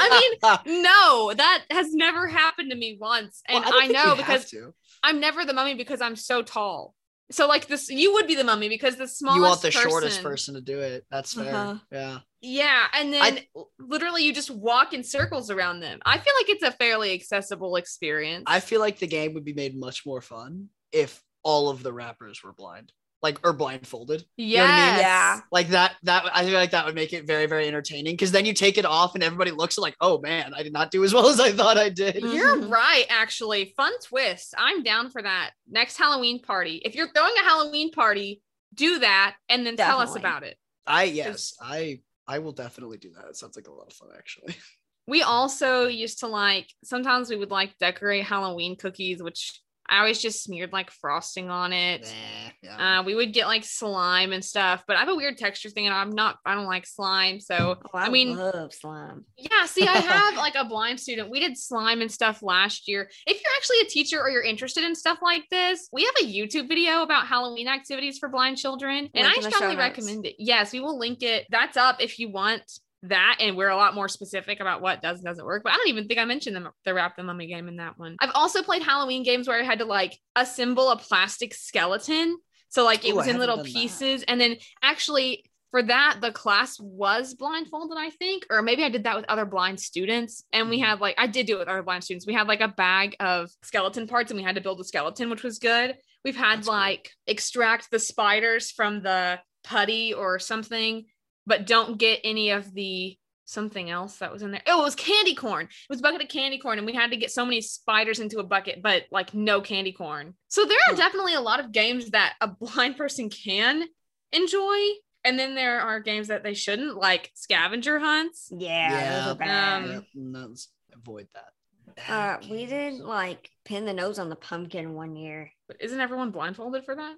I 0.00 0.28
mean, 0.64 0.82
no, 0.82 1.32
that 1.34 1.64
has 1.70 1.94
never 1.94 2.26
happened 2.26 2.70
to 2.70 2.76
me 2.76 2.96
once, 3.00 3.42
and 3.46 3.62
Well, 3.62 3.72
don't 3.72 3.82
I, 3.82 3.86
know 3.86 4.16
because 4.16 4.50
to. 4.50 4.74
I'm 5.02 5.20
never 5.20 5.44
the 5.44 5.52
mummy 5.52 5.74
because 5.74 6.00
I'm 6.00 6.16
so 6.16 6.42
tall. 6.42 6.94
So 7.30 7.46
like 7.46 7.66
this, 7.66 7.90
you 7.90 8.12
would 8.14 8.26
be 8.26 8.34
the 8.34 8.44
mummy 8.44 8.68
because 8.68 8.96
the 8.96 9.06
smallest. 9.06 9.36
you 9.36 9.42
want 9.42 9.60
the 9.62 9.68
person, 9.70 9.90
shortest 9.90 10.22
person 10.22 10.54
to 10.54 10.60
do 10.60 10.80
it. 10.80 11.04
That's 11.10 11.34
fair. 11.34 11.54
Uh-huh. 11.54 11.78
Yeah. 11.92 12.18
Yeah, 12.40 12.86
and 12.94 13.12
then 13.12 13.22
I- 13.22 13.46
literally 13.78 14.24
you 14.24 14.32
just 14.32 14.50
walk 14.50 14.92
in 14.94 15.02
circles 15.04 15.50
around 15.50 15.80
them. 15.80 15.98
I 16.06 16.18
feel 16.18 16.32
like 16.40 16.48
it's 16.48 16.62
a 16.62 16.70
fairly 16.72 17.12
accessible 17.12 17.76
experience. 17.76 18.44
I 18.46 18.60
feel 18.60 18.80
like 18.80 18.98
the 18.98 19.06
game 19.08 19.34
would 19.34 19.44
be 19.44 19.54
made 19.54 19.76
much 19.76 20.06
more 20.06 20.20
fun 20.22 20.68
if 20.92 21.22
all 21.42 21.68
of 21.68 21.82
the 21.82 21.92
rappers 21.92 22.42
were 22.42 22.52
blind, 22.52 22.92
like 23.22 23.40
or 23.44 23.52
blindfolded. 23.52 24.24
yes. 24.36 24.58
know 24.68 24.72
I 24.72 24.90
mean? 24.92 25.00
Yeah. 25.00 25.40
Like 25.50 25.68
that. 25.68 25.96
That 26.04 26.24
I 26.32 26.44
feel 26.44 26.54
like 26.54 26.70
that 26.70 26.86
would 26.86 26.94
make 26.94 27.12
it 27.12 27.26
very, 27.26 27.46
very 27.46 27.66
entertaining. 27.66 28.14
Because 28.14 28.30
then 28.32 28.46
you 28.46 28.52
take 28.54 28.78
it 28.78 28.84
off 28.84 29.14
and 29.14 29.24
everybody 29.24 29.50
looks 29.50 29.76
like, 29.76 29.96
oh 30.00 30.20
man, 30.20 30.52
I 30.54 30.62
did 30.62 30.72
not 30.72 30.90
do 30.90 31.02
as 31.04 31.12
well 31.12 31.26
as 31.34 31.40
I 31.40 31.52
thought 31.52 31.78
I 31.78 31.88
did. 31.88 32.16
You're 32.16 32.56
Mhm. 32.56 32.70
right, 32.70 33.06
actually. 33.08 33.72
Fun 33.76 33.92
twist. 34.04 34.54
I'm 34.56 34.82
down 34.82 35.10
for 35.10 35.20
that. 35.22 35.50
Next 35.68 35.96
Halloween 35.96 36.40
party. 36.40 36.80
If 36.84 36.94
you're 36.94 37.10
throwing 37.12 37.34
a 37.40 37.44
Halloween 37.44 37.90
party, 37.90 38.40
do 38.74 38.98
that 39.00 39.34
and 39.48 39.66
then 39.66 39.76
tell 39.76 39.98
us 39.98 40.14
about 40.14 40.42
it. 40.44 40.56
I 40.86 41.04
yes, 41.04 41.54
I 41.60 42.00
I 42.26 42.38
will 42.38 42.52
definitely 42.52 42.98
do 42.98 43.10
that. 43.16 43.26
It 43.28 43.36
sounds 43.36 43.56
like 43.56 43.66
a 43.66 43.72
lot 43.72 43.86
of 43.88 43.92
fun, 43.94 44.10
actually. 44.16 44.54
We 45.08 45.22
also 45.22 45.86
used 45.86 46.18
to 46.20 46.26
like 46.26 46.68
sometimes 46.84 47.30
we 47.30 47.36
would 47.36 47.50
like 47.50 47.78
decorate 47.78 48.24
Halloween 48.24 48.76
cookies, 48.76 49.22
which 49.22 49.62
I 49.88 49.98
always 49.98 50.20
just 50.20 50.42
smeared 50.42 50.72
like 50.72 50.90
frosting 50.90 51.50
on 51.50 51.72
it. 51.72 52.02
Nah, 52.02 52.50
yeah. 52.62 53.00
Uh, 53.00 53.02
we 53.04 53.14
would 53.14 53.32
get 53.32 53.46
like 53.46 53.64
slime 53.64 54.32
and 54.32 54.44
stuff, 54.44 54.84
but 54.86 54.96
I 54.96 55.00
have 55.00 55.08
a 55.08 55.14
weird 55.14 55.38
texture 55.38 55.70
thing 55.70 55.86
and 55.86 55.94
I'm 55.94 56.10
not, 56.10 56.36
I 56.44 56.54
don't 56.54 56.66
like 56.66 56.86
slime. 56.86 57.40
So, 57.40 57.76
Oh, 57.82 57.98
I, 57.98 58.06
I 58.06 58.08
mean- 58.10 58.36
love 58.36 58.72
slime. 58.74 59.24
yeah, 59.36 59.64
see, 59.66 59.86
I 59.86 59.96
have 59.98 60.36
like 60.36 60.54
a 60.56 60.64
blind 60.64 61.00
student. 61.00 61.30
We 61.30 61.40
did 61.40 61.56
slime 61.56 62.00
and 62.02 62.10
stuff 62.12 62.42
last 62.42 62.88
year. 62.88 63.08
If 63.26 63.40
you're 63.42 63.52
actually 63.56 63.78
a 63.82 63.86
teacher 63.86 64.20
or 64.20 64.28
you're 64.30 64.42
interested 64.42 64.84
in 64.84 64.94
stuff 64.94 65.18
like 65.22 65.44
this, 65.50 65.88
we 65.92 66.04
have 66.04 66.14
a 66.22 66.26
YouTube 66.32 66.68
video 66.68 67.02
about 67.02 67.26
Halloween 67.26 67.68
activities 67.68 68.18
for 68.18 68.28
blind 68.28 68.58
children, 68.58 69.08
and 69.14 69.26
I 69.26 69.34
strongly 69.48 69.76
recommend 69.76 70.26
it. 70.26 70.36
Yes, 70.38 70.72
we 70.72 70.80
will 70.80 70.98
link 70.98 71.22
it. 71.22 71.46
That's 71.50 71.76
up 71.76 72.00
if 72.00 72.18
you 72.18 72.30
want 72.30 72.62
that 73.04 73.36
and 73.40 73.56
we're 73.56 73.68
a 73.68 73.76
lot 73.76 73.94
more 73.94 74.08
specific 74.08 74.58
about 74.60 74.80
what 74.82 75.00
does 75.02 75.18
and 75.18 75.24
doesn't 75.26 75.44
work 75.44 75.62
but 75.62 75.72
i 75.72 75.76
don't 75.76 75.88
even 75.88 76.08
think 76.08 76.18
i 76.18 76.24
mentioned 76.24 76.56
them 76.56 76.68
the 76.84 76.92
wrap 76.92 77.16
the 77.16 77.22
mummy 77.22 77.46
game 77.46 77.68
in 77.68 77.76
that 77.76 77.96
one 77.98 78.16
i've 78.20 78.32
also 78.34 78.62
played 78.62 78.82
halloween 78.82 79.22
games 79.22 79.46
where 79.46 79.60
i 79.60 79.62
had 79.64 79.78
to 79.78 79.84
like 79.84 80.18
assemble 80.34 80.90
a 80.90 80.96
plastic 80.96 81.54
skeleton 81.54 82.36
so 82.68 82.84
like 82.84 83.04
it 83.04 83.10
Ooh, 83.10 83.14
I 83.14 83.16
was 83.18 83.26
in 83.28 83.38
little 83.38 83.56
done 83.56 83.64
that. 83.66 83.72
pieces 83.72 84.24
and 84.26 84.40
then 84.40 84.56
actually 84.82 85.44
for 85.70 85.82
that 85.82 86.18
the 86.20 86.32
class 86.32 86.76
was 86.80 87.34
blindfolded 87.34 87.96
i 87.96 88.10
think 88.10 88.46
or 88.50 88.62
maybe 88.62 88.82
i 88.82 88.88
did 88.88 89.04
that 89.04 89.14
with 89.16 89.26
other 89.28 89.44
blind 89.44 89.78
students 89.78 90.42
and 90.52 90.68
we 90.68 90.80
Mhm. 90.80 90.84
had 90.86 91.00
like 91.00 91.14
i 91.18 91.26
did 91.28 91.46
do 91.46 91.54
it 91.56 91.58
with 91.60 91.68
other 91.68 91.82
blind 91.84 92.02
students 92.02 92.26
we 92.26 92.34
had 92.34 92.48
like 92.48 92.60
a 92.60 92.68
bag 92.68 93.14
of 93.20 93.48
skeleton 93.62 94.08
parts 94.08 94.30
and 94.32 94.38
we 94.38 94.44
had 94.44 94.56
to 94.56 94.60
build 94.60 94.80
a 94.80 94.84
skeleton 94.84 95.30
which 95.30 95.44
was 95.44 95.58
good 95.60 95.94
we've 96.24 96.36
had 96.36 96.58
That's 96.58 96.66
cool. 96.66 96.74
like 96.76 97.12
extract 97.28 97.90
the 97.92 97.98
spiders 98.00 98.70
from 98.72 99.02
the 99.02 99.38
putty 99.62 100.14
or 100.14 100.38
something 100.38 101.04
but 101.48 101.66
don't 101.66 101.98
get 101.98 102.20
any 102.22 102.50
of 102.50 102.72
the 102.74 103.16
something 103.46 103.88
else 103.88 104.18
that 104.18 104.30
was 104.30 104.42
in 104.42 104.50
there. 104.50 104.62
Oh, 104.66 104.82
it 104.82 104.84
was 104.84 104.94
candy 104.94 105.34
corn. 105.34 105.64
It 105.64 105.88
was 105.88 106.00
a 106.00 106.02
bucket 106.02 106.20
of 106.22 106.28
candy 106.28 106.58
corn, 106.58 106.76
and 106.78 106.86
we 106.86 106.92
had 106.92 107.10
to 107.12 107.16
get 107.16 107.30
so 107.30 107.44
many 107.46 107.62
spiders 107.62 108.20
into 108.20 108.38
a 108.40 108.44
bucket, 108.44 108.82
but 108.82 109.04
like 109.10 109.32
no 109.32 109.60
candy 109.62 109.92
corn. 109.92 110.34
So 110.48 110.66
there 110.66 110.76
are 110.90 110.94
definitely 110.94 111.32
a 111.34 111.40
lot 111.40 111.58
of 111.58 111.72
games 111.72 112.10
that 112.10 112.34
a 112.42 112.46
blind 112.48 112.96
person 112.98 113.30
can 113.30 113.84
enjoy. 114.32 114.76
And 115.24 115.38
then 115.38 115.54
there 115.54 115.80
are 115.80 115.98
games 116.00 116.28
that 116.28 116.42
they 116.44 116.54
shouldn't, 116.54 116.96
like 116.96 117.32
scavenger 117.34 117.98
hunts. 117.98 118.52
Yeah, 118.56 119.20
those 119.24 119.32
are 119.32 119.34
bad. 119.34 119.82
Um, 119.84 119.90
Yep, 119.90 120.04
let's 120.42 120.68
avoid 120.94 121.28
that. 121.34 122.12
uh, 122.12 122.38
we 122.50 122.66
games. 122.66 122.70
did 122.70 122.94
like 123.00 123.50
pin 123.64 123.84
the 123.84 123.92
nose 123.92 124.18
on 124.18 124.28
the 124.28 124.36
pumpkin 124.36 124.94
one 124.94 125.16
year. 125.16 125.50
But 125.66 125.78
isn't 125.80 126.00
everyone 126.00 126.30
blindfolded 126.30 126.84
for 126.84 126.94
that? 126.94 127.16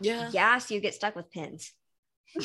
Yeah. 0.00 0.30
Yeah, 0.32 0.58
so 0.58 0.74
you 0.74 0.80
get 0.80 0.94
stuck 0.94 1.14
with 1.16 1.30
pins. 1.30 1.72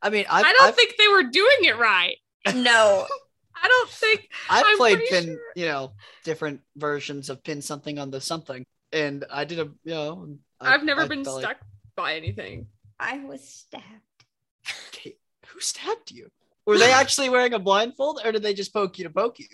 I 0.00 0.10
mean, 0.10 0.26
I've, 0.30 0.44
I 0.44 0.52
don't 0.52 0.68
I've, 0.68 0.74
think 0.76 0.94
they 0.96 1.08
were 1.08 1.24
doing 1.24 1.64
it 1.64 1.76
right. 1.78 2.16
no, 2.54 3.06
I 3.62 3.68
don't 3.68 3.90
think 3.90 4.28
I've 4.48 4.64
I'm 4.66 4.76
played 4.76 5.00
pin, 5.10 5.24
sure- 5.24 5.38
you 5.56 5.66
know, 5.66 5.92
different 6.24 6.60
versions 6.76 7.30
of 7.30 7.42
pin 7.42 7.60
something 7.62 7.98
on 7.98 8.10
the 8.10 8.20
something, 8.20 8.64
and 8.92 9.24
I 9.30 9.44
did 9.44 9.58
a, 9.58 9.64
you 9.84 9.94
know, 9.94 10.36
I, 10.60 10.74
I've 10.74 10.84
never 10.84 11.02
I 11.02 11.08
been 11.08 11.24
stuck 11.24 11.42
like, 11.42 11.58
by 11.96 12.14
anything. 12.14 12.68
I 13.00 13.18
was 13.18 13.42
stabbed. 13.46 13.84
"Okay, 14.88 15.16
who 15.46 15.60
stabbed 15.60 16.10
you? 16.10 16.28
Were 16.66 16.78
they 16.78 16.92
actually 17.00 17.28
wearing 17.28 17.54
a 17.54 17.58
blindfold, 17.58 18.20
or 18.24 18.32
did 18.32 18.42
they 18.42 18.54
just 18.54 18.72
poke 18.72 18.98
you 18.98 19.04
to 19.04 19.10
poke 19.10 19.38
you? 19.38 19.46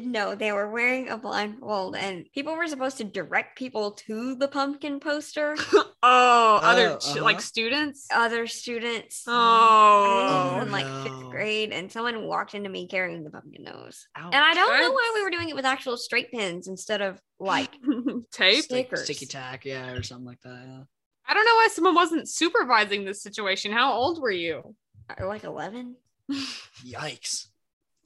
No, 0.00 0.34
they 0.34 0.50
were 0.50 0.70
wearing 0.70 1.10
a 1.10 1.18
blindfold, 1.18 1.94
and 1.94 2.24
people 2.32 2.56
were 2.56 2.66
supposed 2.66 2.96
to 2.98 3.04
direct 3.04 3.58
people 3.58 3.92
to 4.06 4.34
the 4.34 4.48
pumpkin 4.48 4.98
poster. 5.00 5.56
Oh, 6.06 6.60
other 6.62 6.90
Oh, 6.90 6.98
ch- 6.98 7.06
uh-huh. 7.16 7.24
like 7.24 7.40
students. 7.40 8.06
Other 8.12 8.46
students. 8.46 9.24
Oh, 9.26 10.50
think 10.50 10.60
Oh, 10.60 10.66
in 10.66 10.70
like 10.70 10.84
no. 10.86 11.02
fifth 11.04 11.30
grade, 11.30 11.72
and 11.72 11.90
someone 11.90 12.24
walked 12.26 12.54
into 12.54 12.68
me 12.68 12.86
carrying 12.86 13.24
the 13.24 13.30
pumpkin 13.30 13.62
nose. 13.62 14.06
Ouch. 14.14 14.34
And 14.34 14.44
I 14.44 14.52
don't 14.52 14.78
know 14.82 14.92
why 14.92 15.12
we 15.14 15.22
were 15.22 15.30
doing 15.30 15.48
it 15.48 15.56
with 15.56 15.64
actual 15.64 15.96
straight 15.96 16.30
pins 16.30 16.68
instead 16.68 17.00
of 17.00 17.18
like 17.40 17.70
tape. 18.32 18.64
stick- 18.64 18.70
Like 18.70 18.86
stickers. 18.88 19.04
sticky 19.04 19.24
tack, 19.24 19.64
yeah, 19.64 19.92
or 19.92 20.02
something 20.02 20.26
like 20.26 20.42
that. 20.42 20.62
Yeah. 20.66 20.82
I 21.26 21.32
don't 21.32 21.46
know 21.46 21.54
why 21.54 21.68
someone 21.72 21.94
wasn't 21.94 22.28
supervising 22.28 23.06
this 23.06 23.22
situation. 23.22 23.72
How 23.72 23.94
old 23.94 24.20
were 24.20 24.30
you? 24.30 24.74
like 25.18 25.44
eleven. 25.44 25.96
Yikes. 26.86 27.46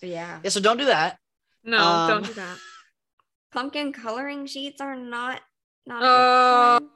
Yeah, 0.00 0.38
Yeah, 0.44 0.50
so 0.50 0.60
don't 0.60 0.76
do 0.78 0.84
that. 0.84 1.18
No, 1.64 1.78
Um, 1.78 2.08
don't 2.10 2.26
do 2.26 2.32
that. 2.34 2.58
pumpkin 3.52 3.92
coloring 3.92 4.46
sheets 4.46 4.80
are 4.80 4.96
not 4.96 5.40
not. 5.86 6.02
a 6.02 6.06
Oh. 6.82 6.88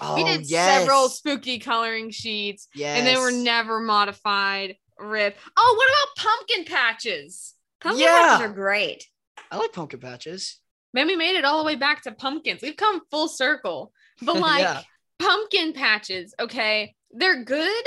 Oh, 0.00 0.16
we 0.16 0.24
did 0.24 0.50
yes. 0.50 0.80
several 0.80 1.08
spooky 1.08 1.60
coloring 1.60 2.10
sheets, 2.10 2.66
Yes. 2.74 2.98
and 2.98 3.06
they 3.06 3.16
were 3.16 3.30
never 3.30 3.78
modified. 3.78 4.76
Rip. 4.98 5.38
Oh, 5.56 5.74
what 5.76 5.88
about 5.88 6.30
pumpkin 6.30 6.64
patches? 6.64 7.54
Pumpkin 7.80 8.02
Yeah. 8.04 8.36
patches 8.38 8.46
are 8.46 8.52
great. 8.52 9.04
I 9.52 9.56
like 9.56 9.72
pumpkin 9.72 10.00
patches. 10.00 10.58
Man, 10.92 11.06
we 11.06 11.14
made 11.16 11.36
it 11.36 11.44
all 11.44 11.58
the 11.58 11.64
way 11.64 11.76
back 11.76 12.02
to 12.02 12.12
pumpkins. 12.12 12.60
We've 12.60 12.76
come 12.76 13.02
full 13.10 13.28
circle. 13.28 13.92
But 14.20 14.36
like 14.40 14.62
Yeah. 14.62 14.82
pumpkin 15.20 15.72
patches, 15.74 16.34
okay, 16.40 16.96
they're 17.12 17.44
good, 17.44 17.84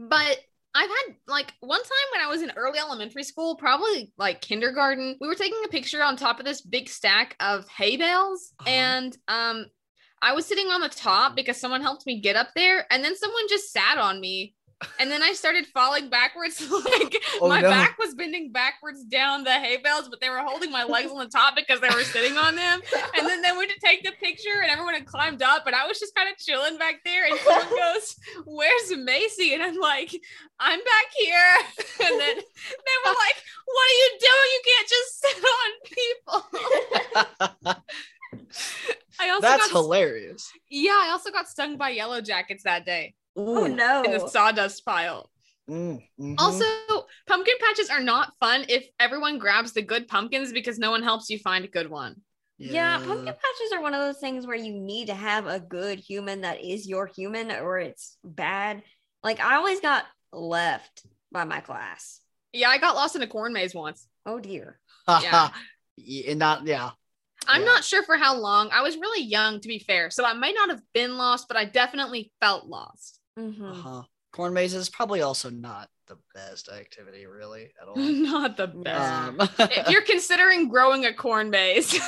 but 0.00 0.40
I've 0.76 0.90
had 0.90 1.16
like 1.26 1.54
one 1.60 1.80
time 1.82 2.08
when 2.12 2.20
I 2.20 2.28
was 2.28 2.42
in 2.42 2.52
early 2.56 2.78
elementary 2.78 3.22
school, 3.22 3.56
probably 3.56 4.12
like 4.18 4.42
kindergarten, 4.42 5.16
we 5.20 5.26
were 5.28 5.34
taking 5.34 5.62
a 5.64 5.68
picture 5.68 6.02
on 6.02 6.16
top 6.16 6.38
of 6.38 6.44
this 6.44 6.60
big 6.60 6.88
stack 6.88 7.34
of 7.40 7.66
hay 7.68 7.96
bales, 7.96 8.52
Uh-huh. 8.60 8.70
and 8.70 9.16
um, 9.28 9.66
I 10.20 10.32
was 10.32 10.44
sitting 10.46 10.66
on 10.68 10.80
the 10.82 10.88
top 10.88 11.36
because 11.36 11.56
someone 11.56 11.82
helped 11.82 12.04
me 12.06 12.20
get 12.20 12.36
up 12.36 12.48
there, 12.54 12.86
and 12.90 13.02
then 13.04 13.16
someone 13.16 13.48
just 13.48 13.72
sat 13.72 13.96
on 13.98 14.20
me. 14.20 14.54
And 15.00 15.10
then 15.10 15.22
I 15.22 15.32
started 15.32 15.66
falling 15.66 16.10
backwards. 16.10 16.62
Like 16.70 17.16
Oh, 17.40 17.48
my 17.48 17.60
no. 17.60 17.68
back 17.70 17.98
was 17.98 18.14
bending 18.14 18.52
backwards 18.52 19.02
down 19.04 19.44
the 19.44 19.50
hay 19.52 19.76
bales, 19.78 20.08
but 20.08 20.20
they 20.20 20.28
were 20.30 20.38
holding 20.38 20.70
my 20.70 20.84
legs 20.84 21.10
on 21.10 21.18
the 21.18 21.26
top 21.28 21.54
because 21.56 21.80
they 21.80 21.88
were 21.88 22.02
sitting 22.04 22.36
on 22.38 22.54
them. 22.56 22.80
And 23.16 23.26
then 23.26 23.42
they 23.42 23.52
went 23.52 23.70
to 23.70 23.78
take 23.80 24.02
the 24.02 24.12
picture, 24.22 24.60
and 24.62 24.70
everyone 24.70 24.94
had 24.94 25.06
climbed 25.06 25.42
up, 25.42 25.66
and 25.66 25.74
I 25.74 25.86
was 25.86 25.98
just 25.98 26.14
kind 26.14 26.28
of 26.30 26.36
chilling 26.38 26.78
back 26.78 26.96
there. 27.04 27.24
And 27.26 27.38
someone 27.40 27.68
goes, 27.94 28.16
"Where's 28.46 28.96
Macy?" 28.96 29.54
And 29.54 29.62
I'm 29.62 29.76
like, 29.78 30.10
"I'm 30.60 30.78
back 30.78 31.06
here." 31.18 31.54
And 32.06 32.20
then 32.20 32.36
they 32.36 32.96
were 33.04 33.14
like, 33.14 33.36
"What 33.64 33.86
are 33.86 33.98
you 34.02 34.10
doing? 34.20 34.48
You 34.52 34.62
can't 34.70 34.88
just 34.88 35.20
sit 35.20 35.44
on 35.56 35.70
people." 35.96 37.76
I 39.20 39.30
also 39.30 39.40
That's 39.40 39.66
got, 39.68 39.70
hilarious. 39.70 40.52
yeah, 40.68 40.92
I 41.02 41.08
also 41.10 41.30
got 41.30 41.48
stung 41.48 41.76
by 41.76 41.90
yellow 41.90 42.20
jackets 42.20 42.64
that 42.64 42.84
day 42.84 43.14
Oh 43.36 43.66
no! 43.66 44.02
in 44.02 44.12
the 44.12 44.26
sawdust 44.28 44.84
pile. 44.84 45.30
Mm, 45.68 46.00
mhm. 46.20 46.34
Also, 46.38 46.64
pumpkin 47.26 47.54
patches 47.60 47.90
are 47.90 48.00
not 48.00 48.32
fun 48.40 48.64
if 48.68 48.86
everyone 49.00 49.38
grabs 49.38 49.72
the 49.72 49.82
good 49.82 50.06
pumpkins 50.08 50.52
because 50.52 50.78
no 50.78 50.90
one 50.90 51.02
helps 51.02 51.28
you 51.28 51.38
find 51.38 51.64
a 51.64 51.68
good 51.68 51.90
one. 51.90 52.16
Yeah, 52.58 52.98
pumpkin 52.98 53.26
patches 53.34 53.72
are 53.74 53.82
one 53.82 53.92
of 53.92 54.00
those 54.00 54.18
things 54.18 54.46
where 54.46 54.56
you 54.56 54.72
need 54.72 55.08
to 55.08 55.14
have 55.14 55.46
a 55.46 55.60
good 55.60 55.98
human 55.98 56.40
that 56.42 56.64
is 56.64 56.88
your 56.88 57.06
human 57.06 57.50
or 57.50 57.78
it's 57.78 58.16
bad. 58.24 58.82
Like 59.22 59.40
I 59.40 59.56
always 59.56 59.80
got 59.80 60.04
left 60.32 61.04
by 61.32 61.44
my 61.44 61.60
class. 61.60 62.20
Yeah, 62.52 62.70
I 62.70 62.78
got 62.78 62.94
lost 62.94 63.16
in 63.16 63.22
a 63.22 63.26
corn 63.26 63.52
maze 63.52 63.74
once. 63.74 64.06
Oh 64.24 64.38
dear. 64.40 64.78
Yeah. 65.08 65.50
yeah. 65.96 66.34
Not 66.34 66.66
yeah. 66.66 66.90
I'm 67.46 67.62
Yeah. 67.62 67.66
not 67.66 67.84
sure 67.84 68.02
for 68.02 68.16
how 68.16 68.36
long. 68.36 68.70
I 68.72 68.82
was 68.82 68.96
really 68.96 69.22
young, 69.24 69.60
to 69.60 69.68
be 69.68 69.78
fair, 69.78 70.10
so 70.10 70.24
I 70.24 70.32
might 70.32 70.54
not 70.54 70.70
have 70.70 70.80
been 70.94 71.16
lost, 71.16 71.48
but 71.48 71.56
I 71.56 71.64
definitely 71.64 72.32
felt 72.40 72.66
lost. 72.66 73.20
Mhm. 73.38 73.70
Uh-huh. 73.70 74.02
Corn 74.32 74.52
maze 74.52 74.74
is 74.74 74.90
probably 74.90 75.22
also 75.22 75.48
not 75.50 75.88
the 76.08 76.18
best 76.34 76.68
activity, 76.68 77.26
really, 77.26 77.72
at 77.80 77.88
all. 77.88 77.96
not 77.96 78.56
the 78.56 78.66
best. 78.66 79.12
Um, 79.12 79.40
if 79.70 79.88
you're 79.90 80.02
considering 80.02 80.68
growing 80.68 81.06
a 81.06 81.12
corn 81.14 81.50
maze, 81.50 81.90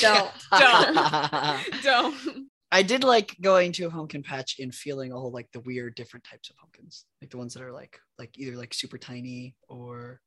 Don't. 0.00 0.30
don't. 0.50 1.82
don't. 1.82 2.48
I 2.72 2.82
did 2.82 3.02
like 3.02 3.36
going 3.40 3.72
to 3.72 3.86
a 3.86 3.90
pumpkin 3.90 4.22
patch 4.22 4.56
and 4.60 4.72
feeling 4.74 5.12
all 5.12 5.32
like 5.32 5.50
the 5.52 5.60
weird 5.60 5.96
different 5.96 6.24
types 6.24 6.50
of 6.50 6.56
pumpkins, 6.56 7.04
like 7.20 7.30
the 7.30 7.38
ones 7.38 7.54
that 7.54 7.62
are 7.64 7.72
like 7.72 7.98
like 8.18 8.30
either 8.38 8.56
like 8.56 8.72
super 8.74 8.96
tiny 8.98 9.56
or, 9.68 10.20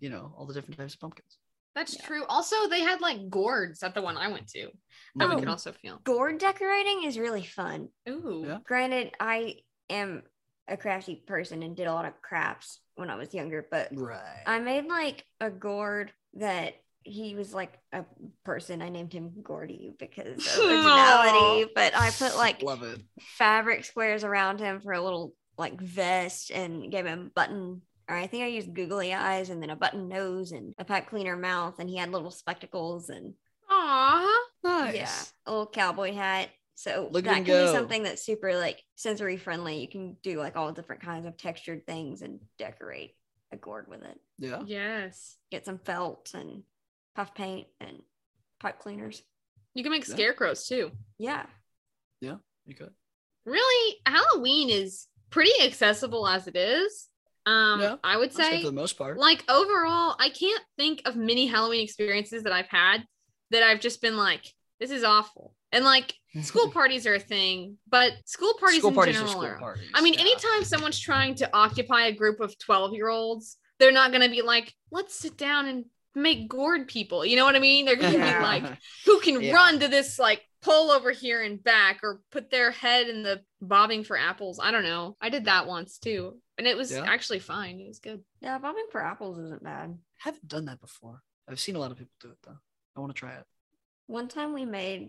you 0.00 0.08
know, 0.08 0.32
all 0.36 0.46
the 0.46 0.54
different 0.54 0.78
types 0.78 0.94
of 0.94 1.00
pumpkins. 1.00 1.36
That's 1.74 1.94
Yeah. 1.96 2.06
true. 2.06 2.24
Also, 2.28 2.68
they 2.68 2.80
had 2.80 3.00
like 3.02 3.28
gourds 3.28 3.82
at 3.82 3.94
the 3.94 4.00
one 4.02 4.16
I 4.16 4.28
went 4.28 4.48
to 4.50 4.68
that 5.16 5.28
we 5.28 5.34
Oh. 5.34 5.38
could 5.38 5.48
also 5.48 5.72
feel. 5.72 6.00
Gourd 6.04 6.38
decorating 6.38 7.02
is 7.04 7.18
really 7.18 7.44
fun. 7.44 7.88
Ooh. 8.08 8.44
Yeah. 8.46 8.58
Granted, 8.64 9.12
I 9.20 9.56
am 9.92 10.22
a 10.68 10.76
crafty 10.76 11.16
person 11.16 11.62
and 11.62 11.76
did 11.76 11.86
a 11.86 11.92
lot 11.92 12.04
of 12.04 12.20
crafts 12.22 12.80
when 12.94 13.10
I 13.10 13.16
was 13.16 13.34
younger, 13.34 13.66
but 13.70 13.88
Right. 13.92 14.42
I 14.46 14.58
made 14.60 14.86
like 14.86 15.24
a 15.40 15.50
gourd 15.50 16.12
that 16.34 16.74
he 17.04 17.34
was 17.34 17.52
like 17.52 17.78
a 17.92 18.04
person. 18.44 18.80
I 18.80 18.88
named 18.88 19.12
him 19.12 19.32
Gordy 19.42 19.92
because 19.98 20.46
of 20.56 20.64
originality, 20.64 21.70
but 21.74 21.96
I 21.96 22.10
put 22.10 22.36
like 22.36 22.62
Love 22.62 22.82
it. 22.84 23.00
fabric 23.20 23.84
squares 23.84 24.22
around 24.24 24.60
him 24.60 24.80
for 24.80 24.92
a 24.92 25.02
little 25.02 25.34
like 25.58 25.80
vest 25.80 26.50
and 26.50 26.90
gave 26.92 27.04
him 27.04 27.30
button 27.34 27.82
or 28.08 28.16
I 28.16 28.26
think 28.26 28.42
I 28.44 28.48
used 28.48 28.72
googly 28.74 29.12
eyes 29.14 29.50
and 29.50 29.62
then 29.62 29.70
a 29.70 29.76
button 29.76 30.08
nose 30.08 30.52
and 30.52 30.74
a 30.78 30.84
pipe 30.84 31.08
cleaner 31.08 31.36
mouth 31.36 31.74
and 31.78 31.88
he 31.88 31.96
had 31.96 32.10
little 32.10 32.30
spectacles 32.30 33.08
and 33.10 33.34
Aw. 33.68 34.44
Nice. 34.64 34.94
yeah, 34.94 35.12
a 35.46 35.50
little 35.50 35.66
cowboy 35.66 36.12
hat. 36.14 36.48
So 36.74 37.08
Look 37.12 37.24
that 37.24 37.36
him 37.36 37.44
can 37.44 37.66
be 37.66 37.72
something 37.72 38.02
that's 38.02 38.24
super 38.24 38.56
like 38.56 38.82
sensory 38.96 39.36
friendly. 39.36 39.78
You 39.80 39.88
can 39.88 40.16
do 40.22 40.38
like 40.38 40.56
all 40.56 40.72
different 40.72 41.02
kinds 41.02 41.26
of 41.26 41.36
textured 41.36 41.86
things 41.86 42.22
and 42.22 42.40
decorate 42.58 43.14
a 43.52 43.56
gourd 43.56 43.86
with 43.88 44.02
it. 44.02 44.18
Yeah. 44.38 44.62
Yes. 44.66 45.36
Get 45.50 45.64
some 45.66 45.78
felt 45.78 46.32
and 46.34 46.62
puff 47.14 47.34
paint 47.34 47.66
and 47.80 48.02
pipe 48.60 48.78
cleaners. 48.78 49.22
You 49.74 49.82
can 49.82 49.92
make 49.92 50.06
Yeah. 50.08 50.14
scarecrows 50.14 50.66
too. 50.66 50.90
Yeah. 51.18 51.46
Yeah, 52.20 52.36
you 52.64 52.74
could. 52.74 52.92
Really, 53.44 53.96
Halloween 54.06 54.70
is 54.70 55.08
pretty 55.30 55.52
accessible 55.62 56.26
as 56.28 56.46
it 56.46 56.56
is. 56.56 57.08
Um, 57.44 57.80
Yeah, 57.80 57.96
I 58.04 58.16
would 58.16 58.32
say 58.32 58.42
say 58.44 58.60
for 58.60 58.66
the 58.68 58.72
most 58.72 58.96
part. 58.96 59.18
like 59.18 59.44
overall, 59.50 60.14
I 60.18 60.30
can't 60.30 60.62
think 60.78 61.02
of 61.04 61.16
many 61.16 61.46
Halloween 61.46 61.82
experiences 61.82 62.44
that 62.44 62.52
I've 62.52 62.68
had 62.68 63.04
that 63.50 63.62
I've 63.64 63.80
just 63.80 64.00
been 64.00 64.16
like, 64.16 64.46
this 64.82 64.90
is 64.90 65.04
awful. 65.04 65.54
And 65.70 65.84
like 65.84 66.12
school 66.42 66.68
parties 66.72 67.06
are 67.06 67.14
a 67.14 67.20
thing, 67.20 67.78
but 67.88 68.14
school 68.24 68.54
parties 68.58 68.78
school 68.80 68.88
in 68.90 68.96
parties 68.96 69.14
are 69.14 69.18
general 69.20 69.32
school 69.32 69.44
are. 69.44 69.58
parties. 69.58 69.88
I 69.94 70.02
mean, 70.02 70.14
yeah. 70.14 70.22
anytime 70.22 70.64
someone's 70.64 70.98
trying 70.98 71.36
to 71.36 71.48
occupy 71.56 72.06
a 72.06 72.12
group 72.12 72.40
of 72.40 72.58
12 72.58 72.92
year 72.94 73.08
olds, 73.08 73.58
they're 73.78 73.92
not 73.92 74.10
going 74.10 74.22
to 74.22 74.28
be 74.28 74.42
like, 74.42 74.72
let's 74.90 75.14
sit 75.14 75.36
down 75.36 75.66
and 75.68 75.84
make 76.16 76.48
gourd 76.48 76.88
people. 76.88 77.24
You 77.24 77.36
know 77.36 77.44
what 77.44 77.54
I 77.54 77.60
mean? 77.60 77.84
They're 77.86 77.94
going 77.94 78.12
to 78.12 78.18
Yeah. 78.18 78.38
be 78.38 78.42
like, 78.62 78.76
who 79.06 79.20
can 79.20 79.40
Yeah. 79.40 79.54
run 79.54 79.78
to 79.78 79.86
this 79.86 80.18
like 80.18 80.42
pull 80.62 80.90
over 80.90 81.12
here 81.12 81.40
and 81.42 81.62
back 81.62 82.00
or 82.02 82.20
put 82.32 82.50
their 82.50 82.72
head 82.72 83.08
in 83.08 83.22
the 83.22 83.42
bobbing 83.60 84.02
for 84.02 84.18
apples. 84.18 84.58
I 84.60 84.72
don't 84.72 84.82
know. 84.84 85.16
I 85.20 85.28
did 85.28 85.44
that 85.44 85.68
once 85.68 85.98
too. 85.98 86.38
And 86.58 86.66
it 86.66 86.76
was 86.76 86.90
Yeah. 86.90 87.04
actually 87.06 87.38
fine. 87.38 87.78
It 87.78 87.86
was 87.86 88.00
good. 88.00 88.20
Yeah, 88.40 88.58
bobbing 88.58 88.86
for 88.90 89.00
apples 89.00 89.38
isn't 89.38 89.62
bad. 89.62 89.90
I 90.24 90.28
haven't 90.28 90.48
done 90.48 90.64
that 90.64 90.80
before. 90.80 91.22
I've 91.48 91.60
seen 91.60 91.76
a 91.76 91.78
lot 91.78 91.92
of 91.92 91.98
people 91.98 92.12
do 92.20 92.30
it 92.30 92.38
though. 92.42 92.58
I 92.96 93.00
want 93.00 93.14
to 93.14 93.18
try 93.18 93.32
it. 93.34 93.44
One 94.12 94.28
time 94.28 94.52
we 94.52 94.66
made 94.66 95.08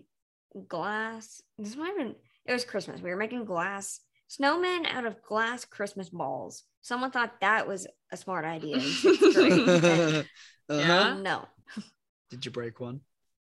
glass. 0.70 1.42
This 1.58 1.76
might 1.76 1.88
have 1.88 1.98
been 1.98 2.16
it 2.46 2.54
was 2.54 2.64
Christmas. 2.64 3.02
We 3.02 3.10
were 3.10 3.18
making 3.18 3.44
glass 3.44 4.00
Snowmen 4.30 4.86
out 4.90 5.06
of 5.06 5.22
glass 5.22 5.66
Christmas 5.66 6.08
balls. 6.10 6.64
Someone 6.82 7.12
thought 7.12 7.34
that 7.42 7.68
was 7.68 7.86
a 8.14 8.18
smart 8.18 8.46
idea. 8.46 8.78
in 8.78 8.82
sixth 8.82 9.34
grade. 9.36 9.52
And 9.68 10.26
Uh-huh. 10.70 10.80
Yeah. 10.80 11.18
no, 11.22 11.46
Did 12.30 12.46
you 12.46 12.52
break 12.52 12.80
one? 12.80 13.02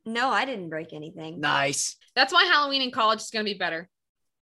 no, 0.05 0.27
I 0.29 0.43
didn't 0.43 0.69
break 0.69 0.91
anything. 0.91 1.39
Nice. 1.39 1.95
That's 2.15 2.33
why 2.33 2.43
Halloween 2.43 2.81
in 2.81 2.91
college 2.91 3.21
is 3.21 3.29
going 3.29 3.45
to 3.45 3.49
be 3.51 3.57
better. 3.57 3.89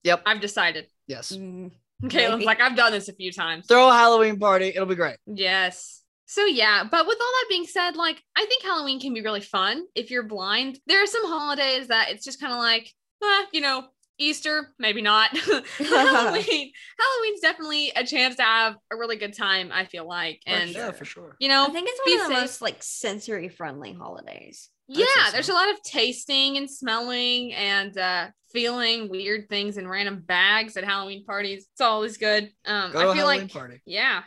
Yep. 0.03 0.23
I've 0.25 0.39
decided. 0.39 0.87
Yes. 1.07 1.33
Mm, 1.33 1.71
Caitlin's 2.03 2.13
Maybe. 2.13 2.45
like, 2.45 2.61
I've 2.61 2.77
done 2.77 2.93
this 2.93 3.09
a 3.09 3.13
few 3.13 3.33
times. 3.33 3.67
Throw 3.67 3.89
a 3.89 3.93
Halloween 3.93 4.39
party. 4.39 4.69
It'll 4.69 4.85
be 4.85 4.95
great. 4.95 5.17
Yes. 5.27 6.00
So 6.31 6.45
yeah, 6.45 6.85
but 6.89 7.05
with 7.05 7.17
all 7.19 7.27
that 7.27 7.45
being 7.49 7.65
said, 7.65 7.97
like 7.97 8.23
I 8.37 8.45
think 8.45 8.63
Halloween 8.63 9.01
can 9.01 9.13
be 9.13 9.19
really 9.21 9.41
fun 9.41 9.83
if 9.95 10.09
you're 10.09 10.23
blind. 10.23 10.79
There 10.87 11.03
are 11.03 11.05
some 11.05 11.25
holidays 11.25 11.89
that 11.89 12.09
it's 12.09 12.23
just 12.23 12.39
kind 12.39 12.53
of 12.53 12.59
like, 12.59 12.89
eh, 13.21 13.45
you 13.51 13.59
know, 13.59 13.83
Easter, 14.17 14.69
maybe 14.79 15.01
not. 15.01 15.37
Halloween, 15.77 16.71
Halloween's 16.97 17.41
definitely 17.41 17.91
a 17.97 18.05
chance 18.05 18.37
to 18.37 18.43
have 18.43 18.77
a 18.89 18.95
really 18.95 19.17
good 19.17 19.35
time. 19.35 19.71
I 19.73 19.83
feel 19.83 20.07
like, 20.07 20.39
and 20.47 20.69
yeah, 20.69 20.91
for 20.91 21.03
sure. 21.03 21.35
you 21.41 21.49
know, 21.49 21.65
I 21.65 21.69
think 21.69 21.89
it's 21.89 21.99
be 22.05 22.13
one 22.13 22.21
of 22.21 22.27
the 22.29 22.35
safe. 22.35 22.43
most 22.43 22.61
like 22.61 22.77
sensory 22.79 23.49
friendly 23.49 23.91
holidays. 23.91 24.69
Yeah, 24.87 25.05
so. 25.25 25.31
there's 25.33 25.49
a 25.49 25.53
lot 25.53 25.69
of 25.69 25.83
tasting 25.83 26.55
and 26.55 26.71
smelling 26.71 27.51
and 27.51 27.97
uh 27.97 28.27
feeling 28.53 29.09
weird 29.09 29.49
things 29.49 29.77
in 29.77 29.85
random 29.85 30.23
bags 30.25 30.77
at 30.77 30.85
Halloween 30.85 31.25
parties. 31.25 31.67
It's 31.73 31.81
always 31.81 32.15
good. 32.15 32.51
Um, 32.65 32.93
Go 32.93 33.01
to 33.01 33.07
I 33.07 33.11
a 33.11 33.15
feel 33.15 33.27
Halloween 33.27 33.41
like 33.41 33.51
party. 33.51 33.81
yeah, 33.85 34.23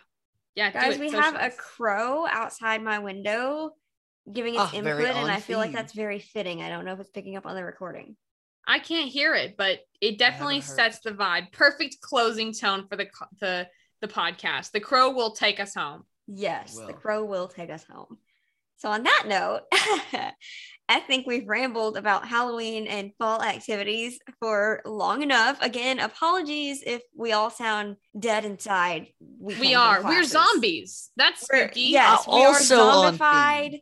yeah, 0.54 0.70
Guys, 0.70 0.94
it, 0.94 1.00
we 1.00 1.10
have 1.10 1.34
a 1.34 1.50
crow 1.50 2.26
outside 2.26 2.82
my 2.82 2.98
window 3.00 3.72
giving 4.32 4.54
its 4.54 4.70
very 4.70 5.04
input, 5.04 5.16
and 5.16 5.30
I 5.30 5.40
feel 5.40 5.58
like 5.58 5.72
that's 5.72 5.92
very 5.92 6.18
fitting. 6.18 6.62
I 6.62 6.68
don't 6.68 6.84
know 6.84 6.92
if 6.92 7.00
it's 7.00 7.10
picking 7.10 7.36
up 7.36 7.46
on 7.46 7.54
the 7.54 7.64
recording. 7.64 8.16
I 8.66 8.78
can't 8.78 9.10
hear 9.10 9.34
it, 9.34 9.56
but 9.58 9.80
it 10.00 10.18
definitely 10.18 10.62
sets 10.62 11.00
the 11.00 11.10
vibe. 11.10 11.52
Perfect 11.52 12.00
closing 12.00 12.52
tone 12.52 12.86
for 12.88 12.96
the 12.96 13.08
the 13.40 13.68
the 14.00 14.08
podcast. 14.08 14.70
The 14.70 14.80
crow 14.80 15.10
will 15.10 15.32
take 15.32 15.60
us 15.60 15.74
home. 15.74 16.04
Yes, 16.26 16.78
the 16.86 16.94
crow 16.94 17.24
will 17.24 17.48
take 17.48 17.70
us 17.70 17.84
home. 17.84 18.18
So, 18.76 18.90
on 18.90 19.02
that 19.04 19.24
note, 19.26 19.60
I 20.88 21.00
think 21.00 21.26
we've 21.26 21.48
rambled 21.48 21.96
about 21.96 22.28
Halloween 22.28 22.86
and 22.86 23.12
fall 23.18 23.42
activities 23.42 24.18
for 24.38 24.82
long 24.84 25.22
enough. 25.22 25.56
Again, 25.62 25.98
apologies 25.98 26.82
if 26.86 27.00
we 27.16 27.32
all 27.32 27.48
sound 27.50 27.96
dead 28.18 28.44
inside. 28.44 29.06
We 29.40 29.54
weekends 29.54 29.76
are. 29.76 29.96
and 30.00 30.08
We're 30.08 30.24
zombies. 30.24 31.10
That's 31.16 31.46
We're- 31.50 31.66
spooky. 31.66 31.80
yes, 31.82 32.20
Uh, 32.28 32.34
we 32.36 32.42
are 32.42 32.46
also 32.48 32.80
on 32.82 33.16
zombified. 33.18 33.80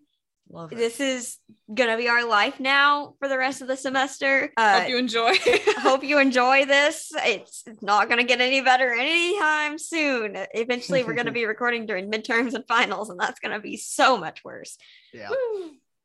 Theme. 0.53 0.59
Love 0.59 0.73
it. 0.73 0.77
This 0.77 1.01
is 1.01 1.39
gonna 1.73 1.97
be 1.97 2.09
our 2.09 2.27
life 2.27 2.61
now 2.61 3.15
for 3.19 3.29
the 3.29 3.39
rest 3.39 3.63
of 3.63 3.69
the 3.69 3.77
semester. 3.77 4.53
Uh, 4.57 4.81
Hope 4.81 4.89
you 4.89 4.99
enjoy. 4.99 5.35
hope 5.79 6.05
you 6.05 6.19
enjoy 6.19 6.65
this. 6.67 7.13
It's 7.17 7.63
it's 7.67 7.83
not 7.83 8.09
going 8.09 8.19
to 8.19 8.25
get 8.25 8.41
any 8.41 8.61
better 8.61 8.93
anytime 8.93 9.79
soon. 9.79 10.37
Eventually, 10.55 11.05
we're 11.05 11.15
going 11.15 11.27
to 11.33 11.33
be 11.33 11.47
recording 11.47 11.87
during 11.87 12.11
midterms 12.11 12.55
and 12.55 12.67
finals, 12.67 13.11
and 13.11 13.19
that's 13.19 13.41
going 13.41 13.53
to 13.53 13.61
be 13.61 13.77
so 13.77 14.17
much 14.17 14.45
worse. 14.45 14.77
Yeah. 15.13 15.31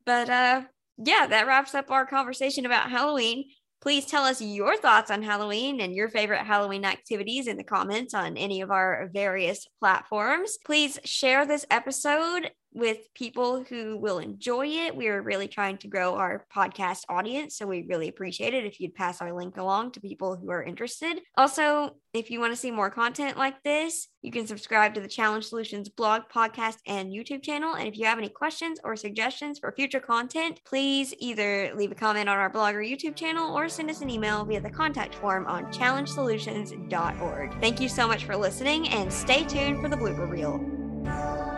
But 0.04 0.30
uh, 0.30 0.62
yeah, 0.98 1.26
that 1.26 1.46
wraps 1.46 1.74
up 1.74 1.90
our 1.90 2.06
conversation 2.06 2.66
about 2.66 2.90
Halloween. 2.90 3.44
Please 3.80 4.06
tell 4.06 4.24
us 4.24 4.42
your 4.42 4.76
thoughts 4.76 5.08
on 5.08 5.22
Halloween 5.22 5.80
and 5.80 5.94
your 5.94 6.08
favorite 6.08 6.44
Halloween 6.44 6.84
activities 6.84 7.46
in 7.46 7.56
the 7.56 7.62
comments 7.62 8.12
on 8.12 8.36
any 8.36 8.60
of 8.60 8.72
our 8.72 9.08
various 9.12 9.68
platforms. 9.78 10.58
Please 10.64 10.98
share 11.04 11.46
this 11.46 11.64
episode 11.70 12.50
with 12.78 13.12
people 13.12 13.64
who 13.64 13.96
will 13.96 14.20
enjoy 14.20 14.66
it. 14.66 14.94
We 14.94 15.08
are 15.08 15.20
really 15.20 15.48
trying 15.48 15.78
to 15.78 15.88
grow 15.88 16.14
our 16.14 16.46
podcast 16.54 17.02
audience, 17.08 17.56
so 17.56 17.66
we 17.66 17.84
really 17.88 18.08
appreciate 18.08 18.54
it 18.54 18.64
if 18.64 18.78
you'd 18.78 18.94
pass 18.94 19.20
our 19.20 19.32
link 19.32 19.56
along 19.56 19.90
to 19.92 20.00
people 20.00 20.36
who 20.36 20.50
are 20.50 20.62
interested. 20.62 21.20
Also, 21.36 21.96
if 22.14 22.30
you 22.30 22.38
want 22.38 22.52
to 22.52 22.56
see 22.56 22.70
more 22.70 22.88
content 22.88 23.36
like 23.36 23.60
this, 23.64 24.06
you 24.22 24.30
can 24.30 24.46
subscribe 24.46 24.94
to 24.94 25.00
the 25.00 25.08
Challenge 25.08 25.44
Solutions 25.44 25.88
blog, 25.88 26.22
podcast, 26.32 26.76
and 26.86 27.12
YouTube 27.12 27.42
channel. 27.42 27.74
And 27.74 27.88
if 27.88 27.98
you 27.98 28.06
have 28.06 28.18
any 28.18 28.28
questions 28.28 28.78
or 28.84 28.94
suggestions 28.94 29.58
for 29.58 29.72
future 29.72 30.00
content, 30.00 30.60
please 30.64 31.12
either 31.18 31.72
leave 31.74 31.90
a 31.90 31.96
comment 31.96 32.28
on 32.28 32.38
our 32.38 32.48
blog 32.48 32.76
or 32.76 32.80
YouTube 32.80 33.16
channel 33.16 33.56
or 33.56 33.68
send 33.68 33.90
us 33.90 34.02
an 34.02 34.10
email 34.10 34.44
via 34.44 34.60
the 34.60 34.70
contact 34.70 35.16
form 35.16 35.46
on 35.46 35.72
challengesolutions.org. 35.72 37.60
Thank 37.60 37.80
you 37.80 37.88
so 37.88 38.06
much 38.06 38.24
for 38.24 38.36
listening 38.36 38.88
and 38.90 39.12
stay 39.12 39.42
tuned 39.44 39.80
for 39.80 39.88
the 39.88 39.96
blooper 39.96 40.30
reel. 40.30 41.57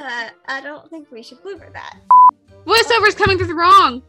Uh, 0.00 0.28
I 0.46 0.60
don't 0.60 0.88
think 0.90 1.10
we 1.10 1.22
should 1.22 1.38
blooper 1.42 1.72
that. 1.72 1.96
Voiceover's 2.66 3.14
coming 3.14 3.36
through 3.38 3.46
the 3.48 3.54
wrong. 3.54 4.02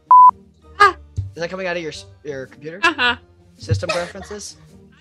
Is 0.80 1.42
that 1.42 1.48
coming 1.50 1.66
out 1.68 1.76
of 1.76 1.82
your 1.82 1.92
your 2.24 2.46
computer? 2.46 2.80
Uh-huh. 2.82 3.16
System 3.56 3.88
preferences? 3.88 4.56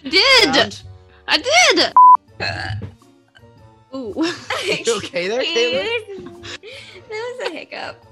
I 0.05 0.09
did. 0.09 0.53
Sound? 0.73 0.83
I 1.27 1.37
did. 1.37 1.93
Ooh. 3.95 4.13
You 4.65 4.97
okay 4.97 5.27
there, 5.27 5.41
Caitlin? 5.41 6.43
that 6.43 7.37
was 7.41 7.47
a 7.47 7.51
hiccup. 7.51 8.05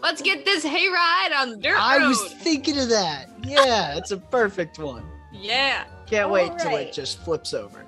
Let's 0.00 0.22
get 0.22 0.44
this 0.44 0.64
hayride 0.64 1.34
on 1.36 1.50
the 1.50 1.56
dirt 1.56 1.76
I 1.78 1.98
road. 1.98 2.08
was 2.08 2.32
thinking 2.34 2.78
of 2.78 2.88
that. 2.90 3.28
Yeah, 3.42 3.96
it's 3.96 4.12
a 4.12 4.16
perfect 4.18 4.78
one. 4.78 5.04
yeah. 5.32 5.84
Can't 6.06 6.30
wait 6.30 6.56
till 6.58 6.76
it 6.76 6.92
just 6.92 7.18
flips 7.24 7.52
over. 7.52 7.84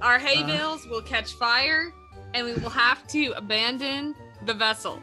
Our 0.00 0.18
hay 0.18 0.42
Uh. 0.42 0.46
bales 0.46 0.86
will 0.86 1.02
catch 1.02 1.32
fire, 1.34 1.92
and 2.34 2.46
we 2.46 2.54
will 2.54 2.70
have 2.70 3.06
to 3.08 3.32
abandon 3.36 4.14
the 4.44 4.54
vessel. 4.54 5.00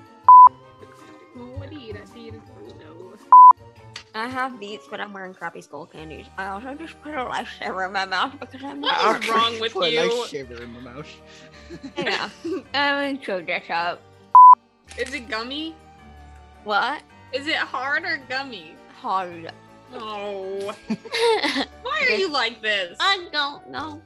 I 4.17 4.29
have 4.29 4.59
beats, 4.61 4.87
but 4.89 5.01
I'm 5.01 5.11
wearing 5.11 5.33
crappy 5.33 5.61
Skullcandies. 5.61 6.27
I 6.37 6.47
also 6.47 6.73
just 6.75 7.01
put 7.01 7.13
a 7.13 7.17
lifesaver 7.25 7.85
in 7.85 7.91
my 7.91 8.05
mouth 8.05 8.33
because 8.39 8.63
I'm 8.63 8.79
What 8.79 8.93
not. 8.93 9.21
is 9.23 9.29
wrong 9.29 9.59
with 9.59 9.73
Put 9.73 9.87
a 9.87 9.91
you? 9.91 10.07
nice 10.07 10.29
shaver 10.29 10.63
in 10.63 10.71
my 10.73 10.79
mouth. 10.79 11.07
Yeah, 11.97 12.29
I'm 12.45 12.63
gonna 12.73 13.17
chew 13.17 13.45
this 13.45 13.63
up. 13.69 14.01
Is 14.97 15.13
it 15.13 15.27
gummy? 15.27 15.75
What? 16.63 17.01
Is 17.33 17.47
it 17.47 17.57
hard 17.57 18.05
or 18.05 18.21
gummy? 18.29 18.75
Hard. 19.01 19.51
Oh. 19.93 20.73
Why 21.83 22.05
are 22.09 22.15
you 22.15 22.31
like 22.31 22.61
this? 22.61 22.95
I 23.01 23.27
don't 23.33 23.69
know. 23.69 24.01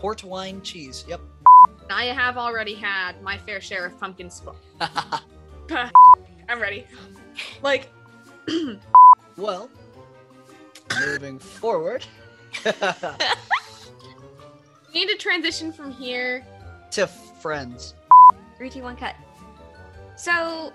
Port 0.00 0.24
wine 0.24 0.62
cheese. 0.62 1.04
Yep. 1.06 1.20
I 1.90 2.06
have 2.06 2.38
already 2.38 2.74
had 2.74 3.20
my 3.22 3.36
fair 3.36 3.60
share 3.60 3.84
of 3.84 4.00
pumpkin 4.00 4.30
spice. 4.30 4.54
I'm 6.48 6.60
ready. 6.60 6.86
Like, 7.62 7.90
well, 9.36 9.70
moving 10.98 11.38
forward 11.38 12.04
we 12.64 12.72
need 14.94 15.08
to 15.08 15.16
transition 15.18 15.72
from 15.72 15.92
here. 15.92 16.44
to 16.90 17.06
friends. 17.06 17.94
Three, 18.56 18.70
two, 18.70 18.82
one, 18.82 18.96
cut. 18.96 19.14
So 20.16 20.72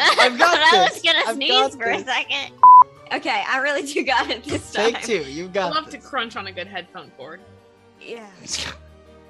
I've 0.00 0.38
got 0.38 0.58
I 0.58 0.82
was 0.84 0.92
this. 0.94 1.02
gonna 1.02 1.18
I've 1.26 1.34
sneeze 1.36 1.50
got 1.50 1.72
for 1.74 1.90
a 1.90 1.96
this. 1.98 2.06
second. 2.06 2.52
Okay, 3.12 3.42
I 3.48 3.58
really 3.58 3.82
do 3.82 4.04
got 4.04 4.30
it 4.30 4.44
this 4.44 4.72
time. 4.72 4.92
Take 4.94 5.02
two. 5.04 5.24
You've 5.30 5.50
I 5.50 5.52
got 5.52 5.74
love 5.74 5.90
to 5.90 5.98
crunch 5.98 6.36
on 6.36 6.46
a 6.46 6.52
good 6.52 6.66
headphone 6.68 7.10
cord. 7.16 7.40
Yeah, 8.00 8.26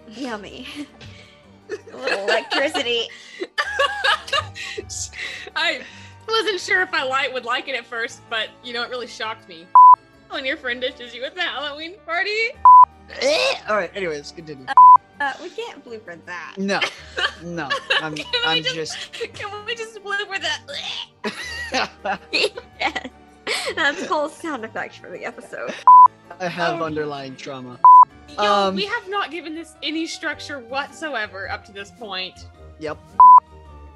yummy. 0.08 0.66
a 1.70 1.96
little 1.96 2.20
electricity. 2.24 3.08
I 5.56 5.82
wasn't 6.28 6.60
sure 6.60 6.82
if 6.82 6.92
my 6.92 7.02
light 7.02 7.32
would 7.32 7.44
like 7.44 7.68
it 7.68 7.74
at 7.74 7.86
first, 7.86 8.20
but 8.30 8.48
you 8.62 8.72
know, 8.72 8.82
it 8.82 8.90
really 8.90 9.06
shocked 9.06 9.48
me. 9.48 9.66
When 10.30 10.44
your 10.44 10.56
friend 10.56 10.80
dishes 10.80 11.12
you 11.14 11.24
at 11.24 11.34
the 11.34 11.42
Halloween 11.42 11.94
party. 12.06 12.50
Eh, 13.20 13.54
All 13.68 13.76
right. 13.76 13.90
Anyways, 13.96 14.30
continue. 14.30 14.64
Uh, 15.20 15.32
we 15.42 15.50
can't 15.50 15.84
blooper 15.84 16.16
that. 16.26 16.54
No, 16.56 16.78
no. 17.42 17.68
I'm. 18.00 18.14
Can 18.14 18.26
we 18.32 18.38
I'm 18.44 18.62
just- 18.62 19.12
just. 19.12 19.14
Can 19.34 19.64
we 19.66 19.74
just 19.74 19.89
blooper 19.89 19.89
that? 19.89 19.89
yes. 22.32 23.08
That's 23.74 24.06
Cole's 24.06 24.34
sound 24.36 24.64
effect 24.64 24.96
for 24.98 25.10
the 25.10 25.24
episode. 25.24 25.74
I 26.38 26.46
have 26.48 26.80
Oh. 26.80 26.84
underlying 26.84 27.36
trauma. 27.36 27.78
Yo, 28.36 28.42
Um, 28.42 28.76
we 28.76 28.86
have 28.86 29.08
not 29.08 29.30
given 29.30 29.54
this 29.54 29.74
any 29.82 30.06
structure 30.06 30.58
whatsoever 30.60 31.50
up 31.50 31.64
to 31.66 31.72
this 31.72 31.90
point. 31.92 32.46
Yep. 32.78 32.98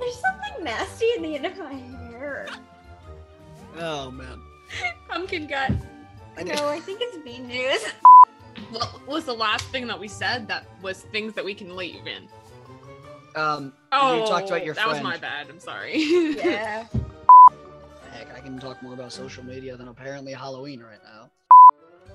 There's 0.01 0.21
something 0.21 0.65
nasty 0.65 1.07
in 1.17 1.23
the 1.23 1.35
end 1.37 1.47
of 1.47 1.59
my 1.59 1.73
hair. 1.73 2.49
Oh 3.79 4.11
man. 4.11 4.41
Pumpkin 5.09 5.47
gut. 5.47 5.71
No, 6.45 6.69
I 6.69 6.81
think 6.81 6.99
it's 7.01 7.17
bean 7.19 7.49
juice. 7.49 7.93
What 8.71 9.07
was 9.07 9.25
the 9.25 9.35
last 9.35 9.65
thing 9.67 9.87
that 9.87 9.99
we 9.99 10.09
said 10.09 10.49
that 10.49 10.67
was 10.83 11.03
things 11.03 11.33
that 11.35 11.45
we 11.45 11.55
can 11.55 11.77
leave 11.77 12.07
in? 12.07 12.29
Um. 13.37 13.73
Oh, 13.93 14.21
you 14.21 14.27
talked 14.27 14.49
about 14.49 14.65
your 14.65 14.75
that 14.75 14.89
was 14.89 15.01
my 15.01 15.17
bad. 15.17 15.49
I'm 15.49 15.61
sorry. 15.61 15.97
Yeah. 16.03 16.87
Heck, 18.27 18.37
I 18.37 18.41
can 18.41 18.59
talk 18.59 18.83
more 18.83 18.95
about 18.95 19.13
social 19.13 19.45
media 19.45 19.77
than 19.77 19.89
apparently 19.89 20.33
Halloween 20.33 20.81
right 20.81 20.99
now. 21.05 21.31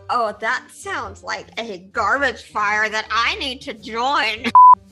Oh, 0.09 0.35
that 0.39 0.67
sounds 0.71 1.23
like 1.23 1.47
a 1.59 1.79
garbage 1.91 2.43
fire 2.43 2.89
that 2.89 3.07
I 3.11 3.35
need 3.35 3.61
to 3.61 3.73
join. 3.73 4.45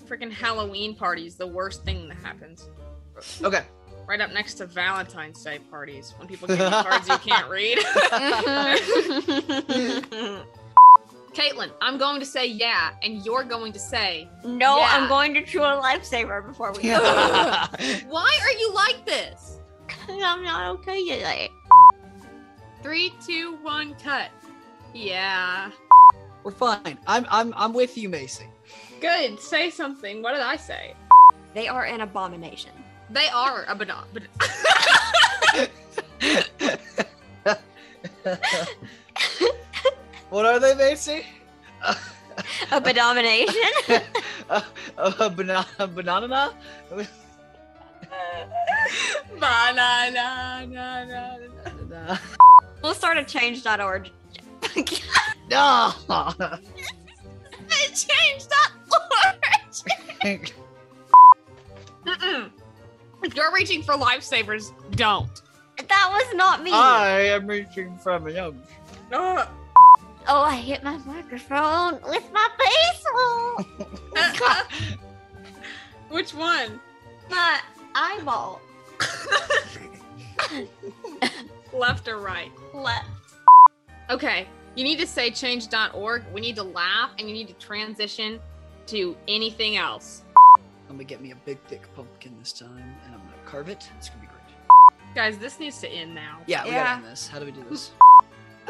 freaking 0.08 0.32
Halloween 0.32 0.96
parties 0.96 1.36
the 1.36 1.48
worst 1.48 1.84
thing 1.84 2.08
that 2.10 2.18
happens. 2.18 2.70
Okay. 3.42 3.64
Right 4.08 4.22
up 4.22 4.32
next 4.32 4.54
to 4.56 4.66
Valentine's 4.68 5.44
Day 5.44 5.60
parties 5.70 6.14
when 6.18 6.28
people 6.28 6.48
give 6.48 6.60
you 6.60 6.66
cards 6.70 7.08
you 7.10 7.18
can't 7.18 7.50
read. 7.50 7.78
Caitlin, 11.34 11.72
I'm 11.82 11.98
going 11.98 12.20
to 12.20 12.26
say 12.26 12.46
yeah, 12.48 12.92
and 13.04 13.24
you're 13.26 13.44
going 13.44 13.72
to 13.74 13.80
say, 13.80 14.28
no, 14.44 14.78
Yeah. 14.80 14.88
I'm 14.92 15.08
going 15.10 15.34
to 15.36 15.44
chew 15.44 15.62
a 15.62 15.80
lifesaver 15.82 16.46
before 16.48 16.72
we 16.74 16.84
go. 16.90 16.98
why 18.08 18.40
are 18.42 18.52
you 18.60 18.74
like 18.74 19.06
this? 19.06 19.57
I'm 20.10 20.44
not 20.44 20.68
okay 20.76 21.04
yet. 21.04 21.50
Three, 22.82 23.14
two, 23.26 23.58
one, 23.62 23.96
cut. 23.96 24.30
Yeah. 24.94 25.72
We're 26.44 26.52
fine. 26.52 26.98
I'm 27.08 27.26
I'm 27.30 27.54
I'm 27.58 27.74
with 27.74 27.98
you, 27.98 28.10
Macy. 28.10 28.46
Good. 29.02 29.40
Say 29.40 29.70
something. 29.70 30.22
What 30.22 30.32
did 30.34 30.42
I 30.42 30.56
say? 30.56 30.94
They 31.54 31.68
are 31.68 31.86
an 31.86 32.02
abomination. 32.02 32.72
They 33.10 33.28
are 33.30 33.66
a 33.68 33.76
banana. 33.76 34.06
what 40.30 40.46
are 40.46 40.60
they, 40.60 40.76
Macy? 40.76 41.26
Abomination? 42.72 43.56
a, 44.50 44.64
a 44.98 45.30
banana 45.30 45.88
banana? 45.88 46.54
Banana. 49.40 51.38
we'll 52.82 52.94
start 52.94 53.18
a 53.18 53.24
change.org. 53.24 54.10
No. 55.50 55.94
Change.org. 57.96 59.40
Mm-mm. 62.06 62.52
If 63.24 63.34
you're 63.34 63.54
reaching 63.54 63.82
for 63.82 63.94
lifesavers, 63.94 64.74
don't. 64.92 65.42
that 65.78 66.10
was 66.12 66.36
not 66.36 66.64
me. 66.64 66.72
I 66.74 67.22
am 67.28 67.48
reaching 67.48 67.98
from 67.98 68.28
a 68.28 68.32
young. 68.32 68.62
No. 69.10 69.46
oh, 70.28 70.42
I 70.42 70.58
hit 70.58 70.84
my 70.84 70.98
microphone 70.98 72.02
with 72.10 72.30
my 72.34 72.50
baseball. 72.60 73.66
Which 76.10 76.34
one? 76.34 76.82
my 77.30 77.60
eyeball. 77.96 78.62
Left 81.74 82.08
or 82.08 82.18
right? 82.20 82.52
Left. 82.74 83.06
Okay. 84.10 84.48
You 84.76 84.84
need 84.84 85.00
to 85.00 85.08
say 85.08 85.32
change.org. 85.32 86.24
We 86.34 86.42
need 86.42 86.56
to 86.56 86.64
laugh 86.64 87.12
and 87.18 87.28
you 87.28 87.34
need 87.34 87.48
to 87.48 87.54
transition 87.56 88.40
to 88.88 89.18
anything 89.28 89.76
else. 89.78 90.24
I'm 90.90 90.96
gonna 90.96 91.04
get 91.04 91.22
me 91.22 91.32
a 91.32 91.36
big 91.36 91.60
thick 91.68 91.94
pumpkin 91.96 92.34
this 92.40 92.54
time, 92.54 92.96
and 93.06 93.14
I'm 93.14 93.20
gonna 93.20 93.34
carve 93.46 93.68
it. 93.70 93.90
It's 93.98 94.08
gonna 94.10 94.22
be 94.22 94.28
great. 94.28 95.14
Guys, 95.16 95.38
this 95.38 95.60
needs 95.60 95.82
to 95.82 95.90
end 95.90 96.16
now. 96.16 96.40
Yeah, 96.48 96.64
we 96.64 96.70
Yeah. 96.72 96.84
gotta 96.84 96.96
end 96.98 97.06
this. 97.06 97.28
How 97.28 97.40
do 97.40 97.46
we 97.46 97.52
do 97.52 97.64
this? 97.70 97.92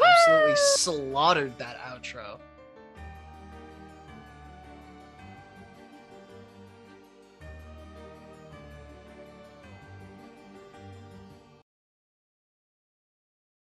Absolutely 0.02 0.56
slaughtered 0.56 1.56
that 1.58 1.78
outro. 1.80 2.38